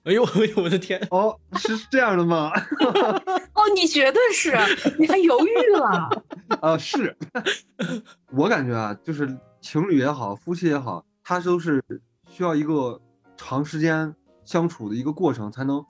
[0.07, 1.05] 哎呦，哎呦，我的天！
[1.11, 2.49] 哦，是这样的吗？
[3.53, 4.55] 哦，你觉得是，
[4.97, 6.09] 你还犹豫了？
[6.61, 7.13] 啊，是。
[8.31, 11.83] 我感觉啊，就是情侣也好，夫妻也好，他都是
[12.29, 13.01] 需要一个
[13.35, 14.15] 长时间
[14.45, 15.85] 相处的一个过程，才能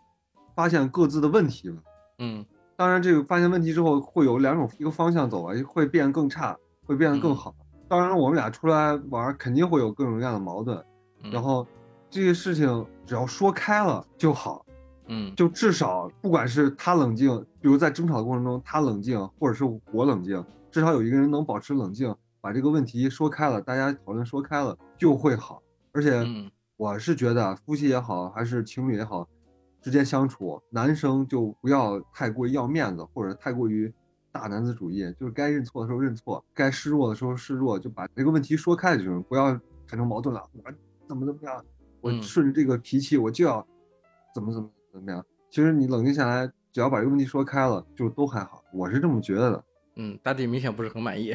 [0.56, 1.78] 发现各自的问题嘛。
[2.18, 2.44] 嗯，
[2.76, 6.58] 当然，这个发现问题之后，会有两种一个方向走啊，会变更差，
[6.88, 7.54] 会变得更好。
[7.88, 10.84] 当然，我们俩出来玩，肯定会有各种各样的矛盾，
[11.24, 11.66] 然后。
[12.10, 14.66] 这些事情只要说开了就好，
[15.08, 20.42] 嗯，就至少不管是他冷静，比如在争吵的过程中他冷静，或者是我冷静，
[20.72, 25.62] 至少有一个人能保持冷静，把这个问题说开了，大家讨论说开了就会好。
[25.92, 26.26] 而且
[26.78, 29.28] 我是觉得夫妻也好，还是情侣也好，
[29.82, 33.94] 之间相处，男生就不要太过于要面子，或者太过于
[34.32, 39.52] 大男子主义，就是该认错的时候认错，该示弱的时候示弱，就把这个问题说开就行，不要
[39.86, 40.42] 产生矛盾了。
[40.54, 40.72] 我
[41.08, 41.64] 怎么怎么样？
[42.02, 43.66] 我顺着这个脾气，我就要
[44.34, 45.26] 怎么怎么怎么样。
[45.50, 48.64] 其实你冷静下来，只要把这个问题说开了，就都还好。
[48.74, 49.64] 我是这么觉得的。
[49.96, 51.34] 嗯，大地明显不是很满意。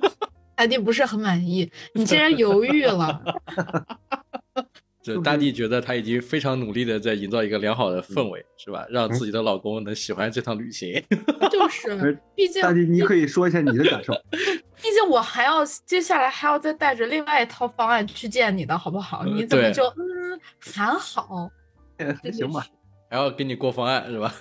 [0.54, 3.20] 大地不是很满意，你竟然犹豫了。
[5.04, 8.86] 就大地觉得他已经非常努力的在营造一个良好的氛围，是吧？
[8.88, 10.94] 让自己的老公能喜欢这趟旅行。
[11.52, 14.14] 就是，毕竟大地，你可以说一下你的感受。
[14.32, 19.26] 毕竟我还要接下来还要再带着另外一套方案去见你的，好不好？
[19.26, 21.50] 你怎么就嗯还好？
[22.32, 22.64] 行吧，
[23.10, 24.34] 还要给你过方案是吧？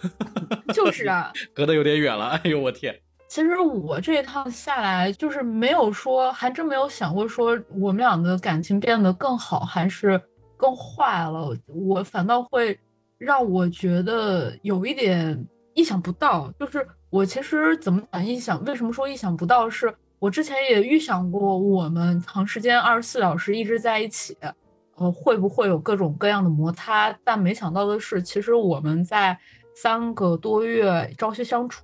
[0.73, 2.27] 就是啊，隔得有点远了。
[2.30, 2.98] 哎呦我天！
[3.27, 10.22] 其实我这一趟下来，就是没有说，还真没有想过说我们俩的感情变得更好，还是。
[10.64, 12.80] 更坏了，我反倒会
[13.18, 16.49] 让我觉得有一点意想不到。
[16.57, 18.64] 就是我其实怎么讲意想？
[18.64, 19.69] 为什么说意想不到？
[19.69, 24.38] 是我之前也预想过，我们长时间二十四小时一直在一起，
[24.95, 27.14] 呃，会不会有各种各样的摩擦？
[27.26, 29.38] 但没想到的是，其实我们在
[29.76, 31.84] 三个多月朝夕相处，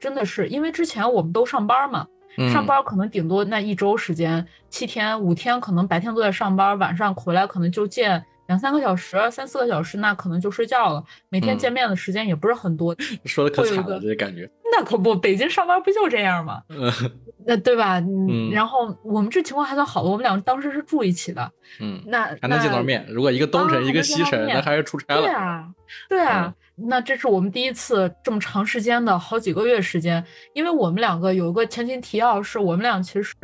[0.00, 2.08] 真的是因为之前我们都上班嘛，
[2.52, 8.24] 上班可能顶多那一周时间，七天五天，可能白天都在上班，晚上回来可能就见。
[8.46, 11.02] 两三个小时，三四个小时，那可能就睡觉了。
[11.30, 12.94] 每天见面的时间也不是很多。
[13.24, 14.48] 说的可惨了，这感觉。
[14.70, 16.62] 那可不，北京上班不就这样吗？
[17.44, 17.98] 那对吧？
[17.98, 18.50] 嗯。
[18.52, 21.50] 然后我们这情况还算好的，我们俩当时是住一起的。
[21.80, 22.00] 嗯。
[22.06, 23.04] 那还能见到面。
[23.08, 25.22] 如果一个东城，一个西城，那还是出差了。
[25.22, 25.68] 对啊，
[26.08, 26.54] 对啊。
[26.76, 30.24] 那这是我们第一次这么长时间的好几个月时间，
[30.54, 33.34] 因为我们两个有一个前情提要，是我们俩其实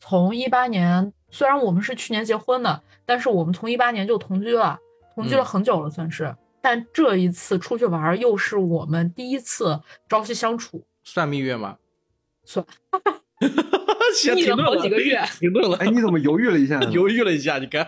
[0.00, 2.82] 从一八年，虽然我们是去年结婚的。
[3.06, 4.78] 但是我们从一八年就同居了，
[5.16, 6.32] 同居了很久了，算是。
[6.60, 11.76] 但这一次出去玩，又是我们第一次朝夕相处，算蜜月吗？
[12.44, 12.64] 算，
[14.36, 15.76] 蜜了好几个月，停顿了。
[15.78, 16.80] 哎，你怎么犹豫了一下？
[16.92, 17.84] 犹豫了一下，你看。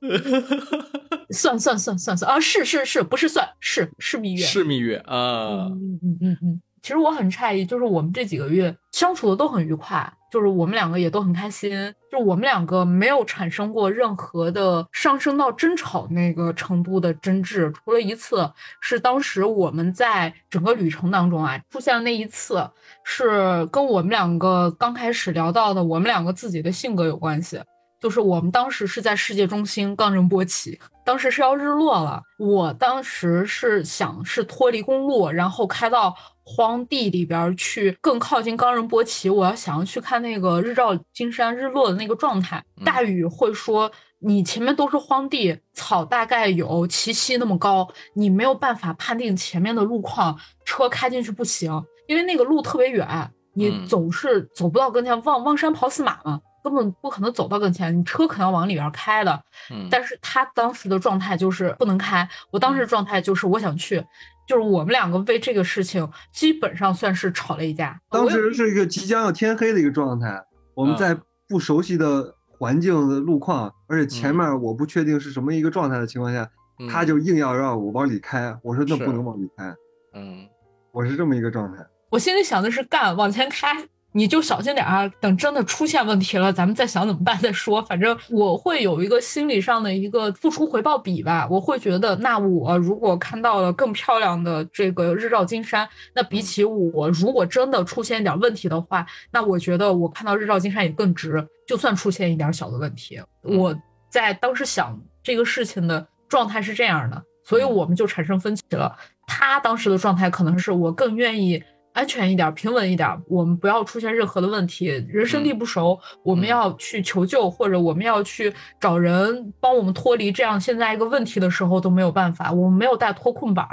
[1.30, 2.40] 算算算算算啊！
[2.40, 5.66] 是是是，不是算是是蜜月，是蜜月啊。
[5.66, 6.62] 嗯嗯嗯嗯。
[6.82, 10.12] 其实我很诧异，就是我们这几个月相处的都很愉快。
[10.28, 18.50] 就是我们两个也都很开心，就我们两个没有产生过任何的上升到争吵那个程度的争执，除了一次
[18.80, 22.68] 是当时我们在整个旅程当中啊出现的那一次，
[23.04, 27.58] 是跟我们两个刚开始聊到的我们两个自己的性格有关系。
[28.00, 36.14] 就是我们当时是在世界中心冈仁波齐，当时是要日落了，我当时是想是脱离公路，然后开到。
[36.48, 39.28] 荒地里边去，更靠近冈仁波齐。
[39.28, 42.64] 我要想要去看那个日照金山日落的那个状态。
[42.84, 43.90] 大宇会说，
[44.20, 55.20] 你前面都是荒地，草大概有齐膝那么高，你没有办法判定前面的路况，车开进去不行，因为那个路特别远，你总是走不到跟前。
[55.24, 59.40] 望望山跑死马嘛，根本不可能走到跟前，你车可能要往里边开的。
[59.88, 64.04] 但是他当时的状态就是不能开，我当时的状态就是我想去。
[64.48, 68.00] 就是我们两个为这个事情基本上算是吵了一架。
[68.10, 70.44] 当时是一个即将要天黑的一个状态，
[70.74, 71.16] 我们在
[71.48, 76.48] 不熟悉的环境的路况，而且前面我不确定是什么一个状态的情况下，
[76.90, 78.56] 他就硬要让我往里开。
[78.62, 79.74] 我说那不能往里开。
[80.14, 80.46] 嗯，
[80.92, 81.84] 我是这么一个状态。
[82.10, 83.88] 我心里想的是干，往前开。
[84.16, 85.06] 你就小心点啊！
[85.20, 87.82] 等真的出现问题了，咱们再想怎么办再说。
[87.82, 91.46] 反正我会有一个心理上的一个付出回报比吧。
[91.50, 101.46] 我会觉得，那我如果看到了更漂亮的这个日照金山，那比起我如果真的出现一点问题的话，那我觉得我看到日照金山也更值。
[101.68, 103.76] 就算出现一点小的问题，我
[104.08, 108.96] 在当时想这个事情的状态是这样的，所以我们就产生分歧了。
[109.26, 111.62] 他当时的状态可能是我更愿意。
[111.96, 114.88] 安全一点，平稳一点，我们不要出现任何的问题。
[115.08, 122.52] 人生地不熟，我们要去求救，或者我们要去找人帮我们脱离这样现在一个问题的时候都没有办法。
[122.52, 123.66] 我们没有带脱困板，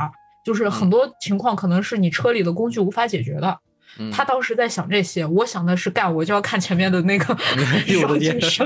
[0.45, 3.59] 就是很多情况可能是你车里的工具无法解决的。
[4.09, 7.37] 他当时在想这些，我想的是干，我就要看前面的那个
[7.87, 8.65] 有精神。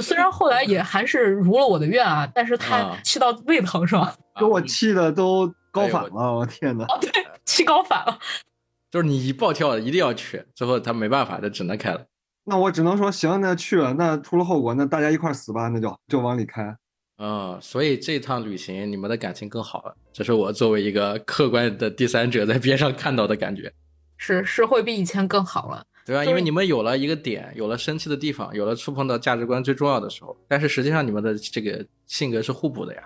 [0.00, 4.14] 虽然后来也还是如了我的愿啊，但是他气到胃疼是吧？
[4.38, 5.52] 给我气的都。
[5.70, 6.84] 高反了，我天哪！
[6.84, 7.10] 哦，对，
[7.44, 8.18] 气高反了，
[8.90, 12.06] 就是你一暴跳一定要去，最后他没办法，他只能开了。
[12.44, 16.76] 那我只能说行，那去了，那出了后果，那大家一块死吧，那就就往里开。
[17.18, 23.72] 嗯，所以这趟旅行你们的感情更好了，这是我作为一个客观的第三者在边上看到的感觉。
[24.16, 26.24] 是是会比以前更好了，对吧？
[26.24, 33.02] 因为你们有了一个点，有了生气的地方，有了触碰到价值观最重要的时候，但是实际上你们的这个性格是互补的呀，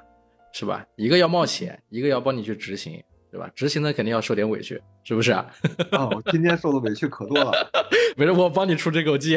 [0.55, 0.82] 是吧？
[0.97, 3.02] 一个要冒险，一个要帮你去执行。
[3.31, 3.51] 对吧？
[3.52, 5.44] 执行的肯定要受点委屈，是不是啊？
[5.90, 7.51] 哦，今天受的委屈可多了。
[8.16, 9.36] 没事，我帮你出这口气。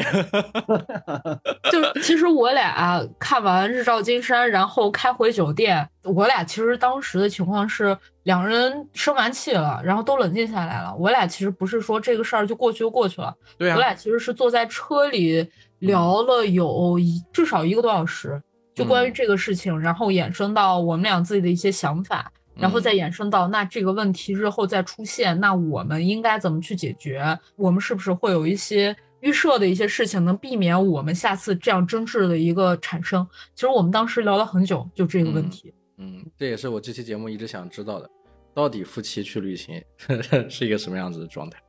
[1.71, 10.95] 就其实我俩看完日照金山，然后开回酒店，我俩其实当时的情况是两人生完气了，然后都冷静下来了。
[10.95, 13.33] 我俩其实不是说这个事儿就过去就过去了。
[13.57, 13.73] 对啊。
[13.73, 15.49] 我俩其实是坐在车里
[15.79, 18.39] 聊了有一至少一个多小时，
[18.77, 22.31] 就关于这个事情，然后衍生到我们俩自己的一些想法。
[22.59, 27.37] 然后再衍生到那这个问题日后再出现，那我们应该怎么去解决？
[27.55, 33.27] 我们是不是会有一些预设的一些事情，能避免我们下次这样争执的一个产生？
[33.53, 35.71] 其实我们当时聊了很久，就这个问题。
[35.97, 38.09] 嗯，这也是我这期节目一直想知道的，
[38.55, 39.79] 到底夫妻去旅行
[40.49, 41.59] 是一个什么样子的状态？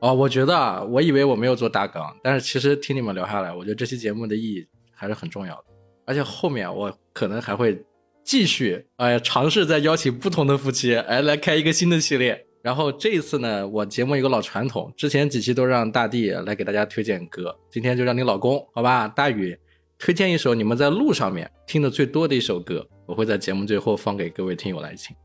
[0.00, 5.64] 哦，我觉得啊，我以为我没有做大纲，但是其实听你们聊下来，我觉得这期节目的意义还是很重要的，
[6.08, 7.78] 而且后面我可能还会。
[8.24, 12.38] 继续哎，尝试再邀请不同的夫妻哎来开一个新的系列。
[12.60, 19.58] 然后这一次呢，我节目有个老传统，之前几期都让大地来给大家推荐歌，今天就让你老公好吧，大宇
[19.98, 25.16] 推荐一首你们在路上面听的最多的一首歌，我会在节目最后放给各位听友来听。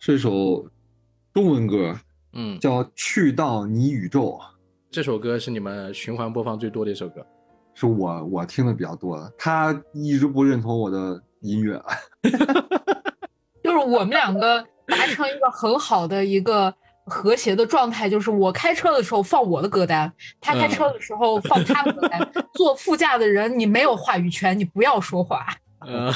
[0.00, 0.66] 是一首
[1.34, 1.94] 中文歌，
[2.32, 4.38] 嗯，叫《去到你宇宙》。
[4.90, 7.26] 这首歌是你们循环播放最多的一首歌，
[7.74, 9.32] 是我我听的比较多的。
[9.38, 11.82] 他一直不认同我的音乐，
[13.62, 16.72] 就是我们两个达成一个很好的一个
[17.06, 22.30] 和谐的状态，就是我开车的时候放我的歌单，他开车的时候放他的歌单。
[22.54, 25.46] 坐副驾的人你没有话语权，你不要说话。
[25.86, 26.12] 嗯，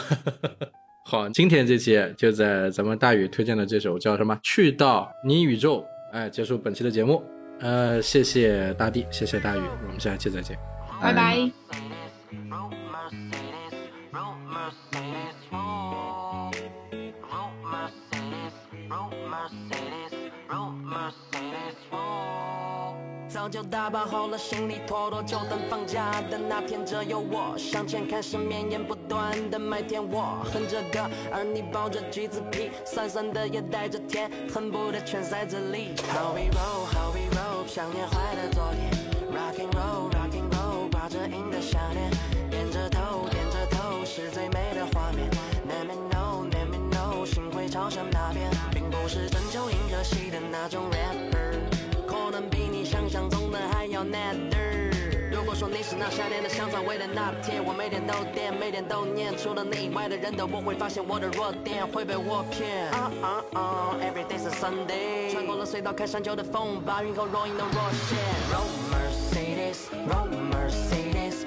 [1.04, 5.80] 好，今天这期就在咱们大宇推荐的这首叫什么《去到你宇宙》，
[6.12, 7.22] 哎，结束本期的节目。
[7.58, 10.56] 呃，谢谢大地，谢谢大宇，我们下期再见，
[11.00, 11.50] 拜拜。
[23.28, 30.02] 早就打包好了行李，拖拖就等放假的那天，只有我向前看，是绵延不断的麦田。
[30.02, 35.94] 我哼着歌，而你抱着橘子皮，酸酸的也带着甜，恨不得全塞这里。
[36.12, 39.06] How we roll, how we roll，想念坏的昨天。
[49.06, 51.54] 并不是征求银河系的那种 rapper，
[52.08, 54.56] 可能比你想象中的还要难的。
[55.30, 62.90] 如果说你是那夏天的香草味的那天，我每天都点，每天都念，除了你以外的人都不会发现我的弱点会被我骗。
[62.90, 68.18] 啊啊啊，Every day is Sunday，穿过了隧道，开山丘的风，把云后若隐的若现。
[68.50, 71.46] Roll Mercedes, roll Mercedes,